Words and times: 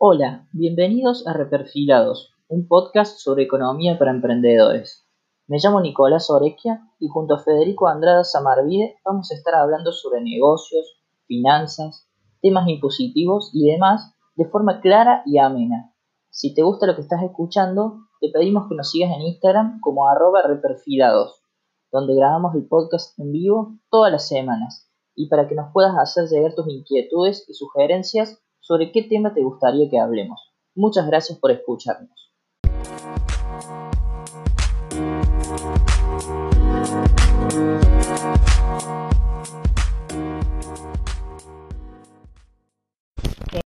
Hola, 0.00 0.46
bienvenidos 0.52 1.26
a 1.26 1.32
Reperfilados, 1.32 2.32
un 2.46 2.68
podcast 2.68 3.18
sobre 3.18 3.42
economía 3.42 3.98
para 3.98 4.12
emprendedores. 4.12 5.04
Me 5.48 5.58
llamo 5.60 5.80
Nicolás 5.80 6.30
Orequia 6.30 6.88
y 7.00 7.08
junto 7.08 7.34
a 7.34 7.40
Federico 7.40 7.88
Andrada 7.88 8.22
Samarvide 8.22 8.94
vamos 9.04 9.32
a 9.32 9.34
estar 9.34 9.56
hablando 9.56 9.90
sobre 9.90 10.20
negocios, 10.20 11.02
finanzas, 11.26 12.08
temas 12.40 12.68
impositivos 12.68 13.50
y 13.52 13.72
demás 13.72 14.14
de 14.36 14.44
forma 14.44 14.80
clara 14.80 15.24
y 15.26 15.38
amena. 15.38 15.92
Si 16.30 16.54
te 16.54 16.62
gusta 16.62 16.86
lo 16.86 16.94
que 16.94 17.00
estás 17.00 17.24
escuchando, 17.24 17.96
te 18.20 18.28
pedimos 18.32 18.68
que 18.68 18.76
nos 18.76 18.92
sigas 18.92 19.10
en 19.10 19.22
Instagram 19.22 19.80
como 19.80 20.08
arroba 20.08 20.42
reperfilados, 20.42 21.42
donde 21.90 22.14
grabamos 22.14 22.54
el 22.54 22.68
podcast 22.68 23.18
en 23.18 23.32
vivo 23.32 23.74
todas 23.90 24.12
las 24.12 24.28
semanas 24.28 24.88
y 25.16 25.28
para 25.28 25.48
que 25.48 25.56
nos 25.56 25.72
puedas 25.72 25.98
hacer 25.98 26.28
llegar 26.28 26.54
tus 26.54 26.68
inquietudes 26.68 27.44
y 27.48 27.54
sugerencias 27.54 28.40
sobre 28.68 28.92
qué 28.92 29.02
tema 29.04 29.32
te 29.32 29.42
gustaría 29.42 29.88
que 29.88 29.98
hablemos. 29.98 30.52
Muchas 30.74 31.06
gracias 31.06 31.38
por 31.38 31.50
escucharnos. 31.50 32.10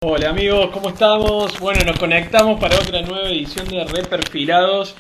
Hola 0.02 0.30
amigos, 0.30 0.70
¿cómo 0.72 0.88
estamos? 0.88 1.60
Bueno, 1.60 1.80
nos 1.84 1.98
conectamos 1.98 2.58
para 2.58 2.77
otra 2.77 3.02
nueva 3.02 3.28
edición 3.28 3.69
de 3.69 3.84
Reperfilados. 3.84 4.97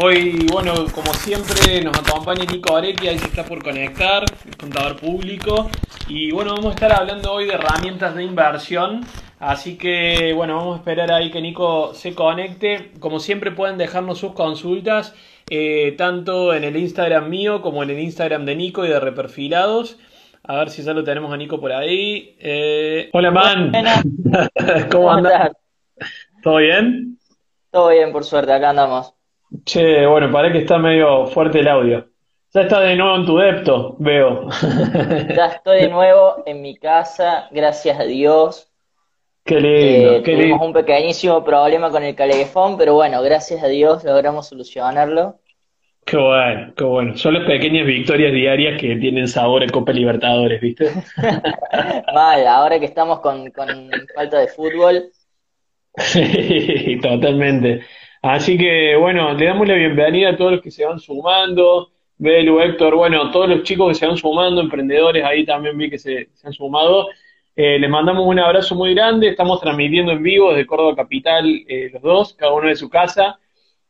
Hoy, 0.00 0.46
bueno, 0.52 0.72
como 0.94 1.12
siempre, 1.14 1.82
nos 1.82 1.98
acompaña 1.98 2.44
Nico 2.44 2.76
Arequia, 2.76 3.10
ahí 3.10 3.18
se 3.18 3.26
está 3.26 3.44
por 3.44 3.62
conectar, 3.62 4.24
contador 4.58 4.96
público. 5.00 5.68
Y 6.06 6.30
bueno, 6.30 6.54
vamos 6.54 6.72
a 6.72 6.74
estar 6.74 6.92
hablando 6.92 7.32
hoy 7.32 7.46
de 7.46 7.54
herramientas 7.54 8.14
de 8.14 8.22
inversión. 8.22 9.04
Así 9.42 9.76
que 9.76 10.32
bueno, 10.36 10.56
vamos 10.56 10.76
a 10.76 10.78
esperar 10.78 11.10
ahí 11.10 11.32
que 11.32 11.40
Nico 11.40 11.94
se 11.94 12.14
conecte. 12.14 12.92
Como 13.00 13.18
siempre 13.18 13.50
pueden 13.50 13.76
dejarnos 13.76 14.18
sus 14.18 14.34
consultas, 14.34 15.16
eh, 15.50 15.96
tanto 15.98 16.54
en 16.54 16.62
el 16.62 16.76
Instagram 16.76 17.28
mío 17.28 17.60
como 17.60 17.82
en 17.82 17.90
el 17.90 17.98
Instagram 17.98 18.44
de 18.44 18.54
Nico 18.54 18.84
y 18.84 18.88
de 18.88 19.00
Reperfilados. 19.00 19.98
A 20.44 20.58
ver 20.58 20.70
si 20.70 20.84
ya 20.84 20.92
lo 20.92 21.02
tenemos 21.02 21.32
a 21.32 21.36
Nico 21.36 21.58
por 21.58 21.72
ahí. 21.72 22.36
Eh, 22.38 23.10
hola, 23.12 23.32
man. 23.32 23.72
¿Cómo, 24.92 25.10
andas? 25.10 25.50
¿Todo 26.40 26.58
bien? 26.58 27.18
Todo 27.72 27.88
bien, 27.88 28.12
por 28.12 28.22
suerte, 28.22 28.52
acá 28.52 28.70
andamos. 28.70 29.12
Che, 29.64 30.06
bueno, 30.06 30.30
parece 30.30 30.52
que 30.52 30.58
está 30.60 30.78
medio 30.78 31.26
fuerte 31.26 31.58
el 31.58 31.66
audio. 31.66 32.06
Ya 32.54 32.60
está 32.60 32.78
de 32.78 32.94
nuevo 32.94 33.16
en 33.16 33.26
tu 33.26 33.36
depto, 33.38 33.96
veo. 33.98 34.48
Ya 35.34 35.46
estoy 35.46 35.80
de 35.80 35.88
nuevo 35.88 36.44
en 36.46 36.62
mi 36.62 36.76
casa, 36.76 37.48
gracias 37.50 37.98
a 37.98 38.04
Dios. 38.04 38.71
Qué 39.44 39.60
lindo, 39.60 40.18
eh, 40.18 40.22
qué 40.24 40.32
tuvimos 40.32 40.60
lindo. 40.60 40.66
un 40.66 40.72
pequeñísimo 40.72 41.44
problema 41.44 41.90
con 41.90 42.02
el 42.02 42.14
calefón, 42.16 42.76
pero 42.76 42.94
bueno, 42.94 43.22
gracias 43.22 43.62
a 43.62 43.68
Dios 43.68 44.04
logramos 44.04 44.48
solucionarlo. 44.48 45.40
Qué 46.04 46.16
bueno, 46.16 46.74
qué 46.76 46.84
bueno. 46.84 47.16
Son 47.16 47.34
las 47.34 47.44
pequeñas 47.46 47.86
victorias 47.86 48.32
diarias 48.32 48.80
que 48.80 48.96
tienen 48.96 49.28
sabor 49.28 49.62
a 49.64 49.70
Copa 49.70 49.92
Libertadores, 49.92 50.60
¿viste? 50.60 51.00
Mal, 52.14 52.46
ahora 52.46 52.78
que 52.78 52.86
estamos 52.86 53.20
con, 53.20 53.50
con 53.50 53.90
falta 54.14 54.38
de 54.38 54.48
fútbol, 54.48 55.10
Sí, 55.98 56.98
totalmente. 57.02 57.82
Así 58.22 58.56
que 58.56 58.96
bueno, 58.96 59.34
le 59.34 59.46
damos 59.46 59.66
la 59.68 59.74
bienvenida 59.74 60.30
a 60.30 60.36
todos 60.36 60.52
los 60.52 60.60
que 60.62 60.70
se 60.70 60.84
van 60.84 60.98
sumando. 60.98 61.92
Belu, 62.16 62.60
Héctor, 62.60 62.94
bueno, 62.96 63.30
todos 63.30 63.48
los 63.48 63.62
chicos 63.64 63.88
que 63.88 63.94
se 63.94 64.06
van 64.06 64.16
sumando, 64.16 64.60
emprendedores, 64.60 65.24
ahí 65.24 65.44
también 65.44 65.76
vi 65.76 65.90
que 65.90 65.98
se, 65.98 66.28
se 66.34 66.46
han 66.46 66.52
sumado. 66.52 67.08
Eh, 67.54 67.78
les 67.78 67.90
mandamos 67.90 68.26
un 68.26 68.38
abrazo 68.38 68.74
muy 68.74 68.94
grande. 68.94 69.28
Estamos 69.28 69.60
transmitiendo 69.60 70.12
en 70.12 70.22
vivo 70.22 70.50
desde 70.50 70.66
Córdoba 70.66 70.96
Capital, 70.96 71.44
eh, 71.68 71.90
los 71.92 72.02
dos, 72.02 72.34
cada 72.34 72.52
uno 72.52 72.68
de 72.68 72.76
su 72.76 72.88
casa. 72.88 73.38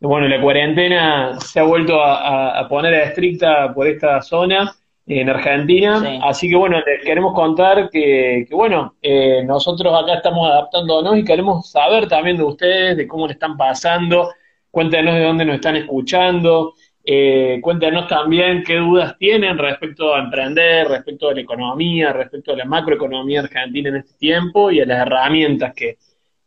Bueno, 0.00 0.26
la 0.26 0.40
cuarentena 0.40 1.38
se 1.40 1.60
ha 1.60 1.62
vuelto 1.62 2.02
a, 2.02 2.16
a- 2.56 2.58
a 2.60 2.68
poner 2.68 2.92
a 2.94 3.04
estricta 3.04 3.72
por 3.72 3.86
esta 3.86 4.20
zona 4.22 4.72
en 5.06 5.28
Argentina. 5.28 6.00
Sí. 6.00 6.18
Así 6.24 6.48
que 6.50 6.56
bueno, 6.56 6.78
les 6.84 7.04
queremos 7.04 7.34
contar 7.34 7.88
que, 7.90 8.46
que, 8.48 8.54
bueno, 8.54 8.96
eh, 9.00 9.42
nosotros 9.44 9.92
acá 9.94 10.14
estamos 10.14 10.48
adaptándonos 10.50 11.16
y 11.18 11.24
queremos 11.24 11.70
saber 11.70 12.08
también 12.08 12.36
de 12.36 12.44
ustedes, 12.44 12.96
de 12.96 13.06
cómo 13.06 13.26
le 13.28 13.34
están 13.34 13.56
pasando. 13.56 14.30
Cuéntenos 14.72 15.14
de 15.14 15.24
dónde 15.24 15.44
nos 15.44 15.56
están 15.56 15.76
escuchando. 15.76 16.74
Eh, 17.04 17.58
cuéntenos 17.60 18.06
también 18.06 18.62
qué 18.64 18.76
dudas 18.76 19.16
tienen 19.18 19.58
respecto 19.58 20.14
a 20.14 20.20
emprender, 20.20 20.88
respecto 20.88 21.28
a 21.28 21.34
la 21.34 21.40
economía, 21.40 22.12
respecto 22.12 22.52
a 22.52 22.56
la 22.56 22.64
macroeconomía 22.64 23.40
argentina 23.40 23.88
en 23.88 23.96
este 23.96 24.14
tiempo 24.18 24.70
y 24.70 24.80
a 24.80 24.86
las 24.86 25.00
herramientas 25.06 25.74
que, 25.74 25.98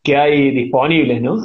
que 0.01 0.15
hay 0.15 0.51
disponibles, 0.51 1.21
¿no? 1.21 1.37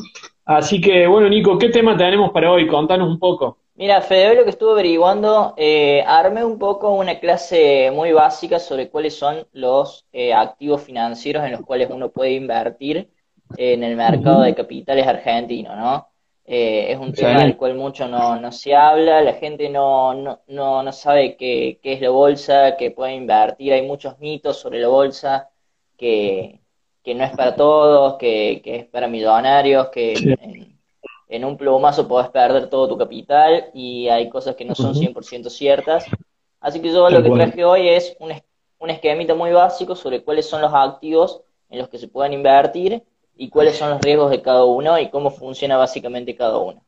Así 0.44 0.80
que, 0.80 1.06
bueno, 1.06 1.28
Nico, 1.28 1.58
¿qué 1.58 1.70
tema 1.70 1.96
tenemos 1.96 2.30
para 2.30 2.52
hoy? 2.52 2.66
Contanos 2.66 3.08
un 3.08 3.18
poco. 3.18 3.58
Mira, 3.74 4.02
Fede, 4.02 4.28
hoy 4.28 4.36
lo 4.36 4.44
que 4.44 4.50
estuve 4.50 4.72
averiguando, 4.72 5.54
eh, 5.56 6.04
armé 6.06 6.44
un 6.44 6.58
poco 6.58 6.92
una 6.92 7.18
clase 7.18 7.90
muy 7.90 8.12
básica 8.12 8.58
sobre 8.58 8.90
cuáles 8.90 9.16
son 9.16 9.46
los 9.52 10.06
eh, 10.12 10.34
activos 10.34 10.82
financieros 10.82 11.44
en 11.44 11.52
los 11.52 11.62
cuales 11.62 11.88
uno 11.90 12.10
puede 12.10 12.32
invertir 12.32 13.08
en 13.56 13.82
el 13.82 13.96
mercado 13.96 14.42
de 14.42 14.54
capitales 14.54 15.06
argentino, 15.06 15.74
¿no? 15.74 16.09
Eh, 16.52 16.90
es 16.92 16.98
un 16.98 17.14
tema 17.14 17.42
del 17.42 17.56
cual 17.56 17.76
mucho 17.76 18.08
no, 18.08 18.36
no 18.40 18.50
se 18.50 18.74
habla, 18.74 19.20
la 19.22 19.34
gente 19.34 19.68
no, 19.70 20.14
no, 20.14 20.40
no, 20.48 20.82
no 20.82 20.92
sabe 20.92 21.36
qué, 21.36 21.78
qué 21.80 21.92
es 21.92 22.00
la 22.00 22.10
bolsa, 22.10 22.76
que 22.76 22.90
puede 22.90 23.14
invertir, 23.14 23.72
hay 23.72 23.86
muchos 23.86 24.18
mitos 24.18 24.58
sobre 24.58 24.80
la 24.80 24.88
bolsa, 24.88 25.48
que, 25.96 26.60
que 27.04 27.14
no 27.14 27.22
es 27.24 27.32
para 27.34 27.54
todos, 27.54 28.16
que, 28.18 28.60
que 28.64 28.76
es 28.76 28.86
para 28.86 29.06
millonarios, 29.06 29.90
que 29.90 30.16
Sí. 30.18 30.34
en, 30.40 30.80
en 31.28 31.44
un 31.44 31.56
plumazo 31.56 32.08
podés 32.08 32.30
perder 32.30 32.68
todo 32.68 32.88
tu 32.88 32.98
capital 32.98 33.70
y 33.72 34.08
hay 34.08 34.28
cosas 34.28 34.56
que 34.56 34.64
no 34.64 34.74
son 34.74 34.94
Ujú. 34.94 34.96
100% 34.96 35.50
ciertas. 35.50 36.12
Así 36.60 36.80
que 36.82 36.90
yo 36.92 37.08
lo 37.10 37.22
que 37.22 37.30
traje 37.30 37.64
hoy 37.64 37.88
es 37.88 38.16
un, 38.18 38.32
un 38.80 38.90
esquemita 38.90 39.34
muy 39.36 39.52
básico 39.52 39.94
sobre 39.94 40.24
cuáles 40.24 40.48
son 40.48 40.60
los 40.62 40.72
activos 40.74 41.42
en 41.68 41.78
los 41.78 41.88
que 41.88 41.98
se 41.98 42.08
pueden 42.08 42.32
invertir 42.32 43.04
y 43.40 43.48
cuáles 43.48 43.76
son 43.76 43.90
los 43.90 44.00
riesgos 44.02 44.30
de 44.30 44.42
cada 44.42 44.64
uno 44.64 44.98
y 44.98 45.08
cómo 45.10 45.30
funciona 45.30 45.76
básicamente 45.78 46.36
cada 46.36 46.58
uno. 46.58 46.84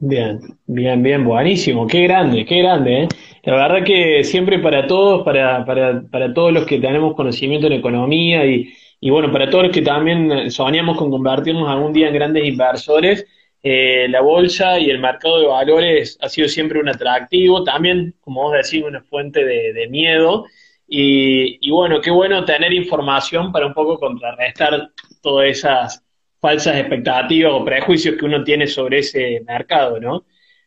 Bien, 0.00 0.38
bien, 0.66 1.02
bien, 1.02 1.24
buenísimo, 1.24 1.86
qué 1.86 2.02
grande, 2.02 2.44
qué 2.46 2.58
grande, 2.58 3.02
¿eh? 3.02 3.08
La 3.42 3.54
verdad 3.68 3.84
que 3.84 4.22
siempre 4.22 4.60
para 4.60 4.86
todos, 4.86 5.24
para, 5.24 5.64
para, 5.64 6.02
para 6.02 6.32
todos 6.32 6.52
los 6.52 6.66
que 6.66 6.78
tenemos 6.78 7.14
conocimiento 7.16 7.66
en 7.66 7.72
economía 7.74 8.44
y, 8.46 8.72
y 9.00 9.10
bueno, 9.10 9.32
para 9.32 9.50
todos 9.50 9.64
los 9.64 9.72
que 9.72 9.82
también 9.82 10.50
soñamos 10.52 10.96
con 10.96 11.10
convertirnos 11.10 11.68
algún 11.68 11.92
día 11.92 12.08
en 12.08 12.14
grandes 12.14 12.44
inversores, 12.44 13.26
eh, 13.62 14.06
la 14.08 14.20
bolsa 14.20 14.78
y 14.78 14.88
el 14.90 15.00
mercado 15.00 15.40
de 15.40 15.46
valores 15.48 16.16
ha 16.20 16.28
sido 16.28 16.48
siempre 16.48 16.78
un 16.80 16.88
atractivo, 16.88 17.64
también, 17.64 18.14
como 18.20 18.42
vos 18.42 18.52
decís, 18.52 18.84
una 18.84 19.02
fuente 19.02 19.44
de, 19.44 19.72
de 19.72 19.88
miedo. 19.88 20.44
Y, 20.86 21.58
y 21.66 21.70
bueno, 21.70 22.00
qué 22.00 22.10
bueno 22.10 22.44
tener 22.44 22.72
información 22.72 23.52
para 23.52 23.66
un 23.66 23.74
poco 23.74 23.98
contrarrestar 23.98 24.90
todas 25.20 25.48
esas 25.48 26.04
falsas 26.40 26.76
expectativas 26.76 27.52
o 27.52 27.64
prejuicios 27.64 28.16
que 28.16 28.24
uno 28.24 28.44
tiene 28.44 28.66
sobre 28.66 29.00
ese 29.00 29.42
mercado, 29.46 29.98
¿no? 30.00 30.24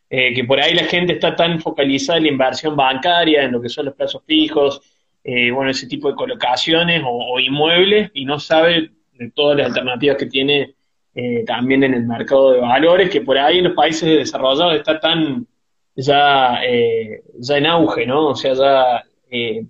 Eh, 0.09 0.34
que 0.34 0.44
por 0.44 0.59
ahí 0.59 0.73
la 0.73 0.84
gente 0.84 1.13
está 1.13 1.35
tan 1.35 1.62
focalizada 1.62 2.17
en 2.17 2.25
la 2.25 2.31
inversión 2.31 2.75
bancaria, 2.75 3.44
en 3.44 3.53
lo 3.53 3.62
que 3.62 3.69
son 3.69 3.85
los 3.85 3.95
plazos 3.95 4.22
fijos, 4.25 4.81
eh, 5.23 5.51
bueno, 5.51 5.72
ese 5.72 5.88
tipo 5.88 6.09
de 6.09 6.16
colocaciones 6.16 7.01
o, 7.06 7.39
inmuebles 7.39 8.12
y 8.13 8.25
no 8.25 8.38
sabe 8.38 8.91
de 9.13 9.31
todas 9.31 9.57
las 9.57 9.67
alternativas 9.67 10.17
que 10.17 10.25
tiene 10.25 10.75
eh, 11.16 11.45
también 11.45 11.83
en 11.83 11.94
el 11.94 12.03
mercado 12.06 12.51
de 12.51 12.59
valores, 12.59 13.09
que 13.09 13.22
por 13.22 13.38
ahí 13.38 13.59
en 13.59 13.66
los 13.66 13.73
países 13.73 14.18
desarrollados 14.18 14.75
está 14.75 15.00
tan 15.00 15.47
ya, 15.95 16.59
ya 17.39 17.57
en 17.57 17.66
auge, 17.66 18.06
¿no? 18.06 18.28
O 18.29 18.35
sea, 18.35 18.53
ya 18.53 19.03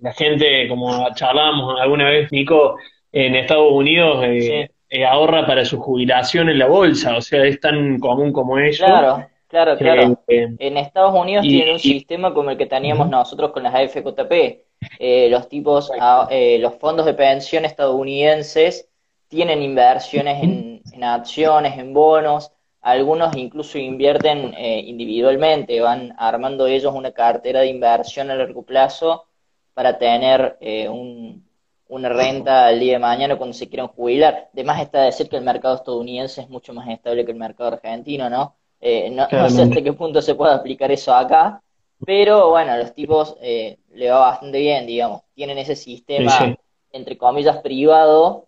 la 0.02 0.14
gente, 0.14 0.68
como 0.68 1.08
charlábamos 1.14 1.80
alguna 1.80 2.10
vez, 2.10 2.32
Nico, 2.32 2.78
en 3.12 3.36
Estados 3.36 3.72
Unidos 3.72 4.24
eh, 4.26 4.42
Sí. 4.42 4.76
eh, 5.00 5.06
ahorra 5.06 5.46
para 5.46 5.64
su 5.66 5.80
jubilación 5.80 6.50
en 6.50 6.60
la 6.60 6.68
bolsa, 6.68 7.16
o 7.18 7.22
sea, 7.22 7.44
es 7.46 7.60
tan 7.60 8.00
común 8.00 8.32
como 8.34 8.58
ello. 8.60 8.86
Claro, 8.86 9.28
claro, 9.48 9.78
claro. 9.78 10.20
Eh, 10.28 10.48
En 10.60 10.78
Estados 10.78 11.14
Unidos 11.14 11.46
y- 11.46 11.50
tienen 11.50 11.70
un 11.74 11.80
y- 11.80 11.80
sistema 11.80 12.34
como 12.34 12.52
el 12.52 12.58
que 12.58 12.66
teníamos 12.66 13.10
nosotros 13.10 13.52
con 13.52 13.64
las 13.64 13.74
AFJP. 13.74 14.66
Eh, 15.00 15.30
los 15.30 15.48
tipos, 15.48 15.92
eh, 16.30 16.58
los 16.60 16.76
fondos 16.76 17.06
de 17.06 17.14
pensión 17.14 17.66
estadounidenses 17.66 18.90
tienen 19.28 19.62
inversiones 19.62 20.44
en, 20.44 20.82
en 20.92 21.04
acciones, 21.04 21.78
en 21.78 21.94
bonos, 21.94 22.52
algunos 22.82 23.36
incluso 23.38 23.78
invierten 23.78 24.54
eh, 24.58 24.80
individualmente, 24.86 25.80
van 25.80 26.14
armando 26.18 26.66
ellos 26.68 26.94
una 26.96 27.12
cartera 27.12 27.60
de 27.62 27.68
inversión 27.68 28.32
a 28.32 28.36
largo 28.36 28.64
plazo 28.64 29.26
para 29.74 29.98
tener 29.98 30.58
eh, 30.60 30.90
un- 30.90 31.46
una 31.92 32.10
renta 32.10 32.68
al 32.68 32.80
día 32.80 32.94
de 32.94 33.00
mañana 33.00 33.38
cuando 33.38 33.54
se 33.54 33.70
quieran 33.70 33.88
jubilar. 33.90 34.50
Además 34.54 34.82
está 34.82 35.02
decir 35.04 35.30
que 35.30 35.38
el 35.38 35.44
mercado 35.44 35.76
estadounidense 35.76 36.42
es 36.42 36.50
mucho 36.50 36.74
más 36.74 36.88
estable 36.90 37.26
que 37.26 37.32
el 37.32 37.38
mercado 37.38 37.72
argentino, 37.74 38.30
¿no? 38.30 38.56
Eh, 38.80 39.10
no, 39.12 39.28
no 39.36 39.50
sé 39.50 39.64
hasta 39.64 39.82
qué 39.84 39.94
punto 39.94 40.22
se 40.22 40.36
puede 40.36 40.54
aplicar 40.54 40.92
eso 40.92 41.14
acá, 41.14 41.62
pero 42.06 42.50
bueno, 42.50 42.76
los 42.78 42.94
tipos 42.96 43.36
eh, 43.42 43.78
le 43.92 44.10
va 44.10 44.20
bastante 44.20 44.60
bien, 44.60 44.88
digamos. 44.88 45.22
Tienen 45.36 45.58
ese 45.60 45.76
sistema, 45.76 46.32
Sí, 46.38 46.46
sí. 46.46 46.58
entre 46.92 47.18
comillas, 47.18 47.58
privado, 47.60 48.48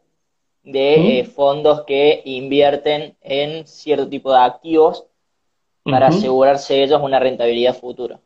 de 0.64 1.20
eh, 1.20 1.26
fondos 1.26 1.84
que 1.86 2.22
invierten 2.26 3.18
en 3.22 3.68
cierto 3.68 4.10
tipo 4.10 4.32
de 4.34 4.40
activos 4.40 5.06
para 5.88 6.08
asegurarse 6.08 6.84
ellos 6.84 7.02
una 7.02 7.20
rentabilidad 7.20 7.76
futura. 7.76 8.20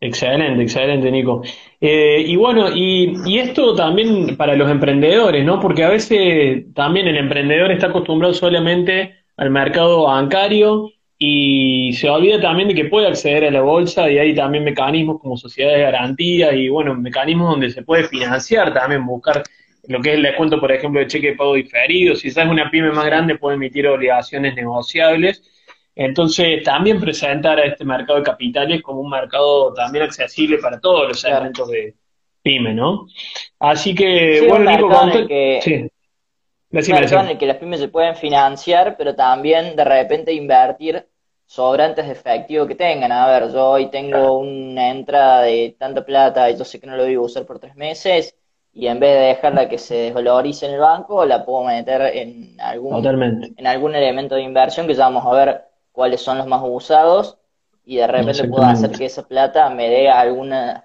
Excelente, 0.00 0.62
excelente, 0.62 1.10
Nico. 1.10 1.42
Eh, 1.80 2.22
y 2.24 2.36
bueno, 2.36 2.68
y, 2.74 3.38
esto 3.38 3.74
también 3.74 4.36
para 4.36 4.54
los 4.54 4.70
emprendedores, 4.70 5.44
¿no? 5.44 5.58
Porque 5.58 5.82
a 5.82 5.88
veces 5.88 6.72
también 6.72 7.08
el 7.08 7.16
emprendedor 7.16 7.72
está 7.72 7.88
acostumbrado 7.88 8.32
solamente 8.32 9.16
al 9.36 9.50
mercado 9.50 10.04
bancario 10.04 10.90
y 11.18 11.92
se 11.94 12.08
olvida 12.08 12.40
también 12.40 12.68
de 12.68 12.74
que 12.74 12.84
puede 12.84 13.08
acceder 13.08 13.44
a 13.46 13.50
la 13.50 13.62
bolsa 13.62 14.08
y 14.08 14.18
hay 14.18 14.34
también 14.36 14.62
mecanismos 14.62 15.20
como 15.20 15.36
sociedades 15.36 15.78
de 15.78 15.84
garantía 15.84 16.54
y 16.54 16.68
bueno, 16.68 16.94
mecanismos 16.94 17.50
donde 17.50 17.70
se 17.70 17.82
puede 17.82 18.04
financiar 18.04 18.72
también, 18.72 19.04
buscar 19.04 19.42
lo 19.88 20.00
que 20.00 20.10
es 20.10 20.16
el 20.16 20.22
descuento, 20.22 20.60
por 20.60 20.70
ejemplo, 20.70 21.00
de 21.00 21.08
cheque 21.08 21.30
de 21.30 21.36
pago 21.36 21.54
diferido. 21.54 22.14
Si 22.14 22.28
es 22.28 22.36
una 22.36 22.70
pyme 22.70 22.92
más 22.92 23.06
grande, 23.06 23.36
puede 23.36 23.56
emitir 23.56 23.88
obligaciones 23.88 24.54
negociables 24.54 25.42
entonces, 26.00 26.62
también 26.62 27.00
presentar 27.00 27.58
a 27.58 27.64
este 27.64 27.84
mercado 27.84 28.20
de 28.20 28.24
capitales 28.24 28.82
como 28.82 29.00
un 29.00 29.10
mercado 29.10 29.74
también 29.74 30.04
accesible 30.04 30.58
para 30.58 30.78
todos 30.78 31.08
los 31.08 31.20
segmentos 31.20 31.68
de 31.68 31.92
pyme, 32.40 32.72
¿no? 32.72 33.08
Así 33.58 33.96
que, 33.96 34.46
bueno, 34.48 34.70
Nico, 34.70 34.88
en 35.02 35.08
el 35.10 35.26
que, 35.26 35.60
sí. 35.60 35.72
en 35.72 37.28
el 37.28 37.36
que 37.36 37.46
las 37.46 37.56
pymes 37.56 37.80
se 37.80 37.88
pueden 37.88 38.14
financiar, 38.14 38.96
pero 38.96 39.16
también 39.16 39.74
de 39.74 39.84
repente 39.84 40.32
invertir 40.32 41.04
sobrantes 41.46 42.06
de 42.06 42.12
efectivo 42.12 42.68
que 42.68 42.76
tengan. 42.76 43.10
A 43.10 43.26
ver, 43.26 43.50
yo 43.52 43.68
hoy 43.70 43.90
tengo 43.90 44.38
una 44.38 44.90
entrada 44.90 45.42
de 45.42 45.74
tanta 45.80 46.06
plata 46.06 46.48
y 46.48 46.56
yo 46.56 46.64
sé 46.64 46.78
que 46.78 46.86
no 46.86 46.96
lo 46.96 47.06
voy 47.06 47.14
a 47.14 47.20
usar 47.20 47.44
por 47.44 47.58
tres 47.58 47.74
meses 47.74 48.36
y 48.72 48.86
en 48.86 49.00
vez 49.00 49.18
de 49.18 49.26
dejarla 49.26 49.68
que 49.68 49.78
se 49.78 49.96
desvalorice 49.96 50.66
en 50.66 50.74
el 50.74 50.80
banco, 50.80 51.24
la 51.24 51.44
puedo 51.44 51.64
meter 51.64 52.02
en 52.16 52.56
algún, 52.60 53.04
en 53.56 53.66
algún 53.66 53.96
elemento 53.96 54.36
de 54.36 54.42
inversión 54.42 54.86
que 54.86 54.94
ya 54.94 55.08
vamos 55.08 55.26
a 55.26 55.36
ver 55.36 55.67
cuáles 55.98 56.20
son 56.20 56.38
los 56.38 56.46
más 56.46 56.62
usados 56.64 57.38
y 57.84 57.96
de 57.96 58.06
repente 58.06 58.46
puedo 58.46 58.62
hacer 58.62 58.92
que 58.92 59.06
esa 59.06 59.26
plata 59.26 59.68
me 59.68 59.88
dé 59.88 60.08
alguna 60.08 60.84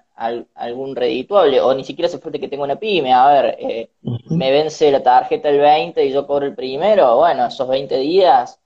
algún 0.56 0.96
redituable 0.96 1.60
o 1.60 1.72
ni 1.72 1.84
siquiera 1.84 2.08
se 2.08 2.18
falta 2.18 2.40
que 2.40 2.48
tenga 2.48 2.64
una 2.64 2.74
pyme, 2.74 3.12
a 3.12 3.28
ver, 3.28 3.56
eh, 3.60 3.90
me 4.30 4.50
vence 4.50 4.90
la 4.90 5.04
tarjeta 5.04 5.50
el 5.50 5.60
20 5.60 6.04
y 6.04 6.12
yo 6.12 6.26
cobro 6.26 6.46
el 6.46 6.56
primero, 6.56 7.18
bueno, 7.18 7.46
esos 7.46 7.68
20 7.68 7.96
días 7.98 8.58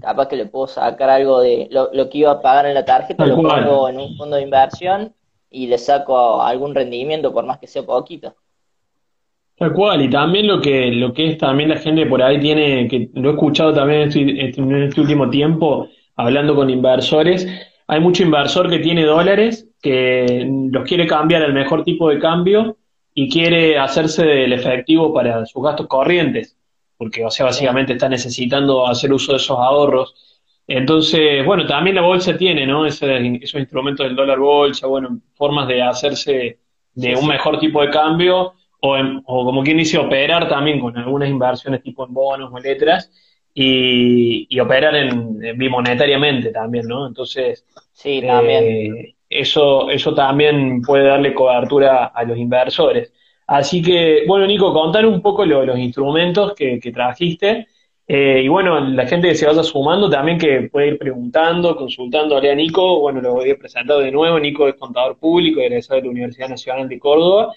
capaz 0.00 0.28
que 0.28 0.36
le 0.36 0.46
puedo 0.46 0.68
sacar 0.68 1.10
algo 1.10 1.40
de 1.40 1.68
lo, 1.72 2.08
que 2.08 2.18
iba 2.18 2.30
a 2.30 2.40
pagar 2.40 2.66
en 2.66 2.74
la 2.74 2.84
tarjeta, 2.84 3.26
lo 3.26 3.34
pongo 3.34 3.88
en 3.88 3.98
un 3.98 4.16
fondo 4.16 4.36
de 4.36 4.42
inversión 4.42 5.12
y 5.50 5.66
le 5.66 5.78
saco 5.78 6.40
algún 6.40 6.72
rendimiento 6.72 7.32
por 7.32 7.44
más 7.44 7.58
que 7.58 7.66
sea 7.66 7.82
poquito. 7.82 8.32
Tal 9.58 9.72
cual, 9.72 10.02
y 10.02 10.10
también 10.10 10.46
lo 10.46 10.60
que, 10.60 10.92
lo 10.92 11.14
que 11.14 11.30
es 11.30 11.38
también 11.38 11.70
la 11.70 11.78
gente 11.78 12.04
por 12.04 12.22
ahí 12.22 12.38
tiene, 12.38 12.86
que 12.88 13.08
lo 13.14 13.30
he 13.30 13.32
escuchado 13.32 13.72
también 13.72 14.02
en 14.02 14.38
este, 14.38 14.60
en 14.60 14.82
este 14.82 15.00
último 15.00 15.30
tiempo, 15.30 15.88
hablando 16.16 16.54
con 16.54 16.70
inversores, 16.70 17.46
hay 17.86 18.00
mucho 18.00 18.22
inversor 18.22 18.68
que 18.68 18.80
tiene 18.80 19.04
dólares, 19.04 19.68
que 19.80 20.48
los 20.72 20.84
quiere 20.84 21.06
cambiar 21.06 21.42
al 21.42 21.52
mejor 21.52 21.84
tipo 21.84 22.08
de 22.08 22.18
cambio 22.18 22.78
y 23.14 23.30
quiere 23.30 23.78
hacerse 23.78 24.24
del 24.24 24.52
efectivo 24.52 25.12
para 25.14 25.46
sus 25.46 25.62
gastos 25.62 25.86
corrientes, 25.86 26.58
porque 26.96 27.24
o 27.24 27.30
sea, 27.30 27.46
básicamente 27.46 27.92
está 27.92 28.08
necesitando 28.08 28.86
hacer 28.86 29.12
uso 29.12 29.32
de 29.32 29.38
esos 29.38 29.58
ahorros. 29.58 30.14
Entonces, 30.66 31.44
bueno, 31.46 31.64
también 31.66 31.94
la 31.94 32.02
bolsa 32.02 32.36
tiene, 32.36 32.66
¿no? 32.66 32.86
esos 32.86 33.54
instrumentos 33.54 34.04
del 34.04 34.16
dólar 34.16 34.38
bolsa, 34.40 34.88
bueno, 34.88 35.20
formas 35.34 35.68
de 35.68 35.80
hacerse 35.82 36.58
de 36.94 37.14
un 37.14 37.28
mejor 37.28 37.60
tipo 37.60 37.82
de 37.82 37.90
cambio 37.90 38.54
o, 38.80 38.96
o 39.26 39.44
como 39.44 39.62
quien 39.62 39.76
dice, 39.76 39.98
operar 39.98 40.48
también 40.48 40.80
con 40.80 40.96
algunas 40.96 41.28
inversiones 41.28 41.82
tipo 41.82 42.04
en 42.04 42.12
bonos 42.12 42.50
o 42.52 42.58
letras 42.58 43.10
y, 43.58 44.60
operar 44.60 44.94
en, 44.94 45.38
bimonetariamente 45.56 46.50
también, 46.50 46.86
¿no? 46.86 47.06
Entonces, 47.06 47.64
sí, 47.92 48.20
también. 48.20 48.64
Eh, 48.64 49.14
eso, 49.30 49.90
eso 49.90 50.14
también 50.14 50.82
puede 50.82 51.04
darle 51.04 51.32
cobertura 51.32 52.06
a 52.06 52.24
los 52.24 52.36
inversores. 52.36 53.12
Así 53.46 53.80
que, 53.80 54.24
bueno, 54.28 54.46
Nico, 54.46 54.72
contar 54.74 55.06
un 55.06 55.22
poco 55.22 55.46
lo, 55.46 55.64
los 55.64 55.78
instrumentos 55.78 56.52
que, 56.54 56.78
trajiste. 56.92 57.68
Eh, 58.06 58.42
y 58.44 58.48
bueno, 58.48 58.78
la 58.78 59.06
gente 59.06 59.28
que 59.28 59.34
se 59.34 59.46
vaya 59.46 59.62
sumando 59.62 60.10
también 60.10 60.38
que 60.38 60.68
puede 60.70 60.88
ir 60.88 60.98
preguntando, 60.98 61.76
consultándole 61.76 62.50
a 62.50 62.54
Nico. 62.54 63.00
Bueno, 63.00 63.22
lo 63.22 63.34
voy 63.34 63.50
a 63.50 63.56
presentar 63.56 63.98
de 63.98 64.12
nuevo. 64.12 64.38
Nico 64.38 64.68
es 64.68 64.74
contador 64.74 65.16
público, 65.18 65.60
egresado 65.60 66.00
de 66.00 66.04
la 66.04 66.10
Universidad 66.10 66.50
Nacional 66.50 66.88
de 66.88 66.98
Córdoba 66.98 67.54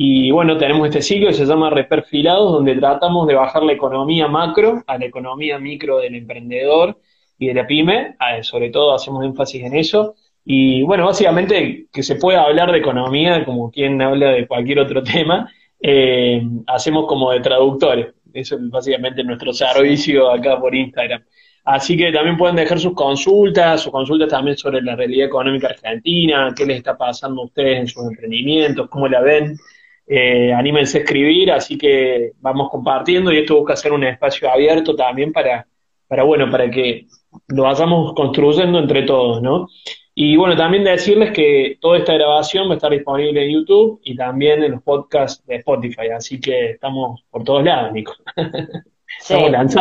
y 0.00 0.30
bueno, 0.30 0.56
tenemos 0.56 0.86
este 0.86 1.02
ciclo 1.02 1.26
que 1.26 1.34
se 1.34 1.44
llama 1.44 1.70
Reperfilados, 1.70 2.52
donde 2.52 2.76
tratamos 2.76 3.26
de 3.26 3.34
bajar 3.34 3.64
la 3.64 3.72
economía 3.72 4.28
macro 4.28 4.84
a 4.86 4.96
la 4.96 5.06
economía 5.06 5.58
micro 5.58 5.98
del 5.98 6.14
emprendedor 6.14 7.00
y 7.36 7.48
de 7.48 7.54
la 7.54 7.66
pyme, 7.66 8.14
ah, 8.20 8.40
sobre 8.44 8.70
todo 8.70 8.94
hacemos 8.94 9.24
énfasis 9.24 9.64
en 9.64 9.74
eso. 9.74 10.14
Y 10.44 10.84
bueno, 10.84 11.04
básicamente 11.04 11.88
que 11.92 12.04
se 12.04 12.14
pueda 12.14 12.44
hablar 12.44 12.70
de 12.70 12.78
economía 12.78 13.44
como 13.44 13.72
quien 13.72 14.00
habla 14.00 14.30
de 14.30 14.46
cualquier 14.46 14.78
otro 14.78 15.02
tema, 15.14 15.50
eh, 15.80 16.46
hacemos 16.68 17.06
como 17.08 17.32
de 17.32 17.40
traductores. 17.40 18.14
Eso 18.32 18.54
es 18.54 18.70
básicamente 18.70 19.24
nuestro 19.24 19.52
servicio 19.52 20.30
acá 20.30 20.60
por 20.60 20.76
Instagram. 20.76 21.24
Así 21.64 21.96
que 21.96 22.12
también 22.12 22.36
pueden 22.36 22.54
dejar 22.54 22.78
sus 22.78 22.94
consultas, 22.94 23.82
sus 23.82 23.90
consultas 23.90 24.28
también 24.28 24.56
sobre 24.56 24.80
la 24.80 24.94
realidad 24.94 25.26
económica 25.26 25.66
argentina, 25.66 26.54
qué 26.56 26.64
les 26.64 26.76
está 26.76 26.96
pasando 26.96 27.42
a 27.42 27.46
ustedes 27.46 27.80
en 27.80 27.88
sus 27.88 28.04
emprendimientos, 28.04 28.88
cómo 28.88 29.08
la 29.08 29.22
ven 29.22 29.58
eh, 30.08 30.52
anímense 30.52 30.98
a 30.98 31.00
escribir, 31.02 31.52
así 31.52 31.76
que 31.76 32.32
vamos 32.40 32.70
compartiendo 32.70 33.30
y 33.30 33.38
esto 33.38 33.56
busca 33.56 33.76
ser 33.76 33.92
un 33.92 34.04
espacio 34.04 34.50
abierto 34.50 34.96
también 34.96 35.32
para, 35.32 35.66
para 36.06 36.22
bueno, 36.22 36.50
para 36.50 36.70
que 36.70 37.06
lo 37.48 37.64
vayamos 37.64 38.14
construyendo 38.14 38.78
entre 38.78 39.02
todos, 39.02 39.42
¿no? 39.42 39.68
Y 40.14 40.36
bueno, 40.36 40.56
también 40.56 40.82
decirles 40.82 41.32
que 41.32 41.78
toda 41.80 41.98
esta 41.98 42.14
grabación 42.14 42.68
va 42.68 42.72
a 42.72 42.76
estar 42.76 42.90
disponible 42.90 43.44
en 43.44 43.52
YouTube 43.52 44.00
y 44.02 44.16
también 44.16 44.64
en 44.64 44.72
los 44.72 44.82
podcasts 44.82 45.46
de 45.46 45.56
Spotify, 45.56 46.08
así 46.16 46.40
que 46.40 46.70
estamos 46.70 47.22
por 47.30 47.44
todos 47.44 47.64
lados, 47.64 47.92
Nico. 47.92 48.14
Sí, 49.20 49.34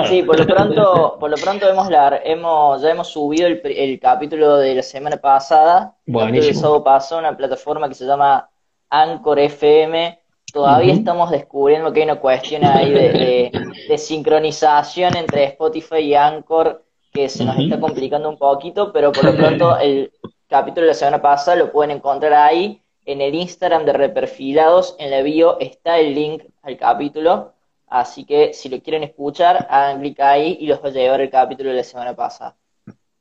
sí, 0.07 0.23
por 0.23 0.39
lo 0.39 0.47
pronto, 0.47 1.17
por 1.19 1.29
lo 1.29 1.35
pronto 1.35 1.69
hemos, 1.69 1.89
la, 1.89 2.21
hemos 2.23 2.81
ya 2.81 2.91
hemos 2.91 3.09
subido 3.09 3.47
el, 3.47 3.61
el 3.65 3.99
capítulo 3.99 4.57
de 4.57 4.75
la 4.75 4.81
semana 4.81 5.17
pasada, 5.17 5.95
Buenísimo. 6.05 6.49
el 6.49 6.55
sábado 6.55 6.83
pasó, 6.83 7.17
una 7.17 7.35
plataforma 7.35 7.89
que 7.89 7.95
se 7.95 8.05
llama 8.05 8.49
Anchor 8.89 9.39
FM. 9.39 10.19
Todavía 10.51 10.93
estamos 10.93 11.29
descubriendo 11.29 11.91
que 11.91 11.99
hay 11.99 12.05
una 12.05 12.19
cuestión 12.19 12.65
ahí 12.65 12.91
de, 12.91 13.97
sincronización 13.97 15.17
entre 15.17 15.43
Spotify 15.45 15.97
y 15.97 16.15
Anchor 16.15 16.83
que 17.11 17.29
se 17.29 17.43
nos 17.45 17.57
está 17.57 17.79
complicando 17.79 18.29
un 18.29 18.37
poquito, 18.37 18.91
pero 18.93 19.11
por 19.11 19.25
lo 19.25 19.35
pronto 19.35 19.77
el 19.81 20.11
capítulo 20.47 20.81
de 20.81 20.87
la 20.87 20.93
semana 20.93 21.21
pasada 21.21 21.57
lo 21.57 21.71
pueden 21.71 21.91
encontrar 21.97 22.33
ahí 22.33 22.81
en 23.05 23.21
el 23.21 23.35
Instagram 23.35 23.85
de 23.85 23.93
Reperfilados, 23.93 24.95
en 24.99 25.11
la 25.11 25.21
bio 25.21 25.59
está 25.59 25.97
el 25.97 26.13
link 26.13 26.43
al 26.61 26.77
capítulo, 26.77 27.53
así 27.87 28.25
que 28.25 28.53
si 28.53 28.69
lo 28.69 28.81
quieren 28.81 29.03
escuchar, 29.03 29.67
hagan 29.69 29.99
clic 29.99 30.19
ahí 30.19 30.57
y 30.59 30.67
los 30.67 30.83
va 30.83 30.89
a 30.89 30.91
llevar 30.91 31.21
el 31.21 31.29
capítulo 31.29 31.69
de 31.69 31.77
la 31.77 31.83
semana 31.83 32.15
pasada. 32.15 32.55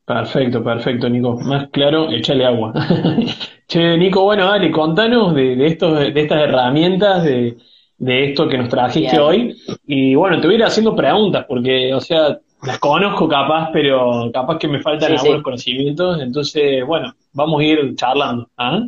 Perfecto, 0.07 0.63
perfecto, 0.63 1.09
Nico. 1.09 1.37
Más 1.41 1.69
claro, 1.71 2.09
échale 2.13 2.47
agua. 2.47 2.73
che, 3.67 3.97
Nico, 3.97 4.23
bueno, 4.23 4.47
dale, 4.47 4.71
contanos 4.71 5.35
de, 5.35 5.57
de, 5.57 5.67
estos, 5.67 5.99
de 5.99 6.21
estas 6.21 6.43
herramientas, 6.43 7.25
de, 7.25 7.57
de 7.99 8.31
esto 8.31 8.49
que 8.49 8.57
nos 8.57 8.69
trajiste 8.69 9.19
hoy. 9.19 9.57
Y 9.85 10.15
bueno, 10.15 10.41
te 10.41 10.47
voy 10.47 10.55
a 10.55 10.59
ir 10.59 10.65
haciendo 10.65 10.95
preguntas, 10.95 11.45
porque, 11.49 11.93
o 11.93 12.01
sea, 12.01 12.39
las 12.63 12.79
conozco 12.79 13.29
capaz, 13.29 13.71
pero 13.73 14.31
capaz 14.33 14.59
que 14.59 14.69
me 14.69 14.81
faltan 14.81 15.13
algunos 15.13 15.43
conocimientos. 15.43 16.21
Entonces, 16.21 16.87
bueno, 16.87 17.13
vamos 17.33 17.61
a 17.61 17.65
ir 17.65 17.97
charlando. 17.97 18.49
¿ah? 18.59 18.87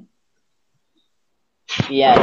Bien, 1.88 2.14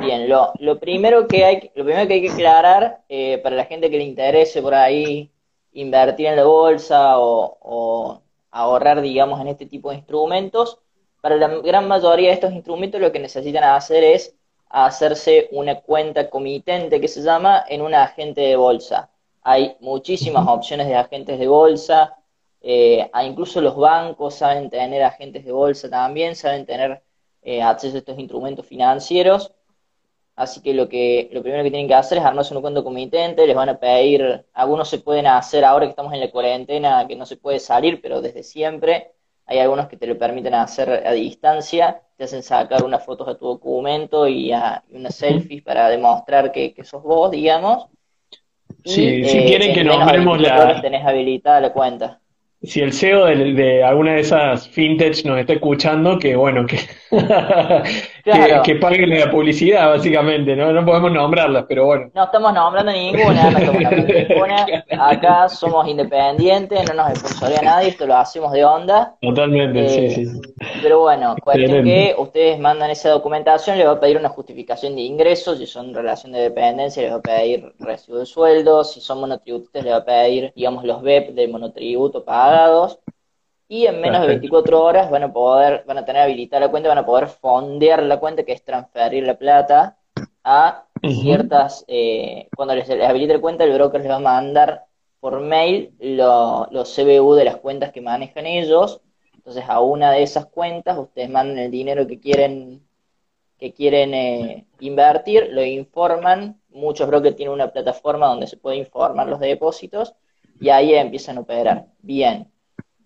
bien. 0.00 0.28
Lo, 0.28 0.50
lo, 0.58 0.80
primero 0.80 1.28
que 1.28 1.44
hay, 1.44 1.70
lo 1.76 1.84
primero 1.84 2.08
que 2.08 2.14
hay 2.14 2.22
que 2.22 2.32
aclarar 2.32 3.04
eh, 3.08 3.38
para 3.44 3.54
la 3.54 3.66
gente 3.66 3.88
que 3.88 3.98
le 3.98 4.04
interese 4.04 4.60
por 4.60 4.74
ahí 4.74 5.30
invertir 5.72 6.26
en 6.26 6.36
la 6.36 6.44
bolsa 6.44 7.14
o 7.18 8.23
ahorrar, 8.54 9.02
digamos, 9.02 9.40
en 9.40 9.48
este 9.48 9.66
tipo 9.66 9.90
de 9.90 9.96
instrumentos. 9.96 10.78
Para 11.20 11.36
la 11.36 11.48
gran 11.48 11.88
mayoría 11.88 12.28
de 12.28 12.34
estos 12.34 12.52
instrumentos 12.52 13.00
lo 13.00 13.10
que 13.10 13.18
necesitan 13.18 13.64
hacer 13.64 14.04
es 14.04 14.34
hacerse 14.68 15.48
una 15.50 15.80
cuenta 15.80 16.30
comitente 16.30 17.00
que 17.00 17.08
se 17.08 17.22
llama 17.22 17.64
en 17.68 17.82
un 17.82 17.94
agente 17.94 18.42
de 18.42 18.56
bolsa. 18.56 19.10
Hay 19.42 19.76
muchísimas 19.80 20.46
opciones 20.46 20.86
de 20.86 20.94
agentes 20.94 21.38
de 21.38 21.48
bolsa, 21.48 22.16
eh, 22.60 23.10
incluso 23.24 23.60
los 23.60 23.76
bancos 23.76 24.36
saben 24.36 24.70
tener 24.70 25.02
agentes 25.02 25.44
de 25.44 25.52
bolsa 25.52 25.90
también, 25.90 26.36
saben 26.36 26.64
tener 26.64 27.02
eh, 27.42 27.60
acceso 27.60 27.96
a 27.96 27.98
estos 27.98 28.18
instrumentos 28.18 28.66
financieros. 28.66 29.52
Así 30.36 30.60
que 30.62 30.74
lo 30.74 30.88
que 30.88 31.28
lo 31.32 31.42
primero 31.42 31.62
que 31.62 31.70
tienen 31.70 31.86
que 31.86 31.94
hacer 31.94 32.18
es 32.18 32.24
armarse 32.24 32.54
un 32.54 32.60
cuenta 32.60 32.82
comitente, 32.82 33.46
les 33.46 33.54
van 33.54 33.68
a 33.68 33.78
pedir, 33.78 34.44
algunos 34.52 34.88
se 34.88 34.98
pueden 34.98 35.26
hacer 35.26 35.64
ahora 35.64 35.86
que 35.86 35.90
estamos 35.90 36.12
en 36.12 36.20
la 36.20 36.30
cuarentena, 36.30 37.06
que 37.06 37.14
no 37.14 37.24
se 37.24 37.36
puede 37.36 37.60
salir, 37.60 38.00
pero 38.02 38.20
desde 38.20 38.42
siempre 38.42 39.12
hay 39.46 39.58
algunos 39.58 39.86
que 39.86 39.96
te 39.96 40.06
lo 40.06 40.18
permiten 40.18 40.54
hacer 40.54 41.06
a 41.06 41.12
distancia, 41.12 42.00
te 42.16 42.24
hacen 42.24 42.42
sacar 42.42 42.82
unas 42.82 43.04
fotos 43.04 43.28
de 43.28 43.36
tu 43.36 43.46
documento 43.46 44.26
y, 44.26 44.50
a, 44.50 44.82
unas 44.90 45.14
selfies 45.14 45.62
para 45.62 45.88
demostrar 45.88 46.50
que, 46.50 46.74
sos 46.82 47.02
vos, 47.02 47.30
digamos. 47.30 47.86
si 48.84 49.22
quieren 49.22 49.72
que 49.72 49.84
nombremos 49.84 50.40
la... 50.40 50.80
tenés 50.80 51.06
habilitada 51.06 51.60
la 51.60 51.72
cuenta 51.72 52.20
si 52.66 52.80
el 52.80 52.92
CEO 52.92 53.26
de, 53.26 53.84
alguna 53.84 54.14
de 54.14 54.20
esas 54.20 54.68
fintech 54.68 55.24
nos 55.24 55.38
está 55.38 55.52
escuchando, 55.54 56.18
que 56.18 56.34
bueno, 56.34 56.66
que, 56.66 56.78
que, 58.64 58.74
paguen 58.76 59.18
la 59.18 59.30
publicidad, 59.30 59.90
básicamente, 59.90 60.56
¿no? 60.56 60.72
No 60.72 60.84
podemos 60.84 61.12
nombrarlas, 61.12 61.66
pero 61.68 61.86
bueno. 61.86 62.10
No 62.14 62.24
estamos 62.24 62.54
nombrando 62.54 62.92
ninguna, 62.92 63.50
no 63.50 63.58
estamos 63.58 63.82
nombrando 63.82 64.12
ninguna. 64.28 64.84
Acá 64.98 65.48
somos 65.48 65.86
independientes, 65.88 66.88
no 66.88 66.94
nos 66.94 67.18
sponsoría 67.18 67.60
nadie, 67.62 67.88
esto 67.88 68.06
lo 68.06 68.16
hacemos 68.16 68.52
de 68.52 68.64
onda. 68.64 69.14
Totalmente, 69.20 69.88
sí, 69.88 70.26
sí. 70.26 70.40
Pero 70.82 71.00
bueno, 71.00 71.36
cuestión 71.42 71.84
que 71.84 72.14
ustedes 72.16 72.58
mandan 72.58 72.90
esa 72.90 73.10
documentación, 73.10 73.76
les 73.76 73.86
va 73.86 73.92
a 73.92 74.00
pedir 74.00 74.16
una 74.16 74.30
justificación 74.30 74.96
de 74.96 75.02
ingresos, 75.02 75.58
si 75.58 75.66
son 75.66 75.92
relación 75.92 76.32
de 76.32 76.40
dependencia, 76.40 77.02
les 77.02 77.12
va 77.12 77.16
a 77.16 77.22
pedir 77.22 77.74
recibo 77.78 78.18
de 78.18 78.26
sueldo, 78.26 78.84
si 78.84 79.00
son 79.00 79.20
monotributistas, 79.20 79.84
les 79.84 79.92
va 79.92 79.98
a 79.98 80.04
pedir, 80.04 80.52
digamos, 80.56 80.84
los 80.84 81.02
BEP 81.02 81.34
del 81.34 81.50
monotributo 81.50 82.24
pagados 82.54 82.98
y 83.68 83.86
en 83.86 84.00
menos 84.00 84.20
de 84.20 84.28
24 84.28 84.82
horas 84.82 85.10
van 85.10 85.22
a 85.24 85.32
poder, 85.32 85.84
van 85.86 85.98
a 85.98 86.04
tener 86.04 86.22
habilitada 86.22 86.66
la 86.66 86.70
cuenta, 86.70 86.88
van 86.88 86.98
a 86.98 87.06
poder 87.06 87.28
fondear 87.28 88.02
la 88.02 88.20
cuenta, 88.20 88.44
que 88.44 88.52
es 88.52 88.62
transferir 88.62 89.26
la 89.26 89.38
plata 89.38 89.98
a 90.44 90.84
ciertas, 91.02 91.84
eh, 91.88 92.48
cuando 92.54 92.74
les, 92.74 92.88
habilite 92.88 93.34
la 93.34 93.40
cuenta, 93.40 93.64
el 93.64 93.72
broker 93.72 94.00
les 94.00 94.10
va 94.10 94.16
a 94.16 94.20
mandar 94.20 94.84
por 95.20 95.40
mail 95.40 95.94
los 95.98 96.94
CBU 96.94 97.34
de 97.34 97.44
las 97.44 97.56
cuentas 97.56 97.92
que 97.92 98.00
manejan 98.00 98.46
ellos. 98.46 99.00
Entonces 99.34 99.64
a 99.66 99.80
una 99.80 100.12
de 100.12 100.22
esas 100.22 100.46
cuentas 100.46 100.98
ustedes 100.98 101.30
mandan 101.30 101.58
el 101.58 101.70
dinero 101.70 102.06
que 102.06 102.20
quieren 102.20 102.82
que 103.58 103.72
quieren 103.72 104.14
eh, 104.14 104.66
invertir, 104.80 105.48
lo 105.50 105.64
informan. 105.64 106.60
Muchos 106.70 107.06
brokers 107.06 107.36
tienen 107.36 107.54
una 107.54 107.70
plataforma 107.72 108.26
donde 108.26 108.46
se 108.46 108.56
puede 108.56 108.76
informar 108.76 109.28
los 109.28 109.40
depósitos 109.40 110.14
y 110.60 110.68
ahí 110.68 110.94
empiezan 110.94 111.38
a 111.38 111.40
operar. 111.40 111.86
Bien, 112.00 112.50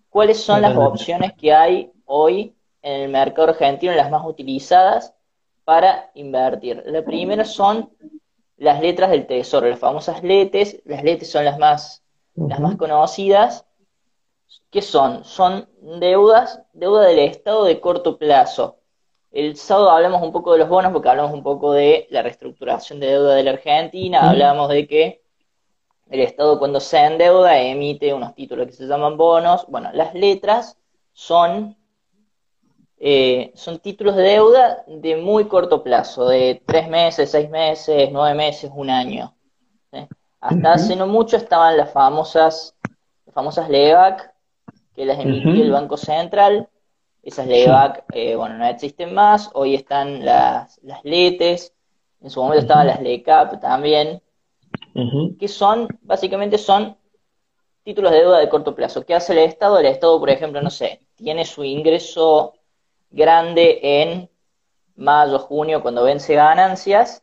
¿Cuáles 0.09 0.41
son 0.41 0.63
las 0.63 0.75
opciones 0.75 1.33
que 1.33 1.53
hay 1.53 1.91
hoy 2.05 2.55
en 2.81 3.01
el 3.01 3.09
mercado 3.09 3.49
argentino, 3.49 3.93
las 3.93 4.09
más 4.09 4.25
utilizadas 4.25 5.13
para 5.63 6.09
invertir? 6.15 6.81
La 6.87 7.03
primera 7.03 7.45
son 7.45 7.91
las 8.57 8.81
letras 8.81 9.11
del 9.11 9.27
tesoro, 9.27 9.69
las 9.69 9.79
famosas 9.79 10.23
letes. 10.23 10.81
Las 10.85 11.03
letes 11.03 11.31
son 11.31 11.45
las 11.45 11.59
más, 11.59 12.03
las 12.33 12.59
más 12.59 12.75
conocidas. 12.75 13.65
¿Qué 14.71 14.81
son? 14.81 15.23
Son 15.23 15.69
deudas, 15.99 16.63
deuda 16.73 17.03
del 17.03 17.19
Estado 17.19 17.65
de 17.65 17.79
corto 17.79 18.17
plazo. 18.17 18.77
El 19.31 19.57
sábado 19.57 19.91
hablamos 19.91 20.23
un 20.23 20.31
poco 20.31 20.53
de 20.53 20.59
los 20.59 20.69
bonos 20.69 20.91
porque 20.91 21.09
hablamos 21.09 21.33
un 21.33 21.43
poco 21.43 21.71
de 21.71 22.07
la 22.09 22.23
reestructuración 22.23 22.99
de 22.99 23.07
deuda 23.07 23.35
de 23.35 23.43
la 23.43 23.51
Argentina, 23.51 24.27
hablamos 24.27 24.69
de 24.69 24.87
que 24.87 25.18
el 26.09 26.21
Estado 26.21 26.57
cuando 26.57 26.79
se 26.79 26.97
endeuda 26.97 27.57
emite 27.59 28.13
unos 28.13 28.33
títulos 28.33 28.67
que 28.67 28.73
se 28.73 28.87
llaman 28.87 29.17
bonos. 29.17 29.65
Bueno, 29.67 29.91
las 29.93 30.13
letras 30.15 30.77
son, 31.13 31.77
eh, 32.97 33.51
son 33.55 33.79
títulos 33.79 34.15
de 34.15 34.23
deuda 34.23 34.83
de 34.87 35.15
muy 35.17 35.45
corto 35.45 35.83
plazo, 35.83 36.27
de 36.27 36.61
tres 36.65 36.89
meses, 36.89 37.29
seis 37.29 37.49
meses, 37.49 38.09
nueve 38.11 38.35
meses, 38.35 38.71
un 38.73 38.89
año. 38.89 39.35
Hasta 40.41 40.71
hace 40.71 40.95
no 40.95 41.05
mucho 41.05 41.35
estaban 41.35 41.75
las 41.75 41.91
famosas, 41.91 42.73
las 43.25 43.35
famosas 43.35 43.69
LEVAC, 43.69 44.33
que 44.95 45.05
las 45.05 45.19
emitía 45.19 45.63
el 45.65 45.71
Banco 45.71 45.97
Central. 45.97 46.69
Esas 47.21 47.45
LEVAC, 47.45 48.05
eh, 48.13 48.35
bueno, 48.35 48.57
no 48.57 48.65
existen 48.65 49.13
más. 49.13 49.49
Hoy 49.53 49.75
están 49.75 50.23
las, 50.23 50.79
las 50.81 51.03
LETES. 51.03 51.73
En 52.21 52.29
su 52.29 52.41
momento 52.41 52.61
estaban 52.61 52.87
las 52.87 53.01
LECAP 53.01 53.59
también 53.59 54.21
que 55.39 55.47
son, 55.47 55.87
básicamente 56.01 56.57
son 56.57 56.97
títulos 57.83 58.11
de 58.11 58.19
deuda 58.19 58.39
de 58.39 58.49
corto 58.49 58.75
plazo. 58.75 59.05
¿Qué 59.05 59.13
hace 59.13 59.33
el 59.33 59.39
Estado? 59.39 59.79
El 59.79 59.85
Estado, 59.85 60.19
por 60.19 60.29
ejemplo, 60.29 60.61
no 60.61 60.69
sé, 60.69 61.01
tiene 61.15 61.45
su 61.45 61.63
ingreso 61.63 62.53
grande 63.11 63.79
en 63.81 64.29
mayo, 64.95 65.39
junio, 65.39 65.81
cuando 65.81 66.03
vence 66.03 66.35
ganancias, 66.35 67.21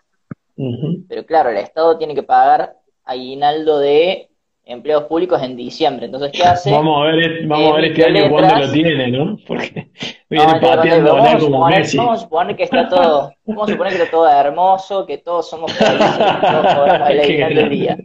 pero 1.09 1.27
claro, 1.27 1.51
el 1.51 1.59
Estado 1.59 1.99
tiene 1.99 2.15
que 2.15 2.23
pagar 2.23 2.79
aguinaldo 3.05 3.79
de 3.79 4.31
empleos 4.67 5.05
públicos 5.05 5.41
en 5.43 5.57
diciembre. 5.57 6.07
Entonces, 6.07 6.33
¿qué 6.33 6.43
hace? 6.43 6.73
Vamos 6.73 7.01
a 7.01 7.13
ver, 7.13 7.47
vamos 7.47 7.73
a 7.73 7.77
ver 7.77 7.85
este 7.87 8.05
año 8.05 8.29
cuándo 8.29 8.67
lo 8.67 8.73
tiene, 8.73 9.09
¿no? 9.09 9.39
Porque 9.47 9.91
viene 10.29 10.61
pateando 10.61 11.15
vamos, 11.15 11.29
a 11.29 11.41
suponer, 11.41 11.87
vamos 11.97 12.19
a 12.19 12.23
suponer 12.23 12.57
que 12.57 12.63
está 12.65 12.89
todo, 12.89 13.33
vamos 13.45 13.69
a 13.69 13.73
suponer 13.73 13.93
que 13.93 14.03
está 14.03 14.11
todo 14.11 14.29
hermoso, 14.29 15.07
que 15.07 15.19
todos 15.19 15.49
somos 15.49 15.73
felices, 15.73 16.17
que 16.17 16.47
todos 16.47 16.75
podemos 16.75 16.99
bailar 16.99 17.53
el 17.53 17.71
día. 17.71 17.97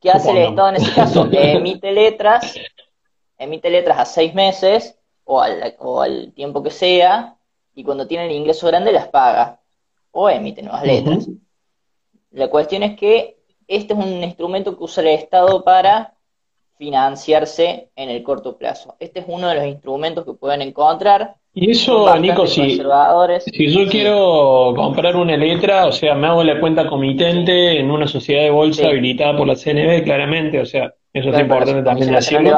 ¿Qué 0.00 0.10
hace 0.10 0.30
el 0.30 0.38
Estado 0.38 0.68
en 0.70 0.76
ese 0.76 0.94
caso? 0.94 1.28
Emite 1.32 1.92
letras, 1.92 2.58
emite 3.36 3.68
letras 3.68 3.98
a 3.98 4.04
seis 4.06 4.34
meses 4.34 4.98
o 5.24 5.42
al, 5.42 5.76
o 5.78 6.00
al 6.00 6.32
tiempo 6.32 6.62
que 6.62 6.70
sea, 6.70 7.36
y 7.74 7.84
cuando 7.84 8.06
tiene 8.06 8.26
el 8.26 8.32
ingreso 8.32 8.66
grande 8.66 8.92
las 8.92 9.08
paga, 9.08 9.60
o 10.10 10.28
emite 10.28 10.62
nuevas 10.62 10.84
letras. 10.84 11.28
La 12.30 12.48
cuestión 12.48 12.82
es 12.82 12.96
que 12.96 13.39
este 13.70 13.94
es 13.94 13.98
un 13.98 14.24
instrumento 14.24 14.76
que 14.76 14.82
usa 14.82 15.02
el 15.02 15.10
Estado 15.10 15.62
para 15.62 16.14
financiarse 16.76 17.90
en 17.94 18.10
el 18.10 18.22
corto 18.22 18.56
plazo. 18.56 18.96
Este 18.98 19.20
es 19.20 19.26
uno 19.28 19.48
de 19.48 19.54
los 19.54 19.66
instrumentos 19.66 20.24
que 20.24 20.32
pueden 20.32 20.60
encontrar. 20.62 21.36
Y 21.54 21.70
eso, 21.70 22.16
Nico, 22.18 22.46
si, 22.46 22.80
si 23.46 23.70
yo 23.70 23.86
quiero 23.88 24.72
comprar 24.74 25.16
una 25.16 25.36
letra, 25.36 25.86
o 25.86 25.92
sea, 25.92 26.14
me 26.14 26.26
hago 26.26 26.42
la 26.42 26.58
cuenta 26.58 26.86
comitente 26.86 27.78
en 27.78 27.90
una 27.90 28.08
sociedad 28.08 28.42
de 28.42 28.50
bolsa 28.50 28.88
habilitada 28.88 29.36
por 29.36 29.46
la 29.46 29.56
CNB, 29.56 30.04
claramente, 30.04 30.60
o 30.60 30.66
sea, 30.66 30.92
eso 31.12 31.30
es 31.30 31.40
importante 31.40 31.82
también 31.82 32.12
decirlo. 32.12 32.56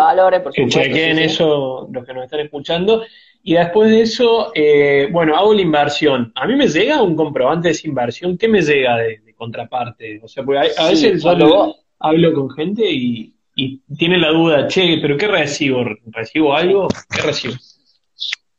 que 0.55 0.67
chequen 0.69 1.19
eso 1.19 1.89
los 1.91 2.05
que 2.07 2.15
nos 2.15 2.25
están 2.25 2.41
escuchando. 2.41 3.03
Y 3.43 3.55
después 3.55 3.91
de 3.91 4.03
eso, 4.03 4.53
eh, 4.55 5.09
bueno, 5.11 5.37
hago 5.37 5.53
la 5.53 5.63
inversión. 5.63 6.33
A 6.37 6.47
mí 6.47 6.55
me 6.55 6.69
llega 6.69 7.03
un 7.03 7.17
comprobante 7.17 7.69
de 7.69 7.73
esa 7.73 7.89
inversión. 7.89 8.39
¿Qué 8.39 8.47
me 8.47 8.63
llega 8.63 8.97
de, 8.99 9.32
contraparte? 9.43 10.21
O 10.23 10.29
sea, 10.29 10.45
porque 10.45 10.71
a, 10.79 10.89
veces 10.89 11.23
yo 11.23 11.75
hablo 11.99 12.35
con 12.35 12.51
gente 12.51 12.89
y, 12.89 13.35
y 13.57 13.79
tiene 13.99 14.19
la 14.19 14.31
duda, 14.31 14.69
che, 14.69 14.99
¿pero 15.03 15.17
qué 15.17 15.27
recibo? 15.27 15.85
¿Recibo 16.07 16.55
algo? 16.55 16.89
¿Qué 17.11 17.23
recibo? 17.23 17.55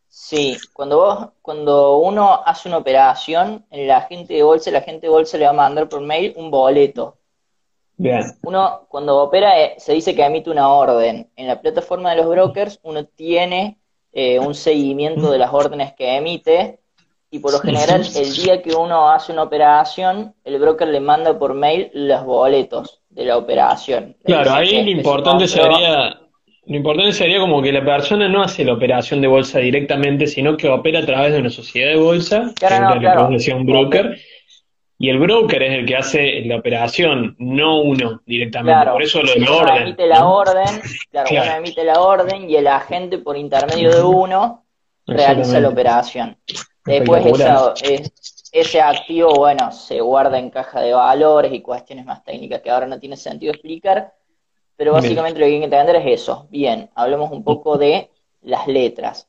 Sí, 0.07 0.57
cuando 0.73 0.97
vos, 0.97 1.29
cuando 1.41 1.97
uno 1.97 2.41
hace 2.45 2.67
una 2.67 2.77
operación, 2.77 3.65
en 3.71 3.87
la 3.87 3.97
agente 3.97 4.33
de 4.33 4.43
bolsa, 4.43 4.71
la 4.71 4.79
agente 4.79 5.07
de 5.07 5.13
bolsa 5.13 5.37
le 5.37 5.45
va 5.45 5.51
a 5.51 5.53
mandar 5.53 5.87
por 5.87 6.01
mail 6.01 6.33
un 6.35 6.49
boleto. 6.49 7.17
Bien. 7.97 8.23
Uno, 8.43 8.85
cuando 8.89 9.21
opera, 9.21 9.59
eh, 9.61 9.75
se 9.77 9.93
dice 9.93 10.15
que 10.15 10.25
emite 10.25 10.49
una 10.49 10.69
orden. 10.69 11.29
En 11.35 11.47
la 11.47 11.61
plataforma 11.61 12.09
de 12.09 12.17
los 12.17 12.27
brokers, 12.27 12.79
uno 12.83 13.05
tiene 13.05 13.77
eh, 14.11 14.39
un 14.39 14.55
seguimiento 14.55 15.31
de 15.31 15.37
las 15.37 15.53
órdenes 15.53 15.93
que 15.93 16.15
emite 16.15 16.79
y 17.33 17.39
por 17.39 17.51
lo 17.51 17.59
general 17.61 18.03
el 18.15 18.33
día 18.35 18.61
que 18.61 18.75
uno 18.75 19.09
hace 19.09 19.31
una 19.31 19.41
operación, 19.41 20.35
el 20.43 20.59
broker 20.59 20.87
le 20.87 20.99
manda 20.99 21.39
por 21.39 21.55
mail 21.55 21.89
los 21.91 22.23
boletos 22.23 23.01
de 23.09 23.25
la 23.25 23.37
operación. 23.37 24.15
Claro, 24.23 24.53
ahí 24.53 24.83
lo 24.83 24.91
importante 24.91 25.47
sería 25.47 26.19
lo 26.65 26.77
importante 26.77 27.11
sería 27.11 27.39
como 27.39 27.59
que 27.61 27.71
la 27.71 27.83
persona 27.83 28.29
no 28.29 28.43
hace 28.43 28.63
la 28.63 28.73
operación 28.73 29.19
de 29.19 29.27
bolsa 29.27 29.57
directamente, 29.57 30.27
sino 30.27 30.55
que 30.55 30.69
opera 30.69 30.99
a 30.99 31.05
través 31.05 31.33
de 31.33 31.39
una 31.39 31.49
sociedad 31.49 31.89
de 31.89 31.97
bolsa, 31.97 32.53
claro, 32.55 32.99
que 33.35 33.51
un 33.51 33.65
broker, 33.65 34.15
y 34.99 35.09
el 35.09 35.17
broker 35.17 35.63
es 35.63 35.79
el 35.79 35.85
que 35.87 35.95
hace 35.95 36.41
la 36.45 36.57
operación, 36.57 37.35
no 37.39 37.81
uno 37.81 38.21
directamente. 38.27 38.91
por 38.91 39.01
eso 39.01 39.23
lo 39.23 39.33
del 39.33 39.49
orden. 39.49 39.81
emite 39.81 40.05
la 40.05 40.25
orden, 40.25 40.81
claro, 41.09 41.29
uno 41.31 41.55
emite 41.55 41.83
la 41.83 41.99
orden 41.99 42.49
y 42.49 42.55
el 42.57 42.67
agente 42.67 43.17
por 43.17 43.35
intermedio 43.35 43.91
de 43.91 44.03
uno 44.03 44.65
realiza 45.07 45.59
la 45.59 45.69
operación. 45.69 46.37
Después 46.85 47.25
ese 48.51 48.81
activo, 48.81 49.33
bueno, 49.33 49.71
se 49.71 49.99
guarda 50.01 50.37
en 50.37 50.51
caja 50.51 50.79
de 50.81 50.93
valores 50.93 51.51
y 51.51 51.61
cuestiones 51.61 52.05
más 52.05 52.23
técnicas 52.23 52.61
que 52.61 52.69
ahora 52.69 52.85
no 52.85 52.99
tiene 52.99 53.17
sentido 53.17 53.51
explicar, 53.51 54.13
pero 54.75 54.93
básicamente 54.93 55.39
lo 55.39 55.45
que 55.45 55.53
hay 55.53 55.59
que 55.59 55.65
entender 55.65 55.95
es 55.95 56.21
eso. 56.21 56.47
Bien, 56.51 56.89
hablemos 56.93 57.31
un 57.31 57.43
poco 57.43 57.77
de 57.77 58.11
las 58.41 58.67
letras. 58.67 59.27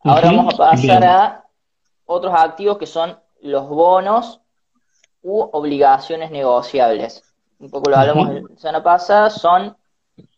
Ahora 0.00 0.32
vamos 0.32 0.54
a 0.54 0.70
pasar 0.70 1.04
a 1.04 1.44
otros 2.06 2.32
activos 2.34 2.78
que 2.78 2.86
son 2.86 3.18
los 3.42 3.68
bonos 3.68 4.40
u 5.22 5.40
obligaciones 5.52 6.30
negociables. 6.30 7.22
Un 7.58 7.70
poco 7.70 7.90
lo 7.90 7.96
hablamos 7.96 8.32
la 8.32 8.42
semana 8.56 8.82
pasada, 8.82 9.30
son 9.30 9.76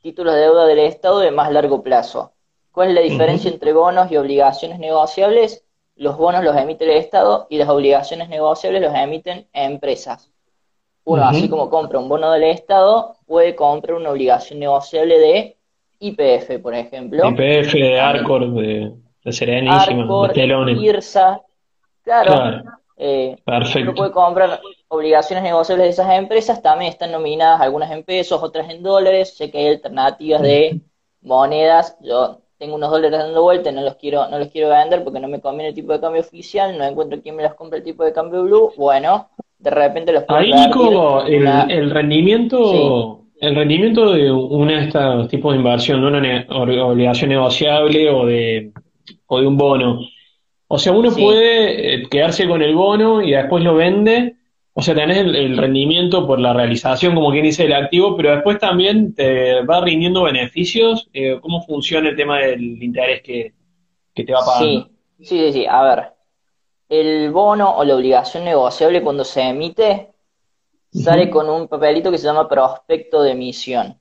títulos 0.03 0.35
de 0.35 0.41
deuda 0.41 0.67
del 0.67 0.79
Estado 0.81 1.21
de 1.21 1.31
más 1.31 1.53
largo 1.53 1.83
plazo. 1.83 2.33
¿Cuál 2.73 2.89
es 2.89 2.95
la 2.95 3.01
diferencia 3.01 3.51
entre 3.51 3.73
bonos 3.73 4.11
y 4.11 4.17
obligaciones 4.17 4.79
negociables? 4.79 5.66
Los 5.97 6.17
bonos 6.17 6.45
los 6.45 6.57
emite 6.57 6.85
el 6.85 6.91
Estado 6.91 7.47
y 7.49 7.57
las 7.59 7.69
obligaciones 7.69 8.29
negociables 8.29 8.83
los 8.83 8.95
emiten 8.95 9.47
empresas. 9.53 10.31
Uno, 11.05 11.25
así 11.25 11.49
como 11.49 11.71
compra 11.71 11.99
un 11.99 12.09
bono 12.09 12.33
del 12.33 12.45
Estado, 12.45 13.17
puede 13.27 13.55
comprar 13.55 13.97
una 13.97 14.11
obligación 14.11 14.59
negociable 14.59 15.19
de 15.19 15.57
IPF, 16.01 16.61
por 16.61 16.75
ejemplo. 16.75 17.29
IPF, 17.29 17.73
de 17.73 18.01
Arcor, 18.01 18.53
de, 18.53 18.93
de 19.25 19.33
Serenísima, 19.33 20.29
de 20.35 20.73
IRSA. 20.73 21.43
Claro. 22.03 22.63
Eh, 22.97 23.37
Perfecto. 23.45 23.91
Uno 23.91 23.95
puede 23.95 24.11
comprar 24.11 24.61
obligaciones 24.89 25.45
negociables 25.45 25.87
de 25.87 25.91
esas 25.91 26.19
empresas 26.19 26.63
también 26.63 26.91
están 26.91 27.13
nominadas 27.13 27.61
algunas 27.61 27.91
en 27.91 28.03
pesos, 28.03 28.43
otras 28.43 28.71
en 28.71 28.83
dólares. 28.83 29.37
Sé 29.37 29.51
que 29.51 29.59
hay 29.59 29.69
alternativas 29.69 30.43
de 30.43 30.81
monedas. 31.21 31.97
Yo 32.01 32.41
tengo 32.59 32.77
unos 32.77 32.91
dólares 32.91 33.19
dando 33.19 33.43
vuelta, 33.43 33.71
no 33.71 33.83
los 33.83 33.97
quiero, 33.97 34.29
no 34.29 34.39
los 34.39 34.49
quiero 34.49 34.71
vender 34.71 35.05
porque 35.05 35.21
no 35.21 35.29
me 35.29 35.41
conviene 35.41 35.69
el 35.69 35.75
tipo 35.75 35.93
de 35.93 36.01
cambio 36.01 36.23
oficial, 36.23 36.77
no 36.77 36.85
encuentro 36.85 37.21
quién 37.21 37.37
me 37.37 37.43
las 37.43 37.55
compre 37.55 37.79
el 37.79 37.85
tipo 37.85 38.05
de 38.05 38.13
cambio 38.13 38.45
blue. 38.45 38.73
Bueno, 38.77 39.29
de 39.59 39.71
repente 39.71 40.13
los 40.13 40.25
puedo 40.25 40.41
Ahí, 40.41 40.53
Nico, 40.53 41.23
el, 41.25 41.91
rendimiento, 41.91 43.25
el 43.41 43.55
rendimiento 43.55 44.13
de 44.13 44.31
una 44.33 44.79
de 44.79 44.85
estos 44.87 45.29
tipos 45.29 45.53
de 45.53 45.59
inversión, 45.59 46.01
de 46.01 46.07
una 46.07 46.47
obligación 46.51 47.31
negociable 47.31 48.11
o 48.11 48.27
de, 48.27 48.73
o 49.27 49.41
de 49.41 49.47
un 49.47 49.57
bono. 49.57 50.01
O 50.69 50.79
sea, 50.79 50.93
uno 50.93 51.11
puede 51.13 51.95
eh, 51.95 52.03
quedarse 52.11 52.49
con 52.49 52.63
el 52.63 52.75
bono 52.75 53.23
y 53.23 53.33
después 53.33 53.63
lo 53.63 53.75
vende. 53.75 54.36
O 54.79 54.83
sea, 54.83 54.95
tenés 54.95 55.17
el, 55.17 55.57
rendimiento 55.57 56.27
por 56.27 56.39
la 56.39 56.53
realización, 56.53 57.15
como 57.15 57.31
quien 57.31 57.45
dice, 57.45 57.63
del 57.63 57.73
activo, 57.73 58.15
pero 58.15 58.33
después 58.33 58.59
también 58.59 59.15
te 59.15 59.63
va 59.63 59.81
rindiendo 59.81 60.25
beneficios. 60.25 61.09
Eh, 61.15 61.39
¿Cómo 61.41 61.63
funciona 61.63 62.11
el 62.11 62.15
tema 62.15 62.41
del 62.41 62.83
interés 62.83 63.23
que, 63.23 63.55
que 64.13 64.25
te 64.25 64.35
va 64.35 64.41
pagando? 64.41 64.91
Sí, 65.19 65.25
sí, 65.25 65.53
sí. 65.55 65.67
A 65.67 65.83
ver, 65.83 66.05
el 66.91 67.31
bono 67.31 67.75
o 67.75 67.85
la 67.85 67.97
obligación 67.97 68.45
negociable 68.45 69.03
cuando 69.03 69.25
se 69.25 69.49
emite 69.49 70.11
sale 70.93 71.31
con 71.31 71.49
un 71.49 71.69
papelito 71.69 72.11
que 72.11 72.19
se 72.19 72.27
llama 72.27 72.47
prospecto 72.47 73.23
de 73.23 73.31
emisión. 73.31 73.99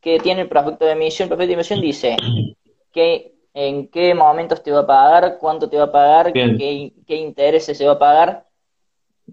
¿Qué 0.00 0.20
tiene 0.20 0.42
el 0.42 0.48
prospecto 0.48 0.84
de 0.84 0.92
emisión? 0.92 1.26
El 1.26 1.30
prospecto 1.30 1.48
de 1.48 1.54
emisión 1.54 1.80
dice 1.80 2.16
que 2.92 3.34
en 3.52 3.88
qué 3.88 4.14
momentos 4.14 4.62
te 4.62 4.70
va 4.70 4.82
a 4.82 4.86
pagar, 4.86 5.38
cuánto 5.40 5.68
te 5.68 5.76
va 5.76 5.84
a 5.84 5.92
pagar, 5.92 6.32
qué, 6.32 6.92
intereses 7.08 7.76
se 7.76 7.84
va 7.84 7.94
a 7.94 7.98
pagar. 7.98 8.46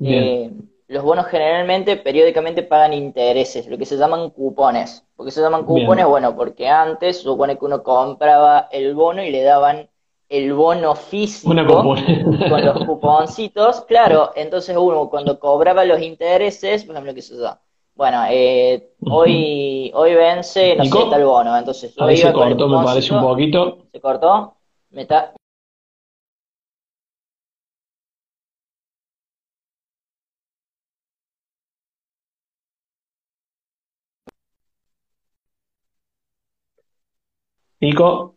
Eh, 0.04 0.50
los 0.92 1.04
bonos 1.06 1.28
generalmente, 1.28 1.96
periódicamente 1.96 2.64
pagan 2.64 2.92
intereses, 2.92 3.66
lo 3.68 3.78
que 3.78 3.86
se 3.86 3.96
llaman 3.96 4.30
cupones. 4.32 5.06
¿Por 5.16 5.26
qué 5.26 5.32
se 5.32 5.42
llaman 5.42 5.64
cupones? 5.64 6.06
Bueno, 6.06 6.36
porque 6.36 6.68
antes 6.68 7.22
supone 7.22 7.58
que 7.58 7.64
uno 7.64 7.82
compraba 7.82 8.68
el 8.74 8.94
bono 8.94 9.24
y 9.24 9.32
le 9.32 9.42
daban 9.42 9.88
el 10.28 10.54
bono 10.54 10.96
físico 10.96 11.54
con 11.54 12.66
los 12.66 12.84
cuponcitos, 12.86 13.82
claro, 13.82 14.32
entonces 14.36 14.76
uno 14.78 15.10
cuando 15.10 15.40
cobraba 15.40 15.86
los 15.86 16.02
intereses, 16.02 16.84
por 16.84 16.96
ejemplo, 16.96 17.14
qué 17.14 17.22
sé 17.22 17.38
yo, 17.38 17.58
bueno, 17.96 18.24
eh, 18.30 18.92
hoy, 19.10 19.92
hoy 19.94 20.14
vence, 20.14 20.76
no 20.76 20.84
sé, 20.84 21.00
tal 21.10 21.24
bono, 21.24 21.58
entonces 21.58 21.94
Ahí 22.00 22.18
se 22.18 22.34
cortó, 22.34 22.68
me 22.68 22.84
parece 22.84 23.14
un 23.14 23.22
poquito. 23.22 23.78
¿Se 23.94 24.02
cortó? 24.02 24.56
Me 24.90 25.04
está... 25.04 25.34
Nico, 37.82 38.36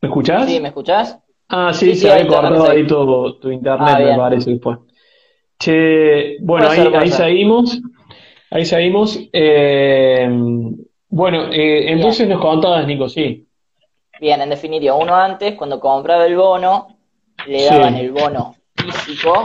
¿me 0.00 0.08
escuchás? 0.08 0.46
Sí, 0.46 0.58
¿me 0.58 0.68
escuchás? 0.68 1.18
Ah, 1.48 1.72
sí, 1.74 1.94
se 1.94 2.10
había 2.10 2.26
cortado 2.26 2.70
ahí 2.70 2.86
tu, 2.86 3.38
tu 3.38 3.50
internet, 3.50 3.96
ah, 3.96 3.98
me 3.98 4.16
parece 4.16 4.50
después. 4.50 4.78
Che, 5.58 6.38
bueno, 6.40 6.70
ahí, 6.70 6.80
ahí 6.94 7.10
seguimos. 7.10 7.78
Ahí 8.50 8.64
seguimos. 8.64 9.20
Eh, 9.32 10.26
bueno, 11.10 11.52
eh, 11.52 11.92
entonces 11.92 12.26
nos 12.26 12.40
contabas, 12.40 12.86
Nico, 12.86 13.08
sí. 13.10 13.46
Bien, 14.18 14.40
en 14.40 14.48
definitiva, 14.48 14.94
uno 14.94 15.14
antes, 15.14 15.54
cuando 15.56 15.78
compraba 15.78 16.24
el 16.24 16.36
bono, 16.36 16.96
le 17.46 17.66
daban 17.66 17.96
el 17.96 18.10
bono 18.10 18.54
físico 18.74 19.44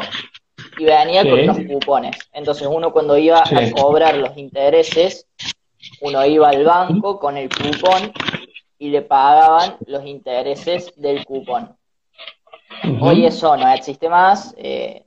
y 0.77 0.85
venía 0.85 1.23
con 1.23 1.39
unos 1.39 1.59
cupones. 1.59 2.17
Entonces 2.31 2.67
uno 2.71 2.93
cuando 2.93 3.17
iba 3.17 3.39
a 3.39 3.71
cobrar 3.71 4.15
los 4.15 4.37
intereses, 4.37 5.27
uno 6.01 6.25
iba 6.25 6.49
al 6.49 6.63
banco 6.63 7.19
con 7.19 7.35
el 7.35 7.49
cupón 7.49 8.13
y 8.79 8.89
le 8.89 9.01
pagaban 9.01 9.77
los 9.85 10.05
intereses 10.05 10.93
del 10.95 11.25
cupón. 11.25 11.75
Hoy 13.01 13.25
eso 13.25 13.55
no 13.57 13.71
existe 13.71 14.09
más, 14.09 14.53
eh, 14.57 15.03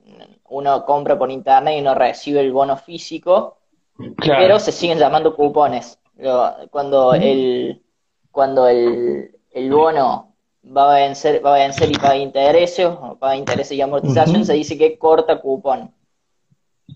uno 0.49 0.85
compra 0.85 1.17
por 1.17 1.31
internet 1.31 1.75
y 1.77 1.81
no 1.81 1.95
recibe 1.95 2.41
el 2.41 2.51
bono 2.51 2.75
físico, 2.75 3.57
pero 4.17 4.59
se 4.59 4.71
siguen 4.71 4.99
llamando 4.99 5.35
cupones. 5.35 5.97
Cuando 6.69 7.13
el 7.13 7.81
cuando 8.31 8.67
el, 8.67 9.31
bono 9.69 10.33
va 10.65 10.91
a 10.91 10.95
vencer, 10.95 11.45
va 11.45 11.55
a 11.55 11.59
vencer 11.59 11.91
y 11.91 11.95
paga 11.95 12.15
intereses, 12.15 12.85
o 12.85 13.17
paga 13.19 13.35
intereses 13.35 13.73
y 13.73 13.81
amortización, 13.81 14.45
se 14.45 14.53
dice 14.53 14.77
que 14.77 14.97
corta 14.97 15.39
cupón. 15.39 15.93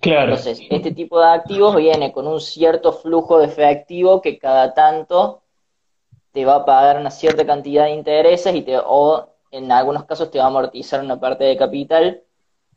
Claro. 0.02 0.32
Entonces, 0.32 0.62
este 0.70 0.92
tipo 0.92 1.20
de 1.20 1.28
activos 1.28 1.76
viene 1.76 2.12
con 2.12 2.28
un 2.28 2.42
cierto 2.42 2.94
flujo 2.94 3.40
de 3.40 3.46
efectivo 3.46 4.22
que 4.22 4.38
cada 4.38 4.74
tanto 4.74 5.42
te 6.36 6.44
va 6.44 6.56
a 6.56 6.66
pagar 6.66 7.00
una 7.00 7.12
cierta 7.12 7.46
cantidad 7.46 7.86
de 7.86 7.92
intereses 7.92 8.54
y 8.54 8.62
te, 8.62 8.78
o 8.78 9.30
en 9.52 9.72
algunos 9.72 10.04
casos 10.04 10.30
te 10.30 10.38
va 10.38 10.44
a 10.44 10.48
amortizar 10.48 11.00
una 11.00 11.18
parte 11.18 11.46
de 11.46 11.56
capital, 11.56 12.24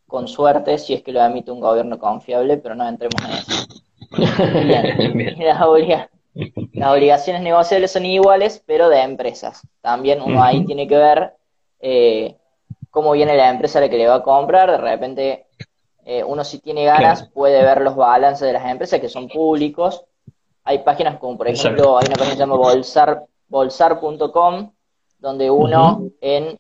con 0.07 0.29
suerte, 0.29 0.79
si 0.79 0.95
es 0.95 1.03
que 1.03 1.11
lo 1.11 1.21
emite 1.21 1.51
un 1.51 1.59
gobierno 1.59 1.99
confiable, 1.99 2.59
pero 2.59 2.77
no 2.77 2.89
entremos 2.89 3.21
en 3.25 3.31
eso. 3.33 3.67
Las, 6.73 6.93
obligaciones 6.93 7.43
negociables 7.43 7.91
son 7.91 8.07
iguales, 8.07 8.63
pero 8.65 8.89
de 8.89 9.01
empresas. 9.01 9.67
También 9.81 10.23
uno 10.23 10.41
ahí 10.41 10.65
tiene 10.65 10.87
que 10.87 10.97
ver 10.97 11.33
eh, 11.81 12.37
cómo 12.91 13.11
viene 13.11 13.37
la 13.37 13.51
empresa 13.51 13.81
a 13.81 13.83
la 13.83 13.89
que 13.89 13.99
le 13.99 14.07
va 14.07 14.17
a 14.17 14.23
comprar. 14.23 14.71
De 14.71 14.79
repente, 14.79 15.47
eh, 16.05 16.23
uno 16.23 16.45
si 16.45 16.61
tiene 16.61 16.85
ganas 16.85 17.29
puede 17.35 17.61
ver 17.65 17.81
los 17.81 17.97
balances 17.97 18.47
de 18.47 18.53
las 18.53 18.71
empresas 18.71 19.01
que 19.01 19.09
son 19.09 19.27
públicos. 19.27 20.05
Hay 20.63 20.79
páginas 20.79 21.19
como, 21.19 21.37
por 21.37 21.49
ejemplo, 21.49 21.99
hay 21.99 22.07
una 22.07 22.15
página 22.15 22.27
que 22.27 22.37
se 22.37 22.39
llama 22.39 22.57
bolsar, 22.57 23.25
bolsar.com, 23.49 24.73
donde 25.19 25.51
uno 25.51 26.11
en 26.21 26.59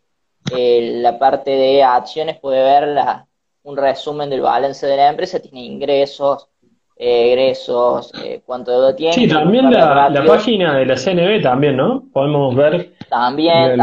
eh, 0.57 0.98
la 1.03 1.18
parte 1.18 1.51
de 1.51 1.83
acciones 1.83 2.38
puede 2.38 2.62
ver 2.62 2.88
la, 2.88 3.27
un 3.62 3.77
resumen 3.77 4.31
del 4.31 4.40
balance 4.40 4.87
de 4.87 4.96
la 4.96 5.11
empresa, 5.11 5.40
tiene 5.40 5.64
ingresos, 5.64 6.48
eh, 6.96 7.33
egresos, 7.33 8.12
eh, 8.24 8.42
cuánto 8.44 8.72
deuda 8.72 8.96
tiene. 8.96 9.12
Sí, 9.12 9.29
también 9.29 9.70
la, 9.70 10.24
página 10.27 10.77
de 10.77 10.87
la 10.87 10.96
CNB 10.96 11.42
también, 11.42 11.77
¿no? 11.77 12.05
Podemos 12.12 12.55
ver 12.57 12.94
también, 13.09 13.79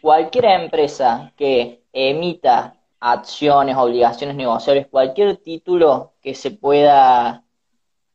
Cualquier 0.00 0.44
empresa 0.46 1.32
que 1.36 1.82
emita 1.92 2.74
acciones, 2.98 3.76
obligaciones 3.76 4.34
negociables, 4.34 4.88
cualquier 4.88 5.36
título 5.36 6.14
que 6.20 6.34
se 6.34 6.50
pueda 6.50 7.44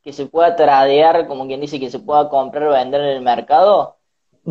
que 0.04 0.14
se 0.14 0.26
pueda 0.26 0.56
tradear, 0.56 1.28
como 1.28 1.46
quien 1.48 1.62
dice, 1.62 1.80
que 1.80 1.90
se 1.90 2.00
pueda 2.00 2.30
comprar 2.30 2.68
o 2.68 2.72
vender 2.72 3.02
en 3.02 3.18
el 3.18 3.22
mercado, 3.22 3.98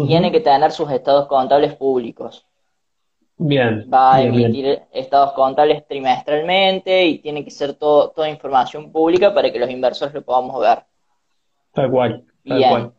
tiene 0.07 0.31
que 0.31 0.41
tener 0.41 0.71
sus 0.71 0.91
estados 0.91 1.27
contables 1.27 1.75
públicos. 1.75 2.47
Bien. 3.37 3.89
Va 3.93 4.17
a 4.17 4.23
emitir 4.23 4.83
estados 4.93 5.33
contables 5.33 5.87
trimestralmente 5.87 7.07
y 7.07 7.19
tiene 7.19 7.43
que 7.43 7.51
ser 7.51 7.75
todo, 7.75 8.11
toda 8.11 8.29
información 8.29 8.93
pública 8.93 9.33
para 9.33 9.51
que 9.51 9.59
los 9.59 9.71
inversores 9.71 10.15
lo 10.15 10.23
podamos 10.23 10.61
ver. 10.61 10.81
Tal 11.73 11.91
cual, 11.91 12.25
tal 12.47 12.69
cual. 12.69 12.93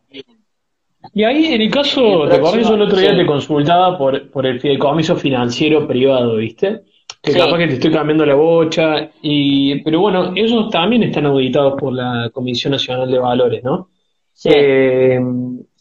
Y 1.14 1.24
ahí, 1.24 1.46
en 1.46 1.62
el 1.62 1.70
caso, 1.70 2.28
te 2.28 2.36
acuerdas, 2.36 2.68
yo 2.68 2.74
el 2.74 2.82
otro 2.82 2.98
día 2.98 3.16
te 3.16 3.26
consultaba 3.26 3.96
por, 3.96 4.30
por 4.30 4.46
el 4.46 4.60
fideicomiso 4.60 5.16
financiero 5.16 5.86
privado, 5.86 6.36
¿viste? 6.36 6.82
Que 7.22 7.34
capaz 7.34 7.58
que 7.58 7.68
te 7.68 7.74
estoy 7.74 7.92
cambiando 7.92 8.26
la 8.26 8.34
bocha, 8.34 9.10
y, 9.22 9.80
pero 9.82 10.00
bueno, 10.00 10.32
ellos 10.34 10.68
también 10.70 11.04
están 11.04 11.26
auditados 11.26 11.74
por 11.78 11.92
la 11.92 12.30
Comisión 12.32 12.72
Nacional 12.72 13.08
de 13.08 13.18
Valores, 13.20 13.62
¿no? 13.62 13.90
Sí. 14.32 14.48
Eh, 14.52 15.20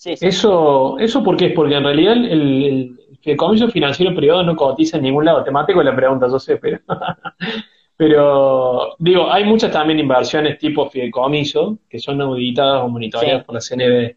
eso, 0.04 1.00
¿Eso 1.00 1.24
por 1.24 1.36
qué 1.38 1.48
es? 1.48 1.54
Porque 1.54 1.76
en 1.76 1.84
realidad 1.84 2.14
el, 2.14 2.96
fideicomiso 3.22 3.70
financiero 3.70 4.16
privado 4.16 4.44
no 4.44 4.56
cotiza 4.56 4.98
en 4.98 5.04
ningún 5.04 5.26
lado. 5.26 5.44
Temático 5.44 5.82
la 5.82 5.96
pregunta, 5.96 6.28
yo 6.28 6.38
sé, 6.38 6.58
pero. 6.58 6.80
pero, 7.98 8.96
digo, 9.00 9.32
hay 9.32 9.44
muchas 9.44 9.72
también 9.72 10.00
inversiones 10.00 10.60
tipo 10.60 10.90
fideicomiso 10.90 11.80
que 11.90 11.98
son 11.98 12.22
auditadas 12.22 12.84
o 12.84 12.88
monitoreadas 12.88 13.46
por 13.46 13.56
la 13.56 13.62
CNB. 13.62 14.16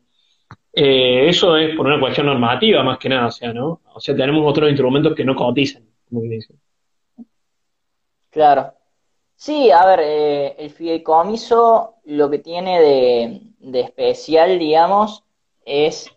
Eh, 0.74 1.28
eso 1.28 1.56
es 1.56 1.74
por 1.76 1.87
una 1.87 2.00
cuestión 2.00 2.26
normativa 2.26 2.82
más 2.82 2.98
que 2.98 3.08
nada, 3.08 3.28
o 3.28 3.30
sea, 3.30 3.52
¿no? 3.52 3.80
O 3.94 4.00
sea, 4.00 4.14
tenemos 4.14 4.42
otros 4.46 4.68
instrumentos 4.68 5.14
que 5.14 5.24
no 5.24 5.34
cotizan, 5.34 5.84
como 6.08 6.22
que 6.22 6.28
dicen. 6.28 6.56
Claro. 8.35 8.75
Sí, 9.37 9.70
a 9.70 9.87
ver, 9.87 10.01
eh, 10.03 10.57
el 10.59 10.70
fideicomiso 10.70 11.94
lo 12.05 12.29
que 12.29 12.40
tiene 12.40 12.81
de, 12.81 13.40
de 13.61 13.81
especial, 13.81 14.59
digamos, 14.59 15.23
es 15.64 16.11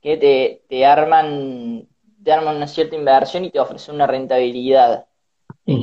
que 0.00 0.16
te, 0.16 0.62
te 0.68 0.86
arman 0.86 1.88
te 2.22 2.32
arman 2.32 2.56
una 2.56 2.68
cierta 2.68 2.96
inversión 2.96 3.44
y 3.44 3.50
te 3.50 3.60
ofrecen 3.60 3.96
una 3.96 4.06
rentabilidad. 4.06 5.04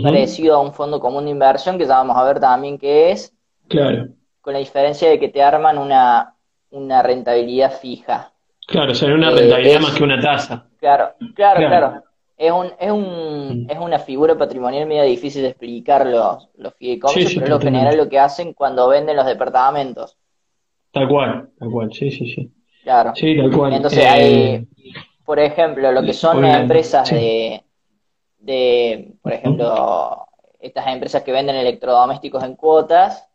Parecido 0.04 0.56
a 0.56 0.62
un 0.62 0.73
fondo 0.73 0.99
común 0.99 1.25
de 1.25 1.32
inversión, 1.32 1.77
que 1.77 1.86
ya 1.86 1.97
vamos 1.97 2.15
a 2.15 2.23
ver 2.23 2.39
también 2.39 2.77
qué 2.77 3.12
es. 3.12 3.34
Claro. 3.67 4.08
Con 4.39 4.54
la 4.54 4.60
diferencia 4.60 5.10
de 5.10 5.19
que 5.19 5.30
te 5.30 5.43
arman 5.43 5.77
una, 5.77 6.36
una 6.69 7.04
rentabilidad 7.04 7.71
fija. 7.80 8.32
Claro, 8.67 8.91
o 8.91 8.95
sea, 8.95 9.13
una 9.13 9.32
eh, 9.32 9.36
rentabilidad 9.36 9.82
más 9.82 9.95
que 9.95 10.04
una 10.04 10.19
tasa. 10.19 10.67
Claro, 10.80 11.13
claro, 11.36 11.67
claro. 11.67 12.04
Es, 12.41 12.51
un, 12.51 12.71
es, 12.80 12.91
un, 12.91 13.67
es 13.69 13.77
una 13.77 13.99
figura 13.99 14.36
patrimonial 14.36 14.88
medio 14.88 15.04
difícil 15.04 15.43
de 15.43 15.49
explicar 15.49 16.08
los, 16.08 16.49
los 16.58 16.73
fideicomisos, 16.73 17.36
pero 17.36 17.45
es 17.45 17.49
lo 17.51 17.60
general 17.60 17.95
lo 17.95 18.10
que 18.10 18.17
hacen 18.17 18.54
cuando 18.54 18.89
venden 18.89 19.15
los 19.15 19.27
departamentos. 19.27 20.17
Tal 20.89 21.08
cual, 21.08 21.51
tal 21.60 21.69
cual, 21.69 21.93
sí, 21.93 22.10
sí, 22.10 22.25
sí. 22.34 22.51
Claro. 22.82 23.13
Sí, 23.13 23.38
tal 23.38 23.51
cual. 23.56 23.73
Entonces 23.73 24.04
hay, 24.04 24.34
eh, 24.34 24.67
por 25.23 25.38
ejemplo, 25.38 25.91
lo 25.91 26.01
que 26.01 26.13
son 26.13 26.43
empresas 26.43 27.12
de, 27.12 27.63
de, 28.39 29.13
por 29.21 29.34
ejemplo, 29.34 30.25
estas 30.60 30.88
empresas 30.88 31.21
que 31.21 31.32
venden 31.32 31.58
electrodomésticos 31.58 32.43
en 32.43 32.56
cuotas, 32.56 33.30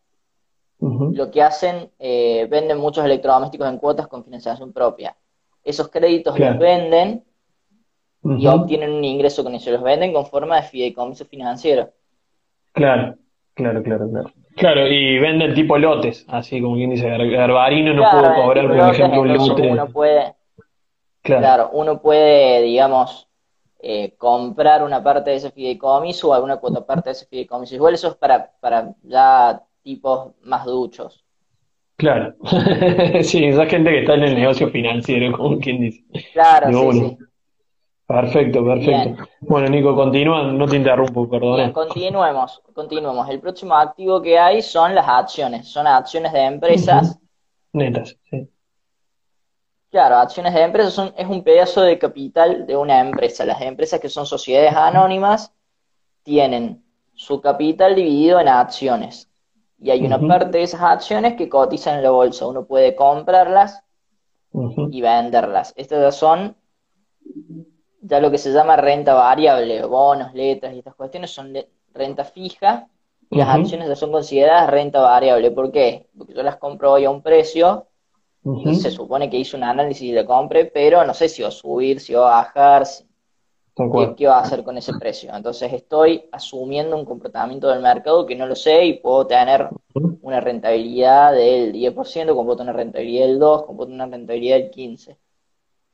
lo 0.80 1.30
que 1.30 1.42
hacen, 1.42 1.92
eh, 2.00 2.48
venden 2.50 2.78
muchos 2.78 3.04
electrodomésticos 3.04 3.68
en 3.68 3.78
cuotas 3.78 4.08
con 4.08 4.24
financiación 4.24 4.72
propia. 4.72 5.16
Esos 5.62 5.90
créditos 5.90 6.36
los 6.36 6.58
venden 6.58 7.22
y 8.38 8.46
obtienen 8.46 8.92
un 8.92 9.04
ingreso 9.04 9.42
con 9.44 9.54
ellos. 9.54 9.66
Los 9.66 9.82
venden 9.82 10.12
con 10.12 10.26
forma 10.26 10.56
de 10.56 10.62
fideicomiso 10.62 11.24
financiero. 11.24 11.90
Claro, 12.72 13.16
claro, 13.54 13.82
claro, 13.82 14.10
claro. 14.10 14.30
Claro, 14.56 14.88
y 14.88 15.18
venden 15.18 15.54
tipo 15.54 15.76
lotes, 15.76 16.24
así 16.28 16.62
como 16.62 16.76
quien 16.76 16.90
dice, 16.90 17.08
Garbarino 17.08 17.92
no 17.92 18.10
puedo 18.10 18.34
cobrar, 18.34 18.66
por 18.66 18.94
ejemplo, 18.94 19.20
un 19.20 19.34
lote. 19.34 19.68
Uno 19.68 19.86
puede, 19.88 20.34
claro. 21.20 21.68
uno 21.72 22.00
puede, 22.00 22.62
digamos, 22.62 23.28
eh, 23.80 24.14
comprar 24.16 24.82
una 24.82 25.02
parte 25.02 25.30
de 25.30 25.36
ese 25.36 25.50
fideicomiso 25.50 26.30
o 26.30 26.34
alguna 26.34 26.56
cuota 26.56 26.86
parte 26.86 27.10
de 27.10 27.12
ese 27.12 27.26
fideicomiso. 27.26 27.74
Igual 27.74 27.94
eso 27.94 28.08
es 28.08 28.14
para, 28.14 28.50
para 28.58 28.94
ya 29.02 29.62
tipos 29.82 30.32
más 30.42 30.64
duchos. 30.64 31.22
Claro, 31.96 32.34
sí, 33.22 33.44
esa 33.44 33.66
gente 33.66 33.90
que 33.90 34.00
está 34.00 34.14
en 34.14 34.24
el 34.24 34.34
negocio 34.34 34.70
financiero, 34.70 35.36
como 35.36 35.58
quien 35.58 35.80
dice. 35.80 36.02
Claro, 36.32 36.92
sí, 36.92 37.00
sí. 37.00 37.18
Perfecto, 38.06 38.64
perfecto. 38.64 39.24
Bueno, 39.40 39.68
Nico, 39.68 39.94
continúa, 39.96 40.44
no 40.44 40.66
te 40.66 40.76
interrumpo, 40.76 41.28
perdón. 41.28 41.56
Bien, 41.56 41.72
continuemos, 41.72 42.62
continuemos. 42.72 43.28
El 43.28 43.40
próximo 43.40 43.74
activo 43.74 44.22
que 44.22 44.38
hay 44.38 44.62
son 44.62 44.94
las 44.94 45.08
acciones, 45.08 45.68
son 45.68 45.88
acciones 45.88 46.32
de 46.32 46.44
empresas. 46.44 47.18
Netas, 47.72 48.16
sí. 48.30 48.48
Claro, 49.90 50.16
acciones 50.16 50.54
de 50.54 50.62
empresas 50.62 50.92
son, 50.92 51.14
es 51.16 51.26
un 51.26 51.42
pedazo 51.42 51.82
de 51.82 51.98
capital 51.98 52.66
de 52.66 52.76
una 52.76 53.00
empresa. 53.00 53.44
Las 53.44 53.60
empresas 53.60 53.98
que 53.98 54.08
son 54.08 54.24
sociedades 54.24 54.74
anónimas 54.74 55.52
tienen 56.22 56.84
su 57.14 57.40
capital 57.40 57.96
dividido 57.96 58.38
en 58.38 58.48
acciones. 58.48 59.28
Y 59.80 59.90
hay 59.90 60.04
una 60.06 60.20
parte 60.20 60.58
de 60.58 60.64
esas 60.64 60.80
acciones 60.80 61.34
que 61.34 61.48
cotizan 61.48 61.96
en 61.96 62.02
la 62.04 62.10
bolsa. 62.10 62.46
Uno 62.46 62.66
puede 62.66 62.94
comprarlas 62.94 63.82
y 64.52 65.00
venderlas. 65.00 65.74
Estas 65.76 66.14
son 66.16 66.56
ya 68.06 68.20
lo 68.20 68.30
que 68.30 68.38
se 68.38 68.52
llama 68.52 68.76
renta 68.76 69.14
variable, 69.14 69.84
bonos, 69.84 70.32
letras 70.32 70.74
y 70.74 70.78
estas 70.78 70.94
cuestiones 70.94 71.30
son 71.30 71.52
renta 71.92 72.24
fija 72.24 72.88
y 73.30 73.38
las 73.38 73.48
acciones 73.48 73.88
ya 73.88 73.96
son 73.96 74.12
consideradas 74.12 74.70
renta 74.70 75.00
variable. 75.00 75.50
¿Por 75.50 75.72
qué? 75.72 76.06
Porque 76.16 76.34
yo 76.34 76.42
las 76.42 76.56
compro 76.56 76.92
hoy 76.92 77.04
a 77.04 77.10
un 77.10 77.22
precio 77.22 77.86
y 78.64 78.76
se 78.76 78.92
supone 78.92 79.28
que 79.28 79.38
hice 79.38 79.56
un 79.56 79.64
análisis 79.64 80.14
de 80.14 80.24
compre, 80.24 80.66
pero 80.66 81.04
no 81.04 81.14
sé 81.14 81.28
si 81.28 81.42
va 81.42 81.48
a 81.48 81.50
subir, 81.52 81.98
si 81.98 82.14
va 82.14 82.28
a 82.28 82.42
bajar, 82.42 82.86
qué, 84.16 84.26
va 84.28 84.38
a 84.38 84.42
hacer 84.42 84.62
con 84.62 84.78
ese 84.78 84.92
precio. 84.94 85.34
Entonces 85.34 85.72
estoy 85.72 86.28
asumiendo 86.30 86.96
un 86.96 87.04
comportamiento 87.04 87.68
del 87.68 87.82
mercado 87.82 88.24
que 88.24 88.36
no 88.36 88.46
lo 88.46 88.54
sé 88.54 88.84
y 88.84 89.00
puedo 89.00 89.26
tener 89.26 89.68
una 90.22 90.40
rentabilidad 90.40 91.32
del 91.32 91.72
10%, 91.72 92.28
como 92.28 92.44
puedo 92.44 92.58
tener 92.58 92.76
rentabilidad 92.76 93.26
del 93.26 93.40
2%, 93.40 93.66
como 93.66 93.76
puedo 93.78 93.90
tener 93.90 94.08
rentabilidad 94.08 94.56
del 94.58 94.70
15%. 94.70 95.16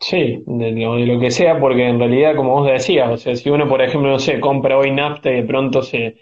Sí, 0.02 0.42
de, 0.46 1.06
lo 1.06 1.20
que 1.20 1.30
sea, 1.30 1.60
porque 1.60 1.86
en 1.86 2.00
realidad, 2.00 2.34
como 2.34 2.54
vos 2.54 2.66
decías, 2.66 3.08
o 3.08 3.16
sea, 3.16 3.36
si 3.36 3.48
uno, 3.48 3.68
por 3.68 3.80
ejemplo, 3.80 4.10
no 4.10 4.18
sé, 4.18 4.40
compra 4.40 4.76
hoy 4.76 4.90
nafta 4.90 5.30
y 5.30 5.36
de 5.36 5.42
pronto 5.44 5.80
se 5.80 6.16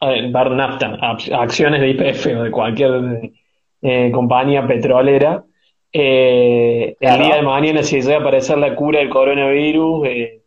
va 0.00 0.44
nafta, 0.44 0.96
acciones 1.00 1.80
de 1.80 1.88
IPF 1.90 2.26
o 2.26 2.42
de 2.44 2.50
cualquier 2.52 3.32
eh, 3.82 4.10
compañía 4.12 4.64
petrolera, 4.68 5.42
eh, 5.92 6.96
el 7.00 7.18
día 7.18 7.36
de 7.36 7.42
mañana, 7.42 7.82
si 7.82 8.00
llega 8.00 8.18
a 8.18 8.20
aparecer 8.20 8.56
la 8.56 8.76
cura 8.76 9.00
del 9.00 9.08
coronavirus, 9.08 10.06
eh, 10.06 10.42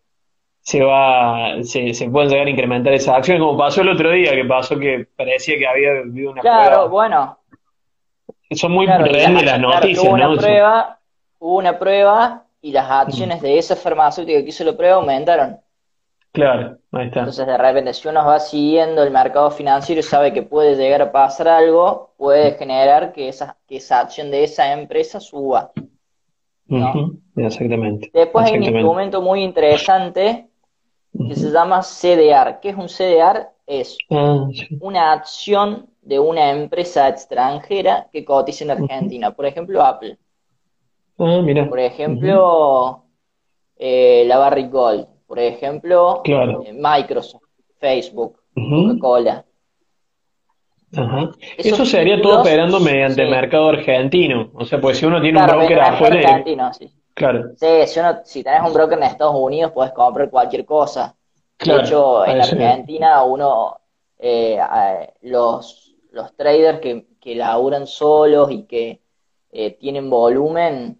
se 0.62 0.82
va, 0.82 1.62
se, 1.63 1.93
se, 1.93 2.10
pueden 2.10 2.30
llegar 2.30 2.47
a 2.47 2.50
incrementar 2.50 2.93
esas 2.93 3.15
acciones, 3.15 3.41
como 3.41 3.58
pasó 3.58 3.82
el 3.82 3.89
otro 3.89 4.12
día, 4.12 4.34
que 4.34 4.45
pasó 4.45 4.80
que 4.80 5.08
parecía 5.13 5.58
que 5.58 5.67
había 5.67 5.89
habido 6.00 6.32
una 6.32 6.41
claro, 6.41 6.88
bueno. 6.88 7.38
Son 8.52 8.71
muy 8.71 8.86
claro, 8.86 9.06
las, 9.08 9.60
noticias, 9.60 10.06
hubo 10.06 10.13
Una 10.13 10.38
prueba, 10.38 11.00
hubo 11.39 11.58
una 11.58 11.80
prueba 11.80 12.47
y 12.68 12.72
las 12.74 12.92
acciones 12.92 13.42
de 13.42 13.58
esa 13.58 13.78
farmacéutica 13.78 14.44
que 14.44 14.50
hizo 14.50 14.66
la 14.66 14.76
prueba 14.76 14.96
aumentaron. 14.96 15.58
Claro, 16.34 16.78
ahí 16.92 17.08
está. 17.08 17.20
Entonces, 17.20 17.48
de 17.48 17.58
repente, 17.58 17.94
si 17.94 18.10
uno 18.10 18.26
va 18.26 18.42
siguiendo 18.42 19.04
el 19.04 19.10
mercado 19.10 19.50
financiero 19.52 20.02
y 20.02 20.04
sabe 20.04 20.34
que 20.34 20.44
puede 20.44 20.76
llegar 20.76 21.02
a 21.02 21.14
pasar 21.14 21.48
algo, 21.48 22.12
puede 22.18 22.56
generar 22.56 23.14
que 23.14 23.30
esa, 23.30 23.56
que 23.70 23.78
esa 23.78 24.02
acción 24.02 24.32
de 24.32 24.44
esa 24.44 24.74
empresa 24.74 25.22
suba. 25.22 25.72
Exactamente. 27.38 28.12
Después 28.14 28.46
hay 28.46 28.58
un 28.58 28.64
instrumento 28.64 29.22
muy 29.22 29.44
interesante 29.44 30.50
que 31.18 31.36
se 31.36 31.50
llama 31.50 31.80
CDR. 31.84 32.60
¿Qué 32.62 32.72
es 32.72 32.76
un 32.76 32.90
CDR? 32.90 33.48
Es 33.66 33.98
ah, 34.12 34.46
una 34.82 35.14
acción 35.14 35.88
de 36.02 36.20
una 36.20 36.52
empresa 36.52 37.08
extranjera 37.08 38.10
que 38.12 38.26
cotiza 38.26 38.66
en 38.66 38.72
Argentina. 38.72 39.32
Por 39.32 39.46
ejemplo, 39.46 39.82
Apple. 39.82 40.18
Ah, 41.20 41.42
por 41.68 41.80
ejemplo, 41.80 43.04
eh, 43.76 44.24
la 44.28 44.38
Barrick 44.38 44.72
Gold. 44.72 45.08
Por 45.26 45.40
ejemplo, 45.40 46.22
eh, 46.24 46.74
Microsoft, 46.74 47.44
Facebook, 47.80 48.40
Coca-Cola. 48.54 49.44
Ajá. 50.96 51.32
Eso 51.58 51.86
sería 51.86 52.22
todo 52.22 52.42
operando 52.42 52.80
mediante 52.80 53.24
el 53.24 53.30
mercado 53.30 53.70
argentino. 53.70 54.52
O 54.54 54.64
sea, 54.64 54.80
pues 54.80 55.00
si 55.00 55.06
uno 55.06 55.20
tiene 55.22 55.42
un 55.42 55.48
broker 55.48 55.80
afuera. 55.82 56.30
Argentino, 56.30 56.74
sí. 56.74 56.90
Claro. 57.14 57.50
Sí, 57.58 57.68
si, 57.88 58.00
uno, 58.00 58.20
si 58.24 58.44
tenés 58.44 58.62
un 58.66 58.74
broker 58.74 58.98
en 58.98 59.04
Estados 59.04 59.36
Unidos, 59.36 59.72
puedes 59.74 59.92
comprar 59.92 60.30
cualquier 60.30 60.66
cosa. 60.66 61.16
de 61.60 61.76
hecho, 61.76 62.26
en 62.26 62.40
Argentina, 62.40 63.24
uno, 63.24 63.76
eh, 64.18 64.60
los, 65.24 65.96
los 66.12 66.36
traders 66.38 66.80
que, 66.80 67.08
que 67.20 67.36
laburan 67.36 67.86
solos 67.86 68.52
y 68.52 68.64
que 68.64 69.02
tienen 69.80 70.10
volumen, 70.10 70.98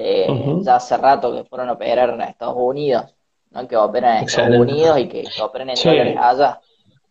eh, 0.00 0.28
ya 0.60 0.76
hace 0.76 0.96
rato 0.96 1.34
que 1.34 1.42
fueron 1.42 1.68
a 1.70 1.72
operar 1.72 2.10
en 2.10 2.20
Estados 2.20 2.54
Unidos, 2.56 3.16
¿no? 3.50 3.66
que 3.66 3.76
operan 3.76 4.18
en 4.18 4.24
Estados 4.24 4.56
Unidos 4.56 4.96
y 5.00 5.08
que, 5.08 5.24
operan 5.42 5.70
en 5.70 5.76
dólares 5.82 6.16
allá. 6.16 6.60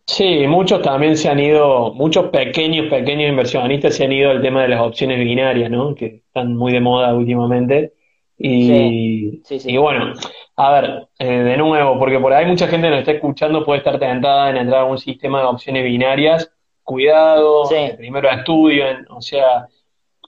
Sí, 0.06 0.46
muchos 0.46 0.80
también 0.80 1.18
se 1.18 1.28
han 1.28 1.38
ido, 1.38 1.92
muchos 1.92 2.30
pequeños, 2.30 2.86
pequeños 2.88 3.28
inversionistas 3.28 3.94
se 3.94 4.04
han 4.04 4.12
ido 4.12 4.30
al 4.30 4.40
tema 4.40 4.62
de 4.62 4.68
las 4.68 4.80
opciones 4.80 5.18
binarias, 5.18 5.70
¿no? 5.70 5.94
Que 5.94 6.22
están 6.26 6.56
muy 6.56 6.72
de 6.72 6.80
moda 6.80 7.12
últimamente. 7.12 7.92
Y, 8.38 9.42
y 9.50 9.76
bueno, 9.76 10.14
a 10.56 10.72
ver, 10.72 11.08
eh, 11.18 11.26
de 11.26 11.56
nuevo, 11.58 11.98
porque 11.98 12.18
por 12.18 12.32
ahí 12.32 12.46
mucha 12.46 12.68
gente 12.68 12.88
nos 12.88 13.00
está 13.00 13.12
escuchando, 13.12 13.66
puede 13.66 13.80
estar 13.80 13.98
tentada 13.98 14.48
en 14.48 14.56
entrar 14.56 14.80
a 14.80 14.84
un 14.86 14.96
sistema 14.96 15.40
de 15.40 15.46
opciones 15.46 15.84
binarias. 15.84 16.50
Cuidado, 16.84 17.64
primero 17.98 18.30
estudien, 18.30 19.04
o 19.10 19.20
sea, 19.20 19.68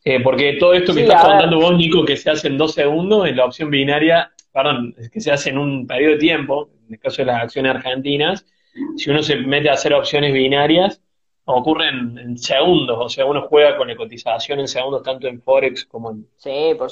eh, 0.05 0.21
porque 0.21 0.55
todo 0.55 0.75
esto 0.75 0.95
que 0.95 1.03
estás 1.03 1.25
contando 1.25 1.61
vos, 1.61 1.77
Nico, 1.77 2.05
que 2.05 2.17
se 2.17 2.31
hace 2.31 2.49
en 2.49 2.59
dos 2.59 2.75
segundos, 2.75 3.29
en 3.29 3.37
la 3.37 3.45
opción 3.45 3.71
binaria, 3.71 4.31
perdón, 4.53 4.95
es 4.99 5.11
que 5.11 5.21
se 5.21 5.31
hace 5.31 5.51
en 5.51 5.59
un 5.59 5.87
periodo 5.87 6.13
de 6.13 6.19
tiempo, 6.19 6.71
en 6.87 6.95
el 6.95 7.01
caso 7.01 7.23
de 7.23 7.27
las 7.27 7.43
acciones 7.43 7.75
argentinas, 7.77 8.47
si 8.97 9.11
uno 9.11 9.23
se 9.23 9.37
mete 9.37 9.69
a 9.69 9.75
hacer 9.75 9.93
opciones 9.93 10.33
binarias, 10.33 11.03
ocurren 11.45 12.17
en 12.19 12.39
segundos, 12.39 12.97
o 13.01 13.09
sea, 13.09 13.27
uno 13.27 13.43
juega 13.49 13.77
con 13.77 13.89
la 13.89 13.97
cotización 13.97 14.61
en 14.61 14.69
segundos, 14.69 15.03
tanto 15.03 15.27
en 15.27 15.41
Forex 15.41 15.85
como 15.85 16.11
en, 16.11 16.27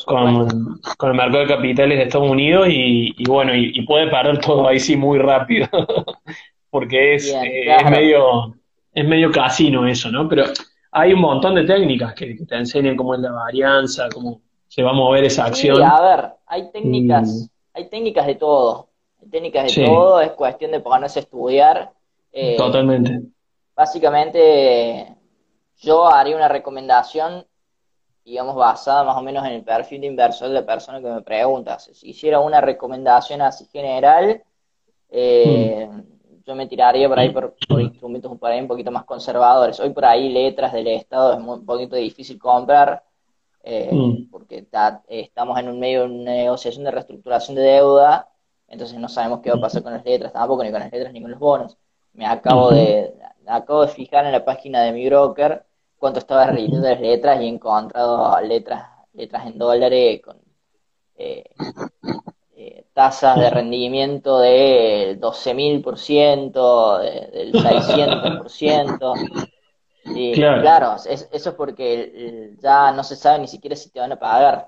con, 0.04 1.10
el 1.10 1.16
mercado 1.16 1.38
de 1.38 1.46
capitales 1.46 1.98
de 1.98 2.04
Estados 2.04 2.30
Unidos, 2.30 2.66
y, 2.70 3.14
bueno, 3.26 3.54
y, 3.54 3.80
puede 3.82 4.08
parar 4.08 4.40
todo 4.40 4.66
ahí 4.66 4.80
sí 4.80 4.96
muy 4.96 5.18
rápido, 5.18 5.68
porque 6.70 7.14
es, 7.14 7.32
eh, 7.32 7.76
es 7.78 7.90
medio 7.90 8.54
es 8.98 9.06
medio 9.06 9.30
casino 9.30 9.86
eso, 9.86 10.10
¿no? 10.10 10.28
Pero 10.28 10.44
hay 10.90 11.12
un 11.12 11.20
montón 11.20 11.54
de 11.54 11.64
técnicas 11.64 12.14
que, 12.14 12.36
te 12.46 12.56
enseñan 12.56 12.96
cómo 12.96 13.14
es 13.14 13.20
la 13.20 13.32
varianza, 13.32 14.08
cómo 14.12 14.40
se 14.66 14.82
va 14.82 14.90
a 14.90 14.94
mover 14.94 15.24
esa 15.24 15.46
acción. 15.46 15.76
Sí, 15.76 15.82
a 15.82 16.00
ver, 16.00 16.30
hay 16.46 16.70
técnicas, 16.70 17.50
hay 17.72 17.88
técnicas 17.88 18.26
de 18.26 18.34
todo. 18.34 18.88
Hay 19.20 19.28
técnicas 19.28 19.74
de 19.74 19.84
todo, 19.84 20.20
es 20.20 20.30
cuestión 20.32 20.70
de 20.70 20.80
ponerse 20.80 21.18
a 21.18 21.22
estudiar. 21.22 21.92
Eh, 22.32 22.56
Totalmente. 22.56 23.22
Básicamente, 23.74 25.14
yo 25.78 26.06
haría 26.08 26.36
una 26.36 26.48
recomendación, 26.48 27.44
digamos, 28.24 28.54
basada 28.54 29.04
más 29.04 29.16
o 29.16 29.22
menos 29.22 29.44
en 29.46 29.52
el 29.52 29.64
perfil 29.64 30.02
de 30.02 30.06
inversor 30.06 30.48
de 30.48 30.54
la 30.54 30.66
persona 30.66 31.00
que 31.00 31.08
me 31.08 31.22
pregunta. 31.22 31.78
Si 31.78 32.10
hiciera 32.10 32.40
una 32.40 32.60
recomendación 32.60 33.40
así 33.42 33.66
general, 33.66 34.42
eh, 35.10 35.88
mm 35.90 36.17
yo 36.48 36.54
me 36.56 36.66
tiraría 36.66 37.08
por 37.08 37.18
ahí 37.18 37.30
por, 37.30 37.54
instrumentos 37.78 38.36
por 38.38 38.50
ahí 38.50 38.60
un 38.60 38.68
poquito 38.68 38.90
más 38.90 39.04
conservadores. 39.04 39.78
Hoy 39.78 39.90
por 39.90 40.04
ahí 40.04 40.30
letras 40.30 40.72
del 40.72 40.88
Estado 40.88 41.34
es 41.34 41.38
un 41.38 41.64
poquito 41.64 41.94
difícil 41.94 42.38
comprar, 42.38 43.04
eh, 43.62 43.90
mm. 43.92 44.30
porque 44.30 44.66
estamos 45.08 45.58
en 45.60 45.68
un 45.68 45.78
medio 45.78 46.00
de 46.00 46.06
una 46.06 46.32
negociación 46.32 46.84
de 46.84 46.90
reestructuración 46.90 47.54
de 47.54 47.62
deuda 47.62 48.28
entonces 48.68 48.98
no 48.98 49.08
sabemos 49.08 49.40
qué 49.40 49.50
va 49.50 49.56
a 49.56 49.60
pasar 49.60 49.82
con 49.82 49.92
las 49.94 50.04
letras 50.04 50.32
tampoco, 50.32 50.62
ni 50.62 50.70
con 50.70 50.80
las 50.80 50.92
letras 50.92 51.12
ni 51.12 51.22
con 51.22 51.30
los 51.30 51.40
bonos. 51.40 51.76
Me 52.12 52.26
acabo 52.26 52.70
de 52.70 53.14
acabo 53.46 53.82
de 53.86 53.88
fijar 53.88 54.26
en 54.26 54.32
la 54.32 54.44
página 54.44 54.82
de 54.82 54.92
mi 54.92 55.06
broker 55.08 55.64
cuánto 55.96 56.18
estaba 56.18 56.46
rindiendo 56.46 56.86
las 56.86 57.00
letras 57.00 57.40
y 57.40 57.44
he 57.44 57.48
encontrado 57.48 58.38
letras 58.42 58.90
letras 59.14 59.46
en 59.46 59.58
dólares 59.58 60.20
con 60.22 60.36
eh, 61.16 61.44
tasas 62.98 63.38
de 63.38 63.48
rendimiento 63.48 64.40
del 64.40 65.20
12.000%, 65.20 67.30
del 67.30 67.52
600%. 67.52 69.48
Y 70.16 70.32
claro, 70.32 70.62
claro 70.62 70.96
eso 71.08 71.28
es 71.30 71.48
porque 71.56 72.56
ya 72.60 72.90
no 72.90 73.04
se 73.04 73.14
sabe 73.14 73.38
ni 73.38 73.46
siquiera 73.46 73.76
si 73.76 73.92
te 73.92 74.00
van 74.00 74.10
a 74.10 74.18
pagar. 74.18 74.66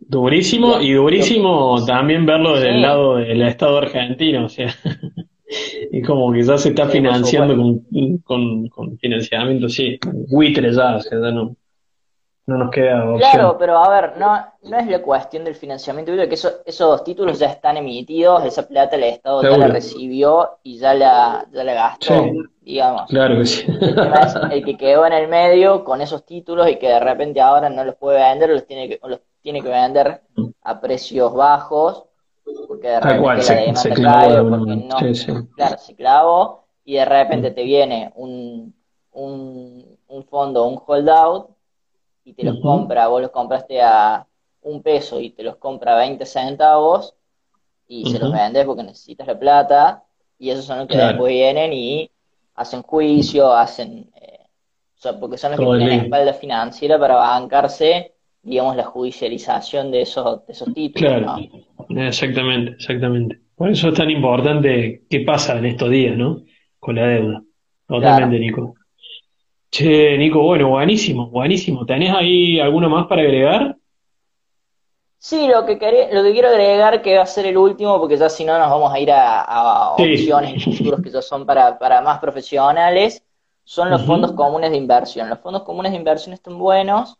Durísimo 0.00 0.80
y 0.80 0.94
durísimo 0.94 1.84
también 1.84 2.24
verlo 2.24 2.54
desde 2.54 2.70
el 2.70 2.80
lado 2.80 3.16
del 3.16 3.42
Estado 3.42 3.76
argentino, 3.76 4.46
o 4.46 4.48
sea, 4.48 4.74
y 5.92 6.00
como 6.00 6.32
que 6.32 6.42
ya 6.42 6.56
se 6.56 6.70
está 6.70 6.88
financiando 6.88 7.54
con, 8.24 8.66
con, 8.70 8.96
financiamiento, 8.96 9.68
sí, 9.68 9.98
buitre 10.30 10.72
ya, 10.72 10.96
o 10.96 11.02
sea, 11.02 11.20
ya 11.20 11.32
no, 11.32 11.54
no 12.46 12.58
nos 12.58 12.70
queda 12.70 13.04
opción. 13.04 13.18
Claro, 13.18 13.56
pero 13.58 13.78
a 13.78 13.88
ver, 13.88 14.16
no, 14.18 14.46
no 14.62 14.78
es 14.78 14.86
la 14.86 15.02
cuestión 15.02 15.44
del 15.44 15.56
financiamiento, 15.56 16.12
que 16.12 16.38
esos 16.66 17.04
títulos 17.04 17.40
ya 17.40 17.48
están 17.48 17.76
emitidos, 17.76 18.44
esa 18.44 18.66
plata 18.68 18.94
el 18.94 19.04
Estado 19.04 19.42
ya 19.42 19.56
la 19.56 19.66
recibió 19.66 20.58
y 20.62 20.78
ya 20.78 20.94
la, 20.94 21.44
ya 21.52 21.64
la 21.64 21.74
gastó, 21.74 22.24
digamos. 22.60 23.08
Claro 23.08 23.38
que 23.38 23.46
sí. 23.46 23.66
El, 23.66 24.52
el 24.52 24.64
que 24.64 24.76
quedó 24.76 25.06
en 25.06 25.12
el 25.12 25.26
medio 25.26 25.82
con 25.82 26.00
esos 26.00 26.24
títulos 26.24 26.68
y 26.68 26.76
que 26.76 26.88
de 26.88 27.00
repente 27.00 27.40
ahora 27.40 27.68
no 27.68 27.84
los 27.84 27.96
puede 27.96 28.20
vender, 28.20 28.50
los 28.50 28.66
tiene 28.66 28.88
que, 28.88 29.00
los 29.02 29.20
tiene 29.42 29.60
que 29.60 29.68
vender 29.68 30.22
a 30.62 30.80
precios 30.80 31.34
bajos, 31.34 32.04
porque 32.68 32.88
de 32.88 33.00
repente 33.00 33.22
la 33.24 33.54
demanda 33.54 33.80
se 33.80 33.90
cae, 33.90 34.42
porque 34.44 34.76
no, 34.76 34.96
claro, 35.56 35.78
se 35.78 35.96
clavó, 35.96 36.64
y 36.84 36.94
de 36.94 37.04
repente 37.04 37.50
te 37.50 37.64
viene 37.64 38.12
un, 38.14 38.72
un, 39.12 39.98
un 40.06 40.24
fondo, 40.24 40.64
un 40.66 40.80
holdout, 40.86 41.55
y 42.26 42.34
te 42.34 42.44
los 42.44 42.60
compra, 42.60 43.06
vos 43.06 43.22
los 43.22 43.30
compraste 43.30 43.80
a 43.80 44.26
un 44.62 44.82
peso 44.82 45.20
y 45.20 45.30
te 45.30 45.42
los 45.42 45.56
compra 45.56 45.94
a 45.94 45.98
20 46.00 46.26
centavos, 46.26 47.14
y 47.88 48.10
se 48.10 48.18
los 48.18 48.32
vendes 48.32 48.66
porque 48.66 48.82
necesitas 48.82 49.26
la 49.26 49.38
plata, 49.38 50.04
y 50.38 50.50
esos 50.50 50.64
son 50.64 50.80
los 50.80 50.88
que 50.88 50.98
después 50.98 51.32
vienen 51.32 51.72
y 51.72 52.10
hacen 52.56 52.82
juicio, 52.82 53.52
hacen... 53.54 54.10
Eh, 54.20 54.40
o 54.42 54.98
sea, 54.98 55.18
porque 55.18 55.38
son 55.38 55.52
los 55.52 55.60
que 55.60 55.78
tienen 55.78 56.00
espalda 56.00 56.32
financiera 56.34 56.98
para 56.98 57.14
bancarse 57.16 58.16
digamos, 58.46 58.76
la 58.76 58.84
judicialización 58.84 59.90
de 59.90 60.02
esos, 60.02 60.46
de 60.46 60.52
esos 60.52 60.72
títulos. 60.72 61.12
Claro, 61.12 61.36
exactamente, 61.90 62.72
exactamente. 62.72 63.40
Por 63.56 63.70
eso 63.70 63.88
es 63.88 63.94
tan 63.94 64.08
importante 64.08 65.02
qué 65.10 65.20
pasa 65.20 65.58
en 65.58 65.66
estos 65.66 65.90
días, 65.90 66.16
¿no? 66.16 66.42
Con 66.78 66.94
la 66.94 67.08
deuda. 67.08 67.42
Totalmente, 67.88 68.38
Nico. 68.38 68.74
Che, 69.70 70.16
Nico, 70.16 70.42
bueno, 70.42 70.68
buenísimo, 70.68 71.28
buenísimo. 71.28 71.84
¿Tenés 71.84 72.14
ahí 72.14 72.60
alguno 72.60 72.88
más 72.88 73.06
para 73.06 73.22
agregar? 73.22 73.76
Sí, 75.18 75.48
lo 75.48 75.66
que, 75.66 75.74
lo 76.12 76.22
que 76.22 76.32
quiero 76.32 76.48
agregar, 76.48 77.02
que 77.02 77.16
va 77.16 77.22
a 77.22 77.26
ser 77.26 77.46
el 77.46 77.56
último, 77.56 77.98
porque 77.98 78.16
ya 78.16 78.28
si 78.28 78.44
no 78.44 78.58
nos 78.58 78.70
vamos 78.70 78.92
a 78.92 79.00
ir 79.00 79.10
a, 79.10 79.90
opciones 79.92 80.66
y 80.66 80.72
futuros 80.76 81.02
que 81.02 81.10
ya 81.10 81.20
son 81.20 81.44
para, 81.44 81.78
para 81.78 82.00
más 82.00 82.20
profesionales, 82.20 83.24
son 83.64 83.90
los 83.90 84.02
fondos 84.02 84.32
comunes 84.32 84.70
de 84.70 84.76
inversión. 84.76 85.28
Los 85.28 85.40
fondos 85.40 85.64
comunes 85.64 85.90
de 85.90 85.98
inversión 85.98 86.32
están 86.32 86.56
buenos, 86.58 87.18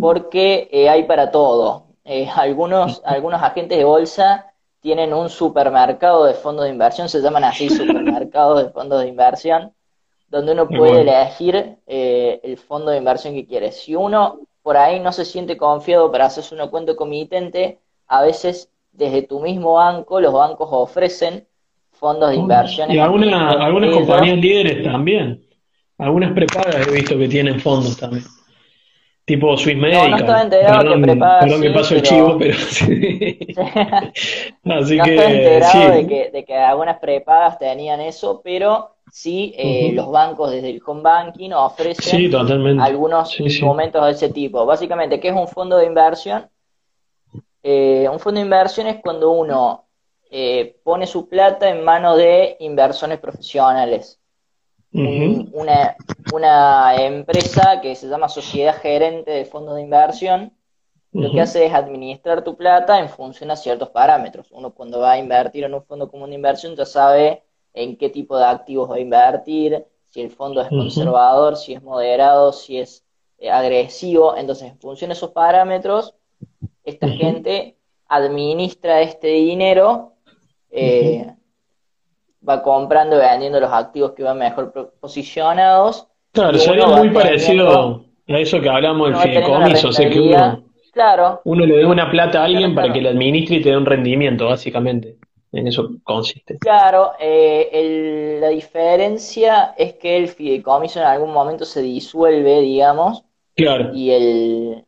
porque 0.00 0.68
eh, 0.72 0.88
hay 0.88 1.04
para 1.04 1.30
todo. 1.30 1.86
Eh, 2.04 2.28
algunos, 2.34 3.00
algunos 3.04 3.40
agentes 3.40 3.78
de 3.78 3.84
bolsa 3.84 4.52
tienen 4.80 5.14
un 5.14 5.30
supermercado 5.30 6.24
de 6.24 6.34
fondos 6.34 6.64
de 6.64 6.72
inversión, 6.72 7.08
se 7.08 7.22
llaman 7.22 7.44
así 7.44 7.70
supermercados 7.70 8.64
de 8.64 8.70
fondos 8.70 9.00
de 9.00 9.08
inversión, 9.08 9.72
donde 10.34 10.50
uno 10.50 10.68
puede 10.68 11.02
elegir 11.02 11.76
eh, 11.86 12.40
el 12.42 12.56
fondo 12.56 12.90
de 12.90 12.98
inversión 12.98 13.34
que 13.34 13.46
quiere. 13.46 13.70
Si 13.70 13.94
uno 13.94 14.40
por 14.64 14.76
ahí 14.76 14.98
no 14.98 15.12
se 15.12 15.24
siente 15.24 15.56
confiado 15.56 16.10
para 16.10 16.24
hacerse 16.24 16.56
una 16.56 16.66
cuenta 16.66 16.96
comitente, 16.96 17.78
a 18.08 18.20
veces 18.20 18.68
desde 18.90 19.22
tu 19.22 19.40
mismo 19.40 19.74
banco, 19.74 20.20
los 20.20 20.32
bancos 20.32 20.68
ofrecen 20.72 21.46
fondos 21.92 22.30
de 22.30 22.36
inversión. 22.36 22.90
Y 22.90 22.98
algunas 22.98 23.54
compañías 23.94 24.38
líderes 24.38 24.82
también. 24.82 25.40
Algunas 25.98 26.32
prepagas 26.32 26.88
he 26.88 26.90
visto 26.90 27.16
que 27.16 27.28
tienen 27.28 27.60
fondos 27.60 27.96
también. 27.96 28.24
Tipo 29.24 29.56
Swiss 29.56 29.76
Medical. 29.76 30.10
No, 30.10 30.16
no 30.16 30.16
estaba 30.16 30.42
enterado 30.42 30.78
perdón, 30.78 31.02
que. 31.04 31.16
Perdón 31.16 31.62
que 31.62 31.70
paso 31.70 31.94
el 31.94 32.02
chivo, 32.02 32.36
pero 32.38 32.54
sí. 32.58 33.38
Así 34.64 34.96
no 34.96 35.04
que, 35.04 35.14
estaba 35.14 35.30
enterado 35.30 35.92
de, 35.92 36.06
que, 36.08 36.30
de 36.32 36.44
que 36.44 36.56
algunas 36.56 36.98
prepagas 36.98 37.56
tenían 37.60 38.00
eso, 38.00 38.40
pero 38.42 38.93
sí 39.12 39.54
eh, 39.56 39.92
los 39.92 40.10
bancos 40.10 40.50
desde 40.50 40.70
el 40.70 40.82
home 40.84 41.02
banking 41.02 41.50
ofrecen 41.52 42.34
algunos 42.80 43.36
momentos 43.62 44.04
de 44.04 44.10
ese 44.10 44.28
tipo. 44.30 44.64
Básicamente, 44.66 45.20
¿qué 45.20 45.28
es 45.28 45.36
un 45.36 45.48
fondo 45.48 45.76
de 45.76 45.86
inversión? 45.86 46.48
Eh, 47.62 48.08
un 48.10 48.18
fondo 48.18 48.40
de 48.40 48.44
inversión 48.44 48.86
es 48.86 49.00
cuando 49.02 49.30
uno 49.30 49.86
eh, 50.30 50.76
pone 50.82 51.06
su 51.06 51.28
plata 51.28 51.68
en 51.68 51.84
manos 51.84 52.18
de 52.18 52.56
inversores 52.60 53.18
profesionales 53.18 54.20
una, 54.94 55.96
una, 56.32 56.96
empresa 56.96 57.80
que 57.80 57.96
se 57.96 58.08
llama 58.08 58.28
Sociedad 58.28 58.80
Gerente 58.80 59.30
de 59.32 59.44
Fondos 59.44 59.74
de 59.74 59.82
Inversión, 59.82 60.52
lo 61.12 61.30
que 61.30 61.40
hace 61.40 61.66
es 61.66 61.72
administrar 61.72 62.42
tu 62.42 62.56
plata 62.56 62.98
en 62.98 63.08
función 63.08 63.50
a 63.50 63.56
ciertos 63.56 63.90
parámetros. 63.90 64.50
Uno 64.50 64.72
cuando 64.72 65.00
va 65.00 65.12
a 65.12 65.18
invertir 65.18 65.62
en 65.64 65.74
un 65.74 65.84
fondo 65.84 66.10
común 66.10 66.30
de 66.30 66.36
inversión 66.36 66.74
ya 66.74 66.84
sabe 66.84 67.44
en 67.74 67.96
qué 67.96 68.08
tipo 68.08 68.38
de 68.38 68.44
activos 68.44 68.90
va 68.90 68.96
a 68.96 69.00
invertir, 69.00 69.84
si 70.06 70.20
el 70.20 70.30
fondo 70.30 70.60
es 70.62 70.68
conservador, 70.68 71.56
si 71.56 71.74
es 71.74 71.82
moderado, 71.82 72.52
si 72.52 72.78
es 72.78 73.04
eh, 73.38 73.50
agresivo. 73.50 74.36
Entonces, 74.36 74.70
en 74.70 74.78
función 74.78 75.08
de 75.08 75.14
esos 75.14 75.32
parámetros, 75.32 76.14
esta 76.84 77.08
gente 77.08 77.76
administra 78.08 79.00
este 79.00 79.28
dinero 79.28 80.12
eh, 80.70 81.26
va 82.46 82.62
comprando 82.62 83.16
y 83.16 83.20
vendiendo 83.20 83.58
los 83.58 83.72
activos 83.72 84.12
que 84.12 84.22
van 84.22 84.38
mejor 84.38 84.72
posicionados. 85.00 86.06
Claro, 86.32 86.58
sería 86.58 86.86
muy 86.86 87.10
parecido 87.10 88.04
a 88.28 88.38
eso 88.38 88.60
que 88.60 88.68
hablamos 88.68 89.08
del 89.08 89.16
fideicomiso, 89.16 89.88
o 89.88 89.92
sea 89.92 90.10
que 90.10 90.20
uno, 90.20 90.64
claro, 90.92 91.40
uno 91.44 91.66
le 91.66 91.76
dé 91.76 91.86
una 91.86 92.10
plata 92.10 92.42
a 92.42 92.44
alguien 92.44 92.74
para 92.74 92.92
que 92.92 93.00
le 93.00 93.10
administre 93.10 93.56
y 93.56 93.62
te 93.62 93.70
dé 93.70 93.76
un 93.76 93.86
rendimiento, 93.86 94.46
básicamente. 94.46 95.16
En 95.54 95.68
eso 95.68 95.88
consiste. 96.02 96.58
Claro, 96.58 97.12
eh, 97.20 98.38
la 98.40 98.48
diferencia 98.48 99.74
es 99.78 99.94
que 99.94 100.16
el 100.16 100.28
fideicomiso 100.28 100.98
en 100.98 101.06
algún 101.06 101.32
momento 101.32 101.64
se 101.64 101.80
disuelve, 101.80 102.60
digamos. 102.60 103.22
Claro. 103.54 103.94
Y 103.94 104.10
el, 104.10 104.84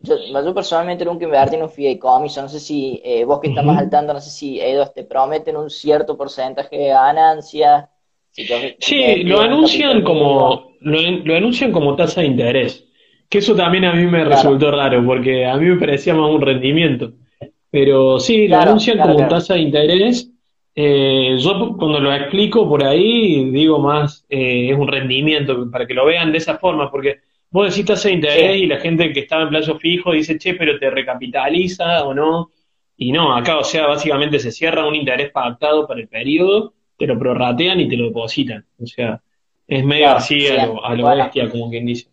yo, 0.00 0.16
yo, 0.16 0.54
personalmente 0.54 1.04
nunca 1.04 1.24
invertí 1.24 1.56
en 1.56 1.62
un 1.62 1.70
fideicomiso, 1.70 2.42
no 2.42 2.48
sé 2.48 2.58
si 2.58 3.00
eh, 3.04 3.24
vos 3.24 3.40
que 3.40 3.48
estás 3.48 3.64
más 3.64 3.78
al 3.78 3.90
tanto, 3.90 4.12
no 4.12 4.20
sé 4.20 4.30
si 4.30 4.60
ellos 4.60 4.92
te 4.92 5.04
prometen 5.04 5.56
un 5.56 5.70
cierto 5.70 6.16
porcentaje 6.16 6.76
de 6.76 6.88
ganancias. 6.88 7.88
sí, 8.32 9.22
lo 9.24 9.40
anuncian 9.40 10.02
como 10.02 10.72
lo, 10.80 11.36
anuncian 11.36 11.72
como 11.72 11.94
tasa 11.96 12.22
de 12.22 12.28
interés, 12.28 12.84
que 13.28 13.38
eso 13.38 13.54
también 13.54 13.84
a 13.84 13.92
mí 13.92 14.06
me 14.06 14.24
resultó 14.24 14.70
raro, 14.70 15.04
porque 15.04 15.46
a 15.46 15.56
mí 15.56 15.66
me 15.66 15.76
parecía 15.76 16.14
más 16.14 16.30
un 16.30 16.40
rendimiento. 16.40 17.12
Pero 17.70 18.18
sí, 18.18 18.48
lo 18.48 18.58
anuncian 18.58 18.98
como 18.98 19.28
tasa 19.28 19.54
de 19.54 19.60
interés. 19.60 20.30
Eh, 20.74 21.36
yo 21.38 21.76
cuando 21.76 22.00
lo 22.00 22.12
explico 22.14 22.68
por 22.68 22.84
ahí 22.84 23.50
digo 23.50 23.80
más 23.80 24.24
eh, 24.28 24.70
es 24.70 24.78
un 24.78 24.86
rendimiento 24.86 25.68
para 25.68 25.84
que 25.84 25.94
lo 25.94 26.06
vean 26.06 26.30
de 26.30 26.38
esa 26.38 26.58
forma, 26.58 26.90
porque 26.90 27.20
vos 27.50 27.68
decís 27.68 27.86
tasa 27.86 28.08
de 28.08 28.14
interés 28.14 28.56
y 28.56 28.66
la 28.66 28.78
gente 28.78 29.12
que 29.12 29.20
estaba 29.20 29.42
en 29.42 29.48
plazo 29.50 29.78
fijo 29.78 30.12
dice, 30.12 30.38
che, 30.38 30.54
pero 30.54 30.78
te 30.78 30.90
recapitaliza 30.90 32.04
o 32.04 32.14
no. 32.14 32.50
Y 32.96 33.12
no, 33.12 33.34
acá, 33.34 33.58
o 33.58 33.64
sea, 33.64 33.86
básicamente 33.86 34.38
se 34.38 34.52
cierra 34.52 34.86
un 34.86 34.94
interés 34.94 35.30
pactado 35.30 35.86
para 35.86 36.00
el 36.00 36.08
periodo, 36.08 36.74
te 36.98 37.06
lo 37.06 37.18
prorratean 37.18 37.80
y 37.80 37.88
te 37.88 37.96
lo 37.96 38.06
depositan. 38.06 38.66
O 38.78 38.86
sea, 38.86 39.22
es 39.66 39.84
medio 39.84 40.10
así 40.10 40.46
a 40.48 40.66
lo, 40.94 41.08
bestia, 41.08 41.48
como 41.48 41.70
quien 41.70 41.86
dice. 41.86 42.10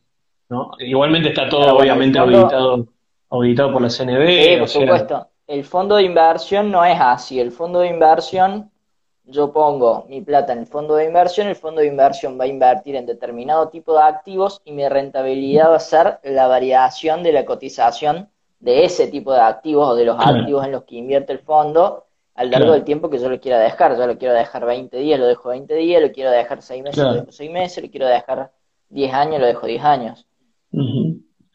¿no? 0.50 0.72
Igualmente 0.80 1.30
está 1.30 1.50
todo, 1.50 1.76
obviamente, 1.76 2.18
auditado, 2.18 2.88
auditado 3.30 3.74
por 3.74 3.82
la 3.82 3.90
CNB. 3.90 4.60
por 4.60 4.70
supuesto. 4.70 5.28
El 5.48 5.64
fondo 5.64 5.96
de 5.96 6.04
inversión 6.04 6.72
no 6.72 6.84
es 6.84 7.00
así. 7.00 7.40
El 7.40 7.52
fondo 7.52 7.80
de 7.80 7.88
inversión 7.88 8.70
yo 9.24 9.52
pongo 9.52 10.06
mi 10.08 10.22
plata 10.22 10.54
en 10.54 10.60
el 10.60 10.68
fondo 10.68 10.96
de 10.96 11.06
inversión, 11.06 11.48
el 11.48 11.56
fondo 11.56 11.82
de 11.82 11.88
inversión 11.88 12.40
va 12.40 12.46
a 12.46 12.48
invertir 12.48 12.96
en 12.96 13.06
determinado 13.06 13.68
tipo 13.68 13.94
de 13.94 14.04
activos 14.04 14.62
y 14.64 14.72
mi 14.72 14.88
rentabilidad 14.88 15.72
va 15.72 15.76
a 15.76 15.80
ser 15.80 16.20
la 16.24 16.48
variación 16.48 17.24
de 17.24 17.34
la 17.34 17.46
cotización 17.46 18.30
de 18.60 18.86
ese 18.86 19.08
tipo 19.08 19.34
de 19.34 19.42
activos 19.42 19.90
o 19.90 19.96
de 19.96 20.06
los 20.06 20.18
activos 20.20 20.66
en 20.66 20.72
los 20.72 20.84
que 20.84 20.96
invierte 20.96 21.34
el 21.34 21.40
fondo 21.40 22.06
a 22.36 22.44
lo 22.44 22.52
largo 22.52 22.72
del 22.72 22.84
tiempo 22.84 23.10
que 23.10 23.20
yo 23.20 23.30
lo 23.30 23.40
quiera 23.40 23.60
dejar. 23.60 23.98
Yo 23.98 24.08
lo 24.08 24.18
quiero 24.18 24.34
dejar 24.34 24.66
20 24.66 24.98
días, 24.98 25.20
lo 25.20 25.26
dejo 25.26 25.50
20 25.50 25.74
días, 25.76 26.02
lo 26.02 26.12
quiero 26.12 26.32
dejar 26.32 26.62
6 26.62 26.84
meses, 26.84 27.04
lo 27.04 27.14
dejo 27.14 27.32
6 27.32 27.52
meses, 27.52 27.84
lo 27.84 27.90
quiero 27.90 28.08
dejar 28.08 28.52
10 28.90 29.14
años, 29.14 29.42
lo 29.42 29.48
dejo 29.48 29.66
10 29.68 29.84
años. 29.84 30.28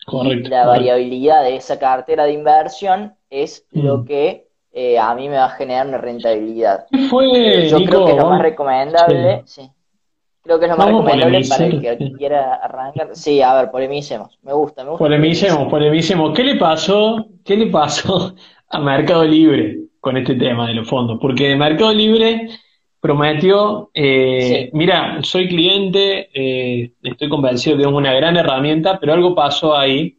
Correcto, 0.06 0.48
y 0.48 0.50
la 0.50 0.66
variabilidad 0.66 1.42
de 1.44 1.56
esa 1.56 1.78
cartera 1.78 2.24
de 2.24 2.32
inversión 2.32 3.14
es 3.30 3.66
lo 3.70 4.04
que 4.04 4.48
eh, 4.72 4.98
a 4.98 5.14
mí 5.14 5.28
me 5.28 5.36
va 5.36 5.46
a 5.46 5.50
generar 5.50 5.86
una 5.86 5.98
rentabilidad. 5.98 6.86
¿Qué 6.90 7.08
fue, 7.08 7.68
Yo 7.68 7.78
Nico? 7.78 7.90
creo 7.90 8.04
que 8.06 8.12
es 8.12 8.18
lo 8.18 8.30
más 8.30 8.42
recomendable, 8.42 9.42
sí. 9.44 9.70
Creo 10.42 10.58
que 10.58 10.64
es 10.64 10.70
lo 10.72 10.76
más 10.76 10.86
Vamos 10.86 11.04
recomendable 11.04 11.48
para 11.48 11.66
el 11.66 11.98
que 11.98 12.12
quiera 12.14 12.54
arrancar. 12.54 13.10
Sí, 13.12 13.40
a 13.42 13.54
ver, 13.54 13.70
polemicemos. 13.70 14.38
Me 14.42 14.52
gusta, 14.52 14.82
me 14.82 14.90
gusta. 14.90 15.04
Polemicemos, 15.04 15.68
polemicemos. 15.68 16.32
¿Qué 16.34 16.42
le 16.42 16.56
pasó? 16.56 17.26
¿Qué 17.44 17.56
le 17.56 17.66
pasó 17.66 18.34
a 18.68 18.80
Mercado 18.80 19.24
Libre 19.24 19.78
con 20.00 20.16
este 20.16 20.34
tema 20.34 20.66
de 20.66 20.74
los 20.74 20.88
fondos? 20.88 21.18
Porque 21.20 21.54
Mercado 21.54 21.92
Libre 21.92 22.48
prometió, 23.02 23.90
eh, 23.94 24.68
Sí. 24.70 24.70
mira, 24.74 25.18
soy 25.22 25.48
cliente, 25.48 26.30
eh, 26.32 26.92
estoy 27.02 27.28
convencido 27.28 27.76
que 27.76 27.82
es 27.82 27.88
una 27.88 28.14
gran 28.14 28.36
herramienta, 28.36 29.00
pero 29.00 29.12
algo 29.12 29.34
pasó 29.34 29.76
ahí, 29.76 30.18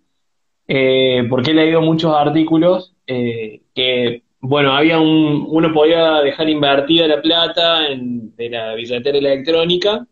eh, 0.67 1.23
porque 1.29 1.51
he 1.51 1.53
leído 1.53 1.81
muchos 1.81 2.13
artículos 2.13 2.93
eh, 3.07 3.61
que, 3.73 4.23
bueno, 4.41 4.73
había 4.73 4.99
un, 4.99 5.45
uno 5.47 5.71
podía 5.73 6.15
dejar 6.19 6.49
invertida 6.49 7.07
la 7.07 7.21
plata 7.21 7.87
en, 7.87 8.35
de 8.35 8.49
la 8.49 8.75
billetera 8.75 9.17
electrónica 9.17 10.05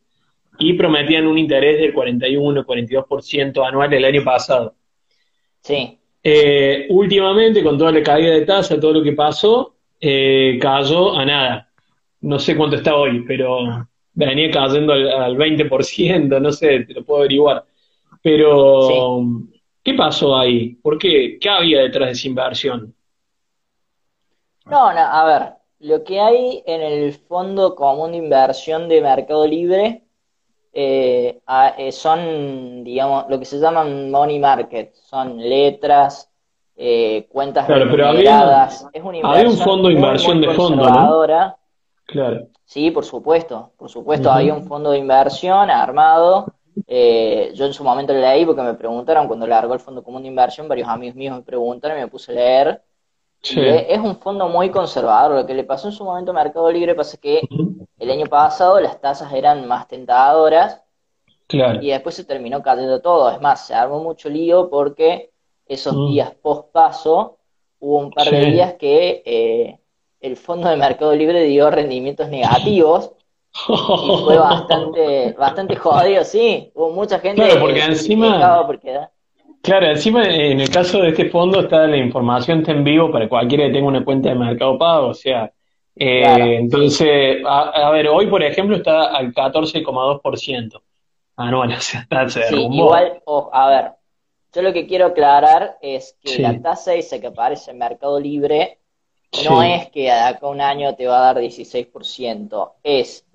y 0.58 0.72
prometían 0.72 1.28
un 1.28 1.38
interés 1.38 1.78
del 1.78 1.94
41, 1.94 2.66
42% 2.66 3.68
anual 3.68 3.94
el 3.94 4.06
año 4.06 4.24
pasado. 4.24 4.76
Sí, 5.62 5.98
últimamente, 6.90 7.64
con 7.64 7.78
toda 7.78 7.92
la 7.92 8.02
caída 8.02 8.34
de 8.34 8.46
tasa, 8.46 8.80
todo 8.80 8.94
lo 8.94 9.04
que 9.04 9.12
pasó, 9.12 9.76
cayó 10.00 11.18
a 11.18 11.26
nada. 11.26 11.71
No 12.22 12.40
sé 12.40 12.56
cuánto 12.56 12.76
está 12.76 12.96
hoy, 12.96 13.24
pero 13.28 13.88
venía 14.14 14.50
cayendo 14.52 14.94
al, 14.94 15.10
al 15.12 15.36
20%, 15.38 16.40
no 16.40 16.52
sé, 16.52 16.82
te 16.86 16.94
lo 16.94 17.04
puedo 17.04 17.22
averiguar. 17.22 17.66
Pero, 18.22 19.24
¿qué 19.84 19.94
pasó 19.96 20.38
ahí? 20.38 20.76
¿Por 20.76 20.98
qué? 20.98 21.38
¿Qué 21.40 21.50
había 21.50 21.82
detrás 21.82 22.08
de 22.08 22.12
esa 22.14 22.28
inversión? 22.28 22.94
No, 24.66 24.94
no, 24.94 25.00
a 25.00 25.26
ver, 25.26 25.54
lo 25.80 26.04
que 26.04 26.20
hay 26.20 26.64
en 26.68 26.82
el 26.82 27.14
Fondo 27.14 27.74
Común 27.76 28.12
de 28.12 28.18
Inversión 28.18 28.88
de 28.88 29.02
Mercado 29.02 29.48
Libre 29.48 30.04
eh, 30.74 31.42
eh, 31.78 31.92
son, 31.92 32.84
digamos, 32.84 33.26
lo 33.28 33.40
que 33.40 33.46
se 33.46 33.60
llaman 33.60 34.12
money 34.12 34.40
market, 34.40 34.94
son 34.94 35.38
letras, 35.38 36.32
eh, 36.76 37.28
cuentas 37.30 37.66
Claro, 37.66 37.88
pero 37.90 38.08
había- 38.08 38.22
remuneradas. 38.22 38.88
Es 38.94 39.04
una 39.04 39.18
había 39.18 39.42
un 39.42 39.48
inversión 39.48 39.68
fondo 39.68 39.88
de 39.90 39.96
muy, 39.96 40.04
inversión 40.04 40.38
muy 40.38 40.48
de 40.48 40.54
fondo, 40.54 40.90
¿no? 40.90 41.26
Claro. 42.12 42.48
Sí, 42.66 42.92
por 42.92 43.06
supuesto, 43.06 43.72
por 43.78 43.90
supuesto, 43.90 44.28
Ujú. 44.30 44.38
había 44.38 44.54
un 44.54 44.68
fondo 44.68 44.92
de 44.92 44.98
inversión 45.00 45.70
armado. 45.70 46.46
eh, 46.88 47.52
yo 47.54 47.66
en 47.66 47.74
su 47.74 47.84
momento 47.84 48.14
lo 48.14 48.20
leí 48.22 48.46
porque 48.46 48.62
me 48.62 48.74
preguntaron 48.74 49.28
cuando 49.28 49.46
largó 49.48 49.74
el 49.74 49.80
Fondo 49.82 50.04
Común 50.04 50.22
de 50.24 50.30
Inversión, 50.30 50.68
varios 50.70 50.88
amigos 50.88 51.16
míos 51.16 51.36
me 51.36 51.42
preguntaron 51.44 51.98
y 51.98 52.02
me 52.02 52.08
puse 52.08 52.32
a 52.32 52.36
leer. 52.36 52.82
Sí. 53.42 53.60
Y 53.60 53.68
es 53.68 54.00
un 54.00 54.18
fondo 54.18 54.48
muy 54.48 54.70
conservador. 54.70 55.36
Lo 55.36 55.46
que 55.46 55.54
le 55.54 55.64
pasó 55.66 55.88
en 55.88 55.94
su 55.94 56.06
momento 56.06 56.32
a 56.32 56.34
Mercado 56.34 56.72
Libre 56.72 56.96
pasa 56.96 57.18
que 57.18 57.42
el 58.00 58.10
año 58.12 58.26
pasado 58.28 58.80
las 58.80 59.00
tasas 59.02 59.34
eran 59.34 59.68
más 59.68 59.88
tentadoras 59.88 60.82
Claro. 61.48 61.82
y 61.82 61.90
después 61.90 62.16
se 62.16 62.24
terminó 62.24 62.62
cayendo 62.62 63.02
todo. 63.02 63.30
Es 63.32 63.42
más, 63.42 63.68
se 63.68 63.74
armó 63.74 64.00
mucho 64.02 64.30
lío 64.30 64.70
porque 64.70 65.32
esos 65.66 65.94
días 66.10 66.32
post 66.42 66.72
paso 66.72 67.38
hubo 67.80 67.98
un 67.98 68.12
par 68.12 68.30
de 68.30 68.46
días 68.46 68.74
que 68.76 69.24
eh, 69.26 69.80
el 70.22 70.38
fondo 70.38 70.70
de 70.70 70.78
Mercado 70.78 71.14
Libre 71.16 71.44
dio 71.44 71.70
rendimientos 71.70 72.30
negativos 72.30 73.12
y 73.68 74.24
fue 74.24 74.38
bastante, 74.40 75.34
bastante 75.38 75.76
jodido, 75.76 76.24
sí. 76.24 76.72
Hubo 76.76 76.92
mucha 76.92 77.20
gente 77.20 77.42
Claro, 77.44 77.60
porque 77.60 77.76
que 77.76 77.86
encima- 77.86 78.64
porque 78.66 78.92
da- 78.92 79.12
Claro, 79.64 79.88
encima 79.88 80.24
en 80.24 80.60
el 80.60 80.70
caso 80.72 81.02
de 81.02 81.10
este 81.10 81.30
fondo 81.30 81.60
está 81.60 81.86
la 81.86 81.98
información 81.98 82.60
está 82.60 82.72
en 82.72 82.84
vivo 82.84 83.12
para 83.12 83.30
cualquiera 83.30 83.66
que 83.68 83.74
tenga 83.74 83.88
una 83.88 84.04
cuenta 84.04 84.30
de 84.30 84.36
Mercado 84.36 84.78
Pago, 84.78 85.08
o 85.10 85.14
sea, 85.14 85.52
eh, 85.96 86.22
Claro. 86.24 86.46
entonces, 86.46 87.44
a, 87.46 87.88
a 87.88 87.92
ver, 87.92 88.08
hoy 88.08 88.26
por 88.28 88.42
ejemplo 88.42 88.78
está 88.78 89.16
al 89.16 89.32
14,2% 89.34 90.82
anual, 91.36 91.72
o 91.78 91.80
sea, 91.82 92.02
está, 92.02 92.28
se 92.30 92.44
Sí, 92.48 92.56
igual, 92.72 93.22
ojo, 93.26 93.50
a 93.54 93.70
ver, 93.70 93.92
yo 94.54 94.62
lo 94.64 94.74
que 94.74 94.88
quiero 94.88 95.08
aclarar 95.08 95.78
es 95.82 96.18
que 96.22 96.30
Sí. 96.30 96.42
la 96.42 96.60
tasa 96.60 96.94
esa 96.96 97.20
que 97.22 97.28
aparece 97.28 97.72
en 97.72 97.78
Mercado 97.78 98.20
Libre 98.20 98.80
no 99.46 99.64
es 99.64 99.90
que 99.92 100.02
de 100.04 100.12
acá 100.12 100.46
a 100.46 100.50
un 100.50 100.62
año 100.62 100.96
te 100.96 101.08
va 101.08 101.18
a 101.30 101.34
dar 101.34 101.42
16%, 101.42 102.74
es 102.84 103.26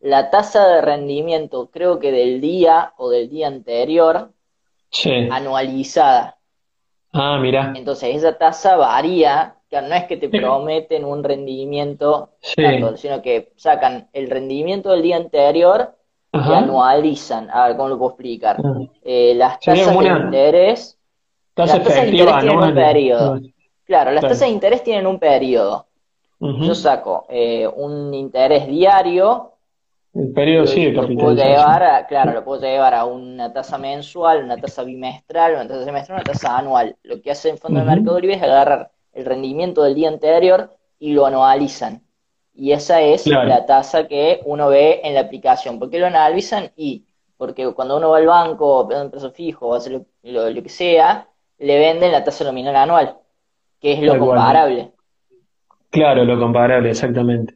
la 0.00 0.30
tasa 0.30 0.66
de 0.68 0.80
rendimiento, 0.80 1.70
creo 1.72 1.98
que 1.98 2.10
del 2.12 2.40
día 2.40 2.92
o 2.96 3.10
del 3.10 3.28
día 3.28 3.46
anterior, 3.48 4.32
Sí. 4.90 5.10
anualizada. 5.30 6.38
Ah, 7.12 7.38
mira, 7.40 7.72
Entonces, 7.76 8.14
esa 8.16 8.38
tasa 8.38 8.76
varía, 8.76 9.56
no 9.70 9.94
es 9.94 10.04
que 10.04 10.16
te 10.16 10.28
prometen 10.28 11.04
un 11.04 11.22
rendimiento 11.24 12.30
sí. 12.40 12.62
tanto, 12.62 12.96
sino 12.96 13.20
que 13.20 13.52
sacan 13.56 14.08
el 14.12 14.30
rendimiento 14.30 14.90
del 14.90 15.02
día 15.02 15.16
anterior 15.16 15.94
y 16.32 16.38
anualizan. 16.38 17.50
A 17.50 17.68
ver, 17.68 17.76
¿cómo 17.76 17.88
lo 17.90 17.98
puedo 17.98 18.10
explicar? 18.10 18.56
Eh, 19.02 19.34
las 19.34 19.58
tasas 19.60 19.98
de 19.98 20.06
interés, 20.06 20.98
Tasa 21.54 21.78
las 21.78 21.86
tasas 21.86 22.02
de 22.04 22.10
interés 22.10 22.34
tienen 22.40 22.56
un 22.58 22.64
anual. 22.64 22.74
periodo. 22.74 23.40
Claro, 23.86 24.10
las 24.12 24.20
Claro. 24.20 24.34
tasas 24.34 24.48
de 24.48 24.54
interés 24.54 24.82
tienen 24.82 25.06
un 25.06 25.18
periodo. 25.18 25.86
Yo 26.40 26.74
saco 26.74 27.26
eh, 27.30 27.66
un 27.66 28.12
interés 28.12 28.66
diario, 28.66 29.52
El 30.14 30.32
periodo 30.32 30.66
sí 30.66 30.84
de 30.86 30.92
lo 30.92 31.06
puedo 31.08 31.34
llevar 31.34 31.82
a, 31.82 32.06
claro, 32.06 32.32
lo 32.32 32.44
puedo 32.44 32.60
llevar 32.62 32.94
a 32.94 33.04
una 33.06 33.52
tasa 33.52 33.78
mensual, 33.78 34.44
una 34.44 34.56
tasa 34.58 34.82
bimestral, 34.84 35.54
una 35.54 35.68
tasa 35.68 35.84
semestral, 35.84 36.16
una 36.22 36.24
tasa 36.32 36.58
anual. 36.58 36.96
Lo 37.02 37.20
que 37.22 37.30
hace 37.30 37.50
el 37.50 37.58
Fondo 37.58 37.80
de 37.80 37.86
Ujú. 37.86 37.94
Mercado 37.96 38.20
Libre 38.20 38.36
es 38.36 38.42
agarrar 38.42 38.92
el 39.12 39.24
rendimiento 39.24 39.82
del 39.82 39.94
día 39.94 40.08
anterior 40.08 40.76
y 40.98 41.12
lo 41.12 41.26
anualizan. 41.26 42.02
Y 42.54 42.72
esa 42.72 43.00
es 43.02 43.24
Claro. 43.24 43.48
la 43.48 43.66
tasa 43.66 44.08
que 44.08 44.40
uno 44.46 44.68
ve 44.68 45.00
en 45.04 45.14
la 45.14 45.20
aplicación. 45.20 45.78
¿Por 45.78 45.90
qué 45.90 45.98
lo 45.98 46.06
analizan? 46.06 46.72
Y 46.76 47.06
porque 47.36 47.72
cuando 47.74 47.96
uno 47.98 48.10
va 48.10 48.18
al 48.18 48.26
banco, 48.26 48.88
pide 48.88 49.02
un 49.02 49.10
precio 49.10 49.30
fijo 49.30 49.68
o 49.68 49.74
hace 49.74 49.90
lo, 49.90 50.06
lo- 50.22 50.50
lo 50.50 50.62
que 50.62 50.68
sea, 50.70 51.28
le 51.58 51.78
venden 51.78 52.12
la 52.12 52.24
tasa 52.24 52.44
nominal 52.44 52.76
anual, 52.76 53.18
que 53.86 53.92
es 53.92 54.00
lo 54.02 54.12
Tal 54.12 54.18
cual. 54.18 54.30
comparable. 54.38 54.90
Claro, 55.90 56.24
lo 56.24 56.38
comparable, 56.38 56.90
exactamente. 56.90 57.54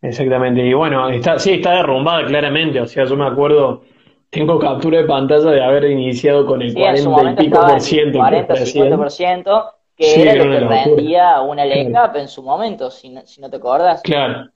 Exactamente. 0.00 0.64
Y 0.64 0.72
bueno, 0.74 1.08
está, 1.08 1.38
sí, 1.38 1.54
está 1.54 1.72
derrumbada 1.76 2.24
claramente. 2.26 2.80
O 2.80 2.86
sea, 2.86 3.04
yo 3.04 3.16
me 3.16 3.26
acuerdo, 3.26 3.82
tengo 4.30 4.58
captura 4.58 4.98
de 4.98 5.04
pantalla 5.04 5.50
de 5.50 5.64
haber 5.64 5.84
iniciado 5.90 6.46
con 6.46 6.62
el 6.62 6.72
Sí, 6.72 6.82
en 6.82 6.96
su 6.98 7.10
40 7.10 7.42
y 7.42 7.46
pico 7.46 7.60
por 7.60 7.70
en 7.70 7.80
ciento 7.80 8.12
que 8.12 8.18
40, 8.18 8.52
ofrecían. 8.54 8.88
50%, 8.92 9.72
que 9.96 10.04
Sí, 10.04 10.22
era 10.22 10.34
lo 10.34 10.44
que 10.44 10.60
rendía 10.60 11.40
una 11.40 11.64
Claro. 11.64 11.82
LECAP 11.82 12.16
en 12.16 12.28
su 12.28 12.42
momento, 12.44 12.90
si 12.90 13.08
no, 13.10 13.26
si 13.26 13.40
no 13.40 13.50
te 13.50 13.56
acordás. 13.56 14.02
Claro. 14.02 14.50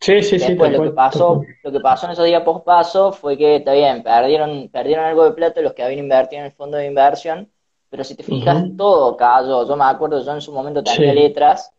Sí, 0.00 0.22
sí, 0.22 0.38
sí, 0.38 0.48
Después 0.48 0.70
tal 0.70 0.80
lo 0.80 0.90
que 0.90 0.94
pasó, 0.94 1.42
lo 1.62 1.72
que 1.72 1.80
pasó 1.80 2.06
en 2.06 2.12
esos 2.12 2.26
días 2.26 2.42
post 2.42 2.64
paso 2.66 3.12
fue 3.12 3.38
que, 3.38 3.56
está 3.56 3.72
bien, 3.72 4.02
perdieron, 4.02 4.68
perdieron 4.68 5.06
algo 5.06 5.24
de 5.24 5.32
plata 5.32 5.62
los 5.62 5.72
que 5.72 5.82
habían 5.82 6.00
invertido 6.00 6.40
en 6.40 6.46
el 6.46 6.52
fondo 6.52 6.76
de 6.76 6.86
inversión, 6.86 7.48
pero 7.94 8.02
si 8.02 8.16
te 8.16 8.24
fijas, 8.24 8.64
todo 8.76 9.16
cayó. 9.16 9.68
Yo 9.68 9.76
me 9.76 9.84
acuerdo, 9.84 10.20
yo 10.24 10.32
en 10.32 10.40
su 10.40 10.50
momento 10.50 10.82
tenía 10.82 11.12
Sí. 11.12 11.16
letras 11.16 11.70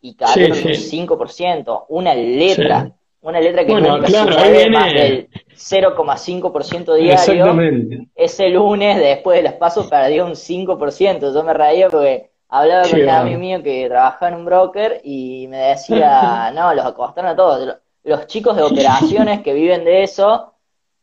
y 0.00 0.14
cayeron 0.14 0.56
Sí, 0.56 0.68
un 0.68 0.74
sí. 0.76 0.90
5%, 1.06 1.86
una 1.88 2.14
letra, 2.14 2.92
una 3.22 3.40
letra 3.40 3.66
que 3.66 3.72
Bueno, 3.72 3.96
nunca 3.96 4.06
claro, 4.06 4.38
ahí 4.38 4.52
viene- 4.52 4.70
más 4.70 4.92
del 4.94 5.28
0,5% 5.56 6.94
diario. 6.94 7.12
Exactamente. 7.14 8.06
Ese 8.14 8.48
lunes, 8.50 8.98
después 8.98 9.36
de 9.38 9.42
las 9.42 9.54
pasos, 9.54 9.88
perdió 9.88 10.26
un 10.26 10.36
5%. 10.36 11.32
Yo 11.34 11.42
me 11.42 11.52
reía 11.54 11.88
porque 11.88 12.30
hablaba 12.48 12.82
con 12.88 13.00
un 13.00 13.06
bárbaro. 13.06 13.22
amigo 13.22 13.40
mío 13.40 13.62
que 13.64 13.88
trabajaba 13.88 14.28
en 14.28 14.34
un 14.36 14.44
broker 14.44 15.00
y 15.02 15.46
me 15.48 15.56
decía, 15.56 16.52
no, 16.54 16.72
los 16.72 16.84
acostaron 16.86 17.30
a 17.32 17.36
todos. 17.36 17.66
Los- 17.66 17.76
Los 18.04 18.26
chicos 18.28 18.54
de 18.54 18.62
operaciones 19.24 19.40
que 19.42 19.54
viven 19.54 19.84
de 19.84 20.02
eso 20.04 20.52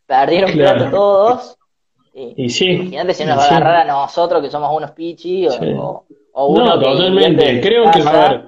perdieron 0.05 0.51
Claro. 0.51 0.77
plata 0.77 0.91
todos. 0.91 1.57
Y, 2.13 2.34
Y 2.45 2.50
sí, 2.50 2.65
imagínate 2.71 3.13
si 3.13 3.24
nos 3.26 3.38
va 3.38 3.43
a 3.43 3.47
sí. 3.47 3.54
agarrar 3.56 3.76
a 3.78 3.86
nosotros 3.86 4.41
que 4.41 4.50
somos 4.50 4.76
unos 4.76 4.91
pichi 4.91 5.47
o, 5.47 5.52
Sí. 5.52 5.65
o- 5.78 6.06
o 6.34 6.47
uno 6.47 6.65
No, 6.65 6.80
totalmente. 6.80 7.62
Creo 7.62 7.84
que, 7.84 7.89
a 7.89 8.04
casa. 8.04 8.30
ver, 8.30 8.41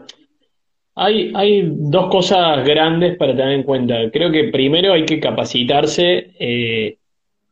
hay, 0.95 1.31
hay 1.35 1.63
dos 1.67 2.07
cosas 2.09 2.63
grandes 2.65 3.17
para 3.17 3.35
tener 3.35 3.53
en 3.53 3.63
cuenta. 3.63 3.95
Creo 4.11 4.31
que 4.31 4.45
primero 4.45 4.93
hay 4.93 5.05
que 5.05 5.19
capacitarse, 5.19 6.31
eh, 6.39 6.97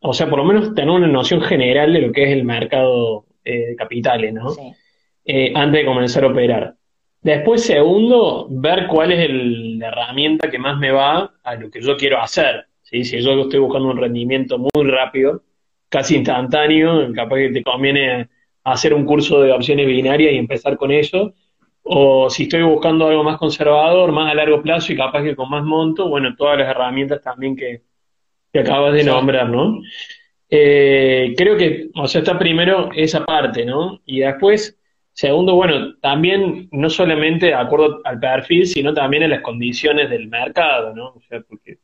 o 0.01 0.13
sea, 0.13 0.29
por 0.29 0.39
lo 0.39 0.45
menos 0.45 0.73
tener 0.75 0.91
una 0.91 1.07
noción 1.07 1.41
general 1.41 1.93
de 1.93 2.01
lo 2.01 2.11
que 2.11 2.23
es 2.23 2.29
el 2.31 2.43
mercado 2.43 3.25
eh, 3.43 3.67
de 3.69 3.75
capitales, 3.75 4.33
¿no? 4.33 4.49
Sí, 4.49 4.71
Eh, 5.25 5.51
antes 5.55 5.81
de 5.81 5.85
comenzar 5.85 6.23
a 6.23 6.27
operar. 6.27 6.75
Después, 7.21 7.63
segundo, 7.63 8.47
ver 8.49 8.87
cuál 8.87 9.11
es 9.11 9.19
el- 9.29 9.77
la 9.79 9.87
herramienta 9.89 10.49
que 10.49 10.57
más 10.59 10.77
me 10.79 10.91
va 10.91 11.31
a 11.43 11.55
lo 11.55 11.69
que 11.69 11.79
yo 11.81 11.95
quiero 11.95 12.19
hacer. 12.19 12.65
¿sí? 12.81 13.03
Si 13.03 13.21
yo 13.21 13.39
estoy 13.41 13.59
buscando 13.59 13.89
un 13.89 13.97
rendimiento 13.97 14.57
muy 14.57 14.89
rápido, 14.89 15.41
casi 15.91 16.15
instantáneo, 16.15 17.11
capaz 17.13 17.35
que 17.35 17.49
te 17.49 17.63
conviene 17.63 18.29
hacer 18.63 18.93
un 18.93 19.05
curso 19.05 19.41
de 19.41 19.51
opciones 19.51 19.85
binarias 19.85 20.33
y 20.33 20.37
empezar 20.37 20.77
con 20.77 20.91
eso. 20.91 21.33
O 21.83 22.29
si 22.29 22.43
estoy 22.43 22.63
buscando 22.63 23.07
algo 23.07 23.23
más 23.23 23.37
conservador, 23.37 24.11
más 24.11 24.31
a 24.31 24.35
largo 24.35 24.61
plazo 24.61 24.93
y 24.93 24.95
capaz 24.95 25.23
que 25.23 25.35
con 25.35 25.49
más 25.49 25.63
monto, 25.63 26.07
bueno, 26.07 26.35
todas 26.35 26.57
las 26.57 26.69
herramientas 26.69 27.21
también 27.21 27.55
que, 27.55 27.81
que 28.53 28.59
acabas 28.59 28.93
de 28.93 29.03
nombrar, 29.03 29.49
¿no? 29.49 29.81
Eh, 30.49 31.33
creo 31.35 31.57
que, 31.57 31.89
o 31.95 32.07
sea, 32.07 32.21
está 32.21 32.39
primero 32.39 32.89
esa 32.95 33.25
parte, 33.25 33.65
¿no? 33.65 33.99
Y 34.05 34.19
después, 34.19 34.79
Segundo, 35.13 35.55
bueno, 35.55 35.97
también 35.99 36.69
no 36.71 36.89
solamente 36.89 37.47
de 37.47 37.53
acuerdo 37.53 37.99
al 38.05 38.19
perfil, 38.19 38.65
sino 38.65 38.93
también 38.93 39.23
a 39.23 39.27
las 39.27 39.41
condiciones 39.41 40.09
del 40.09 40.29
mercado, 40.29 40.95
¿no? 40.95 41.09
O 41.09 41.21
sea, 41.27 41.41
porque 41.41 41.79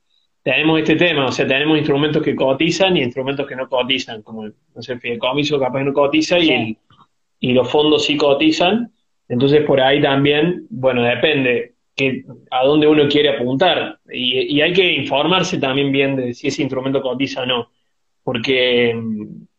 tenemos 0.47 0.79
este 0.79 0.95
tema, 0.95 1.25
o 1.25 1.31
sea, 1.33 1.45
tenemos 1.45 1.77
instrumentos 1.77 2.23
que 2.23 2.33
cotizan 2.33 2.95
y 2.95 3.03
instrumentos 3.03 3.45
que 3.45 3.53
no 3.57 3.67
cotizan, 3.67 4.21
como, 4.21 4.45
no 4.45 4.81
sé, 4.81 4.93
el 4.93 5.01
fideicomiso 5.01 5.59
capaz 5.59 5.83
no 5.83 5.91
cotiza 5.91 6.39
y, 6.39 6.77
y 7.41 7.51
los 7.51 7.69
fondos 7.69 8.05
sí 8.05 8.15
cotizan. 8.15 8.89
Entonces, 9.27 9.65
por 9.65 9.81
ahí 9.81 10.01
también, 10.01 10.65
bueno, 10.69 11.03
depende 11.03 11.73
que, 11.93 12.23
a 12.49 12.63
dónde 12.63 12.87
uno 12.87 13.09
quiere 13.09 13.35
apuntar. 13.35 13.99
Y, 14.09 14.55
y 14.55 14.61
hay 14.61 14.71
que 14.71 14.89
informarse 14.89 15.57
también 15.57 15.91
bien 15.91 16.15
de 16.15 16.33
si 16.33 16.47
ese 16.47 16.61
instrumento 16.61 17.01
cotiza 17.01 17.41
o 17.41 17.45
no. 17.45 17.67
Porque 18.23 18.95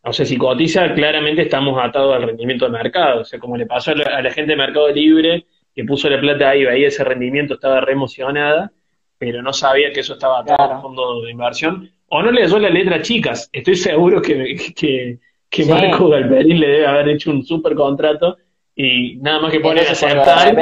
o 0.01 0.12
sea, 0.14 0.24
si 0.24 0.39
cotiza, 0.39 0.95
claramente 0.95 1.43
estamos 1.43 1.78
atados 1.78 2.16
al 2.16 2.22
rendimiento 2.22 2.64
del 2.64 2.72
mercado. 2.72 3.20
O 3.20 3.24
sea, 3.26 3.39
como 3.39 3.59
le 3.59 3.66
pasó 3.66 3.91
a 3.91 4.22
la, 4.22 4.30
gente 4.30 4.53
de 4.53 4.57
Mercado 4.57 4.89
Libre, 4.91 5.45
que 5.74 5.84
puso 5.84 6.09
la 6.09 6.18
plata 6.18 6.49
ahí, 6.49 6.64
veía 6.64 6.89
ese 6.89 7.05
rendimiento, 7.05 7.55
estaba 7.55 7.82
re 7.82 7.93
emocionada, 7.93 8.72
pero 9.19 9.43
no 9.43 9.53
sabía 9.53 9.93
que 9.93 10.01
eso 10.01 10.14
estaba 10.14 10.41
atado 10.41 10.75
al 10.75 10.83
fondo 10.83 11.23
de 11.23 11.31
inversión. 11.31 11.91
O 12.09 12.23
no 12.23 12.31
le 12.31 12.47
dio 12.47 12.59
las 12.59 12.73
letras 12.73 13.03
chicas. 13.03 13.51
Estoy 13.53 13.77
seguro 13.77 14.23
que, 14.23 14.57
que, 14.75 15.19
que 15.51 15.64
Marco 15.66 16.09
Galperín 16.09 16.61
le 16.61 16.69
debe 16.69 16.87
haber 16.87 17.09
hecho 17.11 17.31
un 17.31 17.45
super 17.45 17.75
contrato 17.75 18.37
y 18.75 19.16
nada 19.16 19.41
más 19.41 19.53
que 19.53 19.61
pone 19.61 19.81
a 19.81 19.91
aceptar 19.91 20.57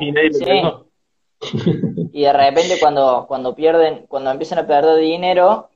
y 0.00 0.12
nadie 0.12 0.30
Y 2.12 2.22
de 2.22 2.32
repente 2.32 2.78
cuando, 2.80 3.26
cuando 3.28 3.54
pierden, 3.54 4.06
cuando 4.08 4.30
empiezan 4.30 4.58
a 4.58 4.66
perder 4.66 4.98
dinero, 5.00 5.68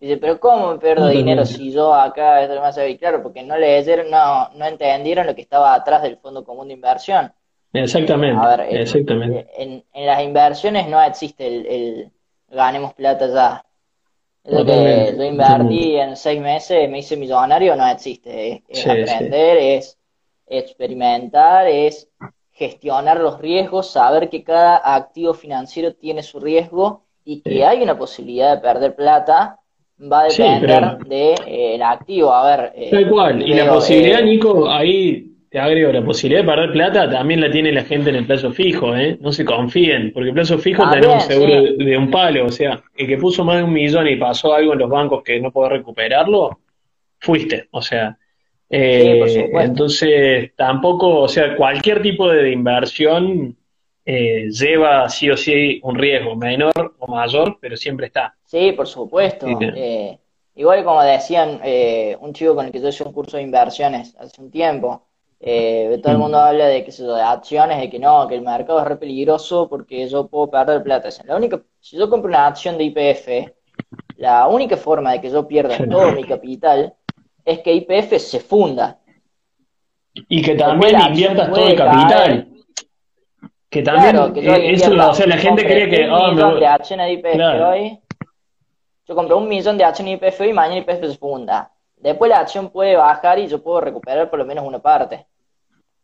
Dice, 0.00 0.16
pero 0.16 0.38
¿cómo 0.38 0.72
me 0.72 0.78
pierdo 0.78 1.08
dinero 1.08 1.44
si 1.44 1.72
yo 1.72 1.92
acá 1.92 2.44
es 2.44 2.60
más 2.60 2.78
claro? 3.00 3.20
Porque 3.20 3.42
no 3.42 3.58
leyeron, 3.58 4.08
no, 4.08 4.48
no 4.50 4.64
entendieron 4.64 5.26
lo 5.26 5.34
que 5.34 5.42
estaba 5.42 5.74
atrás 5.74 6.02
del 6.02 6.18
Fondo 6.18 6.44
Común 6.44 6.68
de 6.68 6.74
Inversión. 6.74 7.32
Exactamente. 7.72 8.40
A 8.40 8.56
ver, 8.56 8.76
exactamente. 8.76 9.46
En, 9.56 9.84
en, 9.92 10.06
las 10.06 10.22
inversiones 10.22 10.88
no 10.88 11.02
existe 11.02 11.46
el, 11.46 11.66
el 11.66 12.10
ganemos 12.50 12.94
plata 12.94 13.26
ya. 13.32 13.64
Lo 14.44 14.64
que 14.64 15.14
yo 15.16 15.24
invertí 15.24 15.96
en 15.96 16.16
seis 16.16 16.40
meses, 16.40 16.88
me 16.88 17.00
hice 17.00 17.16
millonario, 17.16 17.76
no 17.76 17.86
existe. 17.86 18.62
Es, 18.66 18.86
aprender, 18.86 19.58
es 19.58 19.98
experimentar, 20.46 21.66
es 21.66 22.08
gestionar 22.52 23.20
los 23.20 23.38
riesgos, 23.40 23.90
saber 23.90 24.30
que 24.30 24.42
cada 24.42 24.94
activo 24.94 25.34
financiero 25.34 25.92
tiene 25.94 26.22
su 26.22 26.40
riesgo 26.40 27.02
y 27.24 27.42
que 27.42 27.64
hay 27.64 27.82
una 27.82 27.98
posibilidad 27.98 28.56
de 28.56 28.62
perder 28.62 28.96
plata 28.96 29.60
va 30.00 30.20
a 30.20 30.28
depender 30.28 30.98
del 30.98 31.36
eh, 31.46 31.82
activo. 31.82 32.32
A 32.32 32.56
ver. 32.56 32.72
Eh, 32.74 32.90
Tal 32.90 33.10
cual. 33.10 33.46
Y 33.46 33.52
la 33.52 33.72
posibilidad, 33.72 34.20
eh, 34.20 34.24
Nico, 34.24 34.70
ahí 34.70 35.37
te 35.50 35.58
agrego, 35.58 35.92
la 35.92 36.04
posibilidad 36.04 36.42
de 36.42 36.48
perder 36.48 36.72
plata 36.72 37.10
también 37.10 37.40
la 37.40 37.50
tiene 37.50 37.72
la 37.72 37.84
gente 37.84 38.10
en 38.10 38.16
el 38.16 38.26
plazo 38.26 38.52
fijo, 38.52 38.94
¿eh? 38.94 39.16
No 39.20 39.32
se 39.32 39.44
confíen, 39.44 40.12
porque 40.12 40.28
el 40.28 40.34
plazo 40.34 40.58
fijo 40.58 40.88
tenemos 40.90 41.24
seguro 41.24 41.62
de, 41.62 41.96
un 41.96 42.10
palo. 42.10 42.46
O 42.46 42.50
sea, 42.50 42.82
el 42.96 43.06
que 43.06 43.16
puso 43.16 43.44
más 43.44 43.56
de 43.56 43.64
un 43.64 43.72
millón 43.72 44.06
y 44.08 44.16
pasó 44.16 44.52
algo 44.54 44.74
en 44.74 44.78
los 44.80 44.90
bancos 44.90 45.22
que 45.22 45.40
no 45.40 45.50
puede 45.50 45.70
recuperarlo, 45.70 46.60
fuiste. 47.18 47.68
O 47.70 47.80
sea. 47.80 48.18
entonces, 48.68 50.54
tampoco, 50.54 51.20
o 51.20 51.28
sea, 51.28 51.56
cualquier 51.56 52.02
tipo 52.02 52.28
de 52.28 52.50
inversión 52.52 53.56
eh, 54.10 54.48
lleva 54.50 55.06
sí 55.10 55.28
o 55.28 55.36
sí 55.36 55.80
un 55.82 55.94
riesgo 55.94 56.34
menor 56.34 56.94
o 56.98 57.06
mayor, 57.06 57.58
pero 57.60 57.76
siempre 57.76 58.06
está. 58.06 58.34
Sí, 58.46 58.72
por 58.72 58.86
supuesto. 58.86 59.46
Eh, 59.60 60.18
igual 60.54 60.82
como 60.82 61.02
decían 61.02 61.60
eh, 61.62 62.16
un 62.18 62.32
chico 62.32 62.54
con 62.54 62.64
el 62.64 62.72
que 62.72 62.80
yo 62.80 62.88
hice 62.88 63.04
un 63.04 63.12
curso 63.12 63.36
de 63.36 63.42
inversiones 63.42 64.16
hace 64.18 64.40
un 64.40 64.50
tiempo, 64.50 65.07
todo 65.40 66.12
el 66.12 66.18
mm. 66.18 66.20
mundo 66.20 66.38
habla 66.38 66.66
de 66.66 66.84
que 66.84 66.90
de 66.90 67.22
acciones, 67.22 67.78
de 67.78 67.90
que 67.90 67.98
no, 67.98 68.26
que 68.26 68.34
el 68.34 68.42
mercado 68.42 68.80
es 68.80 68.86
re 68.86 68.96
peligroso 68.96 69.68
porque 69.68 70.08
yo 70.08 70.26
puedo 70.26 70.50
perder 70.50 70.82
plata. 70.82 71.08
La 71.24 71.36
única, 71.36 71.60
si 71.80 71.96
yo 71.96 72.10
compro 72.10 72.28
una 72.28 72.46
acción 72.46 72.76
de 72.76 72.84
IPF, 72.84 73.52
la 74.16 74.48
única 74.48 74.76
forma 74.76 75.12
de 75.12 75.20
que 75.20 75.30
yo 75.30 75.46
pierda 75.46 75.78
todo 75.88 76.12
mi 76.12 76.24
capital 76.24 76.94
es 77.44 77.60
que 77.60 77.72
IPF 77.72 78.18
se 78.18 78.40
funda. 78.40 78.98
Y 80.28 80.42
que 80.42 80.56
también 80.56 81.00
inviertas 81.00 81.50
todo 81.50 81.68
el 81.68 81.76
capital. 81.76 82.48
Que 83.70 83.82
también, 83.82 84.16
eh, 84.36 84.72
eso, 84.72 84.92
o 84.92 85.14
sea, 85.14 85.26
la 85.26 85.36
gente 85.36 85.64
cree 85.64 85.88
que. 85.90 86.08
Un 86.08 86.34
millón 86.34 86.58
de 86.58 86.66
acciones 86.66 87.06
de 87.06 87.12
IPF 87.12 87.62
hoy. 87.62 88.00
Yo 89.06 89.14
compré 89.14 89.34
un 89.34 89.48
millón 89.48 89.78
de 89.78 89.84
acciones 89.84 90.20
de 90.20 90.26
IPF 90.26 90.40
hoy 90.40 90.48
y 90.48 90.52
mañana 90.52 90.80
IPF 90.80 91.06
se 91.06 91.16
funda. 91.18 91.70
Después 92.00 92.28
la 92.28 92.40
acción 92.40 92.70
puede 92.70 92.96
bajar 92.96 93.38
y 93.38 93.48
yo 93.48 93.62
puedo 93.62 93.80
recuperar 93.80 94.30
por 94.30 94.38
lo 94.38 94.44
menos 94.44 94.64
una 94.66 94.78
parte. 94.78 95.26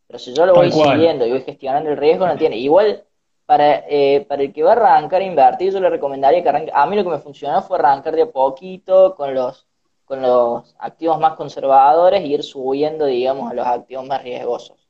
Pero 0.06 0.18
si 0.18 0.34
yo 0.34 0.46
lo 0.46 0.54
voy 0.54 0.70
siguiendo 0.70 1.26
y 1.26 1.30
voy 1.30 1.42
gestionando 1.42 1.90
el 1.90 1.96
riesgo, 1.96 2.26
no 2.26 2.36
tiene. 2.36 2.56
Igual, 2.56 3.04
para, 3.46 3.84
eh, 3.88 4.24
para 4.28 4.42
el 4.42 4.52
que 4.52 4.62
va 4.62 4.72
a 4.72 4.96
arrancar 4.96 5.20
a 5.20 5.24
invertir, 5.24 5.72
yo 5.72 5.80
le 5.80 5.90
recomendaría 5.90 6.42
que 6.42 6.48
arranque. 6.48 6.72
A 6.74 6.86
mí 6.86 6.96
lo 6.96 7.04
que 7.04 7.10
me 7.10 7.18
funcionó 7.18 7.62
fue 7.62 7.78
arrancar 7.78 8.14
de 8.14 8.22
a 8.22 8.30
poquito 8.30 9.14
con 9.14 9.34
los, 9.34 9.66
con 10.04 10.20
los 10.20 10.74
activos 10.78 11.18
más 11.20 11.34
conservadores 11.34 12.22
y 12.24 12.34
ir 12.34 12.42
subiendo, 12.42 13.06
digamos, 13.06 13.50
a 13.50 13.54
los 13.54 13.66
activos 13.66 14.06
más 14.06 14.22
riesgosos 14.22 14.84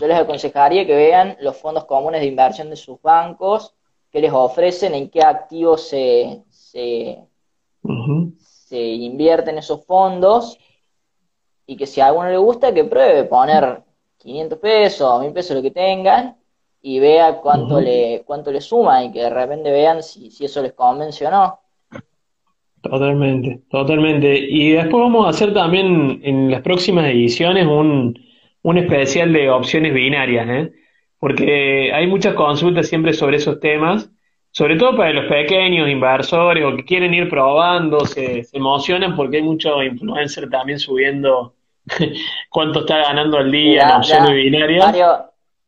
yo 0.00 0.06
les 0.06 0.18
aconsejaría 0.18 0.86
que 0.86 0.94
vean 0.94 1.36
los 1.40 1.56
fondos 1.56 1.84
comunes 1.84 2.20
de 2.20 2.26
inversión 2.26 2.70
de 2.70 2.76
sus 2.76 3.00
bancos, 3.00 3.74
qué 4.10 4.20
les 4.20 4.32
ofrecen, 4.32 4.94
en 4.94 5.10
qué 5.10 5.22
activos 5.22 5.88
se, 5.88 6.42
se, 6.50 7.18
invierten 8.80 9.58
esos 9.58 9.84
fondos 9.84 10.58
y 11.66 11.76
que 11.76 11.86
si 11.86 12.00
a 12.00 12.06
alguno 12.06 12.28
le 12.28 12.36
gusta, 12.36 12.74
que 12.74 12.84
pruebe 12.84 13.24
poner 13.24 13.82
500 14.18 14.58
pesos, 14.58 15.20
1000 15.20 15.32
pesos, 15.32 15.56
lo 15.56 15.62
que 15.62 15.70
tengan, 15.70 16.36
y 16.82 16.98
vea 16.98 17.40
cuánto, 17.40 17.80
le, 17.80 18.22
cuánto 18.26 18.52
le 18.52 18.60
suma 18.60 19.02
y 19.04 19.10
que 19.10 19.20
de 19.20 19.30
repente 19.30 19.70
vean 19.70 20.02
si, 20.02 20.30
si 20.30 20.44
eso 20.44 20.60
les 20.62 20.74
convence 20.74 21.26
o 21.26 21.30
no. 21.30 21.58
Totalmente, 22.82 23.62
totalmente. 23.70 24.38
Y 24.38 24.72
después 24.72 25.02
vamos 25.02 25.24
a 25.24 25.30
hacer 25.30 25.54
también 25.54 26.20
en 26.22 26.50
las 26.50 26.60
próximas 26.60 27.06
ediciones 27.06 27.66
un, 27.66 28.18
un 28.60 28.78
especial 28.78 29.32
de 29.32 29.48
opciones 29.48 29.94
binarias, 29.94 30.46
¿eh? 30.48 30.72
porque 31.18 31.90
hay 31.94 32.06
muchas 32.06 32.34
consultas 32.34 32.86
siempre 32.86 33.14
sobre 33.14 33.38
esos 33.38 33.58
temas, 33.60 34.10
sobre 34.54 34.76
todo 34.76 34.96
para 34.96 35.12
los 35.12 35.26
pequeños 35.26 35.88
inversores 35.88 36.64
o 36.64 36.76
que 36.76 36.84
quieren 36.84 37.12
ir 37.12 37.28
probando, 37.28 38.06
se, 38.06 38.46
emocionan 38.52 39.16
porque 39.16 39.38
hay 39.38 39.42
muchos 39.42 39.84
influencers 39.84 40.48
también 40.48 40.78
subiendo 40.78 41.54
cuánto 42.50 42.80
está 42.80 42.98
ganando 42.98 43.38
al 43.38 43.50
día 43.50 43.82
en 43.82 43.96
opciones 43.96 44.30
binarias. 44.30 44.84
Varios, 44.84 45.18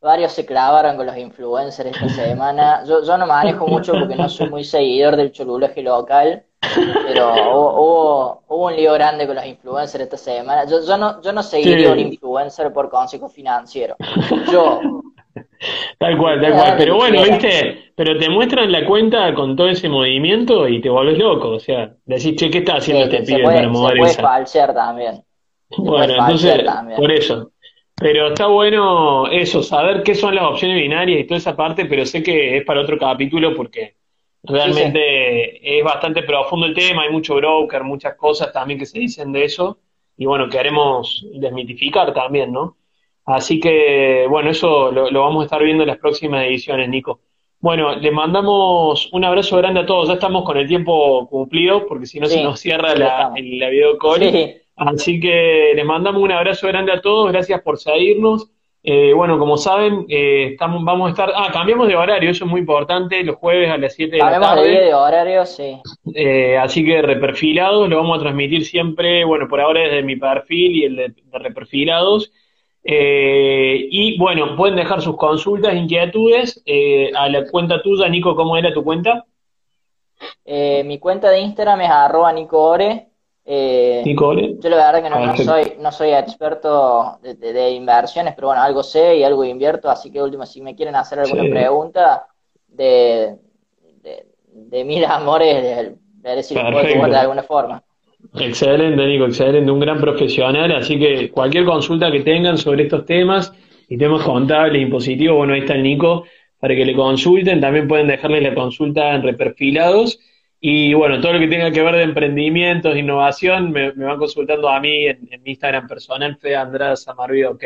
varios 0.01 0.33
se 0.33 0.47
clavaron 0.47 0.97
con 0.97 1.05
los 1.05 1.17
influencers 1.17 1.91
esta 1.91 2.09
semana. 2.11 2.85
Yo, 2.87 3.03
yo 3.05 3.19
no 3.19 3.27
manejo 3.27 3.67
mucho 3.67 3.93
porque 3.93 4.15
no 4.15 4.29
soy 4.29 4.49
muy 4.51 4.63
seguidor 4.63 5.17
del 5.17 5.33
cholulaje 5.33 5.83
local, 5.83 6.45
pero 7.09 7.33
hubo, 7.33 8.45
hubo, 8.47 8.67
un 8.67 8.77
lío 8.77 8.93
grande 8.93 9.27
con 9.27 9.35
los 9.35 9.47
influencers 9.47 10.05
esta 10.05 10.17
semana. 10.17 10.65
Yo, 10.65 10.87
yo, 10.87 10.97
no, 10.97 11.21
yo 11.23 11.33
no 11.33 11.43
seguiría 11.43 11.91
un 11.91 11.99
influencer 11.99 12.73
por 12.73 12.89
consejo 12.89 13.29
financiero. 13.29 13.97
Yo. 14.53 14.81
Tal 15.99 16.19
cual, 16.19 16.41
tal 16.41 16.53
cual. 16.53 16.75
Pero 16.77 16.97
bueno, 16.97 17.23
viste, 17.23 17.93
pero 17.95 18.19
te 18.19 18.29
muestran 18.29 18.71
la 18.71 18.85
cuenta 18.85 19.33
con 19.35 19.57
todo 19.57 19.69
ese 19.69 19.89
movimiento 19.89 20.69
y 20.69 20.81
te 20.81 20.89
volvés 20.89 21.19
loco. 21.19 21.51
O 21.51 21.61
sea, 21.61 21.95
decís, 22.05 22.37
che, 22.37 22.51
¿qué 22.51 22.59
está 22.59 22.77
haciendo 22.77 23.05
este 23.05 23.23
pibe 23.23 23.45
para 23.45 23.69
mover 23.69 23.95
se 23.95 23.99
puede 23.99 24.15
falsear 24.15 24.75
también. 24.75 25.23
bueno, 25.79 26.15
entonces, 26.15 26.65
por 26.97 27.11
eso. 27.11 27.53
Pero 27.99 28.29
está 28.29 28.47
bueno 28.47 29.27
eso, 29.31 29.63
saber 29.63 30.03
qué 30.03 30.15
son 30.15 30.35
las 30.35 30.45
opciones 30.45 30.77
binarias 30.77 31.21
y 31.21 31.25
toda 31.25 31.39
esa 31.39 31.57
parte, 31.57 31.87
pero 31.87 32.05
sé 32.05 32.23
que 32.23 32.59
es 32.59 32.65
para 32.65 32.83
otro 32.83 32.99
capítulo 32.99 33.55
porque 33.55 33.97
Realmente 34.49 35.79
es 35.79 35.85
bastante 35.85 36.23
profundo 36.23 36.67
el 36.67 36.75
tema, 36.75 37.03
hay 37.03 37.11
mucho 37.11 37.35
broker, 37.35 37.83
muchas 37.83 38.15
cosas 38.15 38.53
también 38.53 38.79
que 38.79 38.87
se 38.87 38.99
dicen 38.99 39.33
de 39.33 39.45
eso, 39.45 39.79
y 40.17 40.27
bueno, 40.27 40.49
queremos 40.49 41.27
desmitificar 41.35 42.15
también, 42.15 42.53
¿no? 42.53 42.77
Así 43.27 43.59
que, 43.59 44.27
bueno, 44.29 44.51
eso 44.51 44.93
lo, 44.93 45.21
vamos 45.21 45.43
a 45.43 45.45
estar 45.45 45.63
viendo 45.63 45.83
en 45.83 45.89
las 45.89 45.99
próximas 45.99 46.47
ediciones, 46.47 46.89
Nico. 46.89 47.21
Bueno, 47.59 47.97
le 47.97 48.11
mandamos 48.13 49.09
un 49.13 49.25
abrazo 49.25 49.57
grande 49.57 49.81
a 49.81 49.87
todos. 49.87 50.09
Ya 50.09 50.15
estamos 50.15 50.45
con 50.45 50.57
el 50.57 50.69
tiempo 50.69 51.27
cumplido, 51.29 51.87
porque 51.87 52.07
si 52.07 52.21
no 52.21 52.27
se 52.27 52.43
nos 52.43 52.61
cierra 52.61 52.95
la, 52.95 53.33
la 53.35 53.69
video 53.69 53.99
call. 53.99 54.23
Así 54.77 55.19
que 55.19 55.73
les 55.75 55.85
mandamos 55.85 56.23
un 56.23 56.31
abrazo 56.31 56.69
grande 56.69 56.93
a 56.93 57.01
todos. 57.01 57.33
Gracias 57.33 57.61
por 57.63 57.79
seguirnos. 57.79 58.51
Eh, 58.89 59.13
bueno, 59.15 59.37
como 59.37 59.57
saben, 59.57 60.07
eh, 60.09 60.51
estamos, 60.53 60.85
vamos 60.85 61.09
a 61.09 61.11
estar. 61.11 61.33
Ah, 61.35 61.51
cambiamos 61.53 61.89
de 61.89 61.97
horario, 61.97 62.31
eso 62.31 62.45
es 62.45 62.51
muy 62.51 62.61
importante, 62.61 63.21
los 63.25 63.35
jueves 63.35 63.69
a 63.69 63.79
las 63.79 63.95
7 63.95 64.13
de 64.13 64.19
la 64.23 64.39
tarde. 64.39 64.69
de 64.69 64.95
horario, 64.95 65.45
sí. 65.45 65.81
Eh, 66.15 66.57
así 66.57 66.85
que 66.85 67.03
reperfilados 67.03 67.89
lo 67.89 67.97
vamos 67.97 68.19
a 68.19 68.21
transmitir 68.21 68.65
siempre, 68.65 69.25
bueno, 69.25 69.49
por 69.49 69.61
ahora 69.61 69.81
desde 69.81 70.05
mi 70.05 70.15
perfil 70.15 70.77
y 70.77 70.85
el 70.85 70.97
de, 70.97 71.15
reperfilados. 71.33 72.31
Y 72.87 74.19
bueno, 74.19 74.57
pueden 74.57 74.77
dejar 74.77 75.01
sus 75.01 75.17
consultas, 75.17 75.75
inquietudes 75.75 76.63
a 77.15 77.29
la 77.29 77.47
cuenta 77.51 77.83
tuya, 77.83 78.09
Nico, 78.09 78.37
¿cómo 78.37 78.57
era 78.57 78.73
tu 78.73 78.85
cuenta? 78.85 79.25
mi 80.47 80.99
cuenta 80.99 81.31
de 81.31 81.41
Instagram 81.41 81.81
es 81.83 81.91
arroba 81.91 82.33
nicoore 82.33 83.09
Eh, 83.45 84.03
yo 84.05 84.69
la 84.71 84.91
verdad 84.91 85.03
que 85.03 85.11
no, 85.11 85.37
soy, 85.37 85.75
no 85.79 85.93
soy 85.93 86.11
experto 86.11 87.19
de, 87.23 87.71
inversiones, 87.71 88.35
pero 88.35 88.49
bueno, 88.49 88.63
algo 88.63 88.83
sé 88.83 89.17
y 89.19 89.23
algo 89.23 89.45
invierto, 89.45 89.89
así 89.89 90.11
que 90.11 90.21
último, 90.21 90.45
si 90.47 90.61
me 90.61 90.75
quieren 90.75 90.97
hacer 90.97 91.21
alguna 91.21 91.45
pregunta 91.49 92.27
de, 92.67 93.37
de, 94.03 94.27
de 94.49 94.85
mil 94.85 95.05
amores, 95.09 95.93
si 96.43 96.55
lo 96.55 96.71
puedo 96.73 97.09
de 97.09 97.17
alguna 97.17 97.43
forma. 97.43 97.83
Excelente, 98.39 99.07
Nico, 99.07 99.27
excelente, 99.27 99.71
un 99.71 99.81
gran 99.81 99.99
profesional, 99.99 100.71
así 100.73 100.99
que 100.99 101.31
cualquier 101.31 101.65
consulta 101.65 102.11
que 102.11 102.21
tengan 102.21 102.59
sobre 102.59 102.83
estos 102.83 103.07
temas 103.07 103.53
y 103.89 103.97
temas 103.97 104.23
contables, 104.23 104.83
impositivos, 104.83 105.37
bueno, 105.37 105.55
ahí 105.55 105.61
está 105.61 105.75
el 105.75 105.83
Nico 105.83 106.25
para 106.59 106.75
que 106.75 106.85
le 106.85 106.95
consulten, 106.95 107.61
también 107.61 107.89
pueden 107.89 108.09
dejarle 108.09 108.41
la 108.41 108.55
consulta 108.55 109.15
en 109.15 109.23
reperfilados. 109.23 110.19
Y 110.61 110.95
bueno, 110.95 111.21
todo 111.21 111.35
lo 111.35 111.39
que 111.39 111.49
tenga 111.49 111.71
que 111.71 111.83
ver 111.83 111.95
de 111.97 112.03
emprendimientos, 112.03 112.97
innovación, 112.97 113.71
me, 113.73 113.93
van 113.93 114.19
consultando 114.19 114.69
a 114.69 114.81
mí 114.81 115.07
en, 115.07 115.29
mi 115.43 115.51
Instagram 115.51 115.87
personal, 115.87 116.37
Fe 116.37 116.57
Andrada 116.57 116.97
Samarvida, 116.97 117.51
ok. 117.51 117.65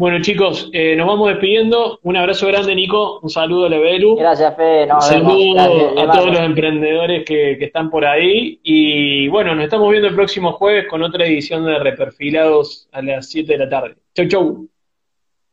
Bueno, 0.00 0.18
chicos, 0.22 0.70
eh, 0.72 0.96
nos 0.96 1.06
vamos 1.06 1.28
despidiendo. 1.28 2.00
Un 2.04 2.16
abrazo 2.16 2.46
grande, 2.46 2.74
Nico. 2.74 3.20
Un 3.20 3.28
saludo 3.28 3.66
a 3.66 3.68
Levelu. 3.68 4.16
Gracias, 4.16 4.56
Fe. 4.56 4.88
un 4.90 5.02
saludo 5.02 6.00
a 6.00 6.10
todos 6.10 6.28
los 6.28 6.40
emprendedores 6.40 7.22
que, 7.26 7.58
que, 7.58 7.66
están 7.66 7.90
por 7.90 8.06
ahí. 8.06 8.58
Y 8.62 9.28
bueno, 9.28 9.54
nos 9.54 9.64
estamos 9.64 9.90
viendo 9.90 10.08
el 10.08 10.14
próximo 10.14 10.52
jueves 10.52 10.86
con 10.88 11.02
otra 11.02 11.26
edición 11.26 11.66
de 11.66 11.78
Reperfilados 11.80 12.88
a 12.92 13.02
las 13.02 13.28
7 13.28 13.52
de 13.52 13.58
la 13.58 13.68
tarde. 13.68 13.96
Chau, 14.14 14.26
chau. 14.26 14.68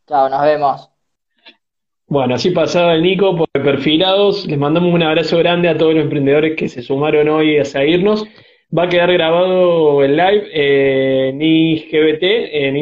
Chao, 0.08 0.30
nos 0.30 0.42
vemos. 0.42 0.90
Bueno, 2.08 2.36
así 2.36 2.52
pasaba 2.52 2.94
el 2.94 3.04
Nico 3.04 3.36
por 3.36 3.50
Reperfilados. 3.54 4.48
Les 4.48 4.58
mandamos 4.58 4.94
un 4.94 5.04
abrazo 5.04 5.40
grande 5.40 5.68
a 5.68 5.78
todos 5.78 5.94
los 5.94 6.04
emprendedores 6.04 6.56
que 6.56 6.70
se 6.70 6.82
sumaron 6.82 7.28
hoy 7.28 7.58
a 7.58 7.66
seguirnos. 7.66 8.26
Va 8.76 8.84
a 8.84 8.90
quedar 8.90 9.14
grabado 9.14 10.04
el 10.04 10.18
live 10.18 10.50
en 11.30 11.42
IGBT, 11.42 12.24
en, 12.24 12.76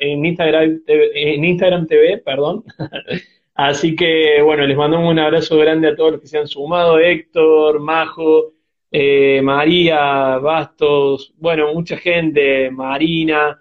en, 0.00 0.24
Instagram, 0.26 0.82
TV, 0.84 1.10
en 1.14 1.44
Instagram 1.44 1.86
TV, 1.86 2.18
perdón. 2.18 2.64
Así 3.54 3.96
que, 3.96 4.42
bueno, 4.42 4.66
les 4.66 4.76
mandamos 4.76 5.10
un 5.10 5.18
abrazo 5.18 5.56
grande 5.56 5.88
a 5.88 5.96
todos 5.96 6.12
los 6.12 6.20
que 6.20 6.26
se 6.26 6.38
han 6.38 6.46
sumado, 6.46 6.98
Héctor, 6.98 7.80
Majo, 7.80 8.52
eh, 8.90 9.40
María, 9.42 10.36
Bastos, 10.36 11.32
bueno, 11.38 11.72
mucha 11.72 11.96
gente, 11.96 12.70
Marina, 12.70 13.58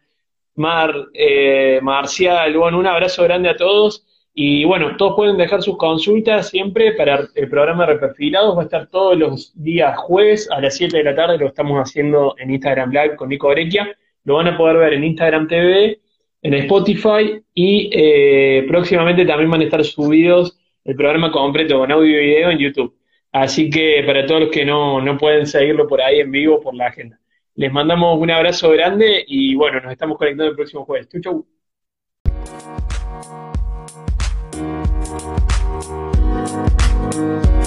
Mar, 0.56 0.94
eh, 1.14 1.80
Marcial, 1.82 2.58
bueno, 2.58 2.80
un 2.80 2.88
abrazo 2.88 3.24
grande 3.24 3.50
a 3.50 3.56
todos. 3.56 4.06
Y 4.34 4.64
bueno, 4.64 4.96
todos 4.96 5.16
pueden 5.16 5.38
dejar 5.38 5.62
sus 5.62 5.78
consultas 5.78 6.50
siempre 6.50 6.94
para 6.94 7.28
el 7.36 7.50
programa 7.50 7.86
Reperfilados. 7.86 8.56
Va 8.56 8.62
a 8.62 8.66
estar 8.66 8.88
todos 8.88 9.18
los 9.18 9.54
días 9.62 9.98
jueves 9.98 10.50
a 10.52 10.62
las 10.62 10.76
7 10.78 10.98
de 10.98 11.04
la 11.04 11.16
tarde. 11.16 11.38
Lo 11.38 11.48
estamos 11.48 11.78
haciendo 11.78 12.36
en 12.38 12.52
Instagram 12.52 12.92
Live 12.92 13.16
con 13.18 13.30
Nico 13.30 13.48
Orequia. 13.48 13.94
Lo 14.24 14.36
van 14.36 14.48
a 14.48 14.58
poder 14.58 14.78
ver 14.78 14.94
en 14.94 15.04
Instagram 15.04 15.48
TV, 15.48 16.00
en 16.44 16.54
Spotify 16.54 17.42
y 17.54 17.90
eh, 17.94 18.66
próximamente 18.68 19.26
también 19.26 19.52
van 19.52 19.62
a 19.62 19.66
estar 19.66 19.84
subidos 19.84 20.58
el 20.86 20.96
programa 20.96 21.32
completo 21.32 21.78
con 21.78 21.92
audio 21.92 22.22
y 22.22 22.26
video 22.26 22.52
en 22.52 22.58
YouTube. 22.58 22.96
Así 23.32 23.70
que 23.70 24.04
para 24.06 24.26
todos 24.26 24.42
los 24.42 24.50
que 24.50 24.66
no, 24.66 25.02
no 25.02 25.18
pueden 25.18 25.46
seguirlo 25.46 25.88
por 25.88 26.02
ahí 26.02 26.20
en 26.20 26.32
vivo 26.32 26.60
por 26.60 26.74
la 26.76 26.88
agenda. 26.88 27.20
Les 27.56 27.72
mandamos 27.72 28.20
un 28.20 28.32
abrazo 28.32 28.72
grande 28.72 29.24
y 29.28 29.56
bueno, 29.56 29.80
nos 29.82 29.92
estamos 29.92 30.18
conectando 30.18 30.52
el 30.52 30.56
próximo 30.56 30.86
jueves. 30.86 31.10
Chau, 31.10 31.22
chau. 31.22 31.61
Podcast. 37.22 37.61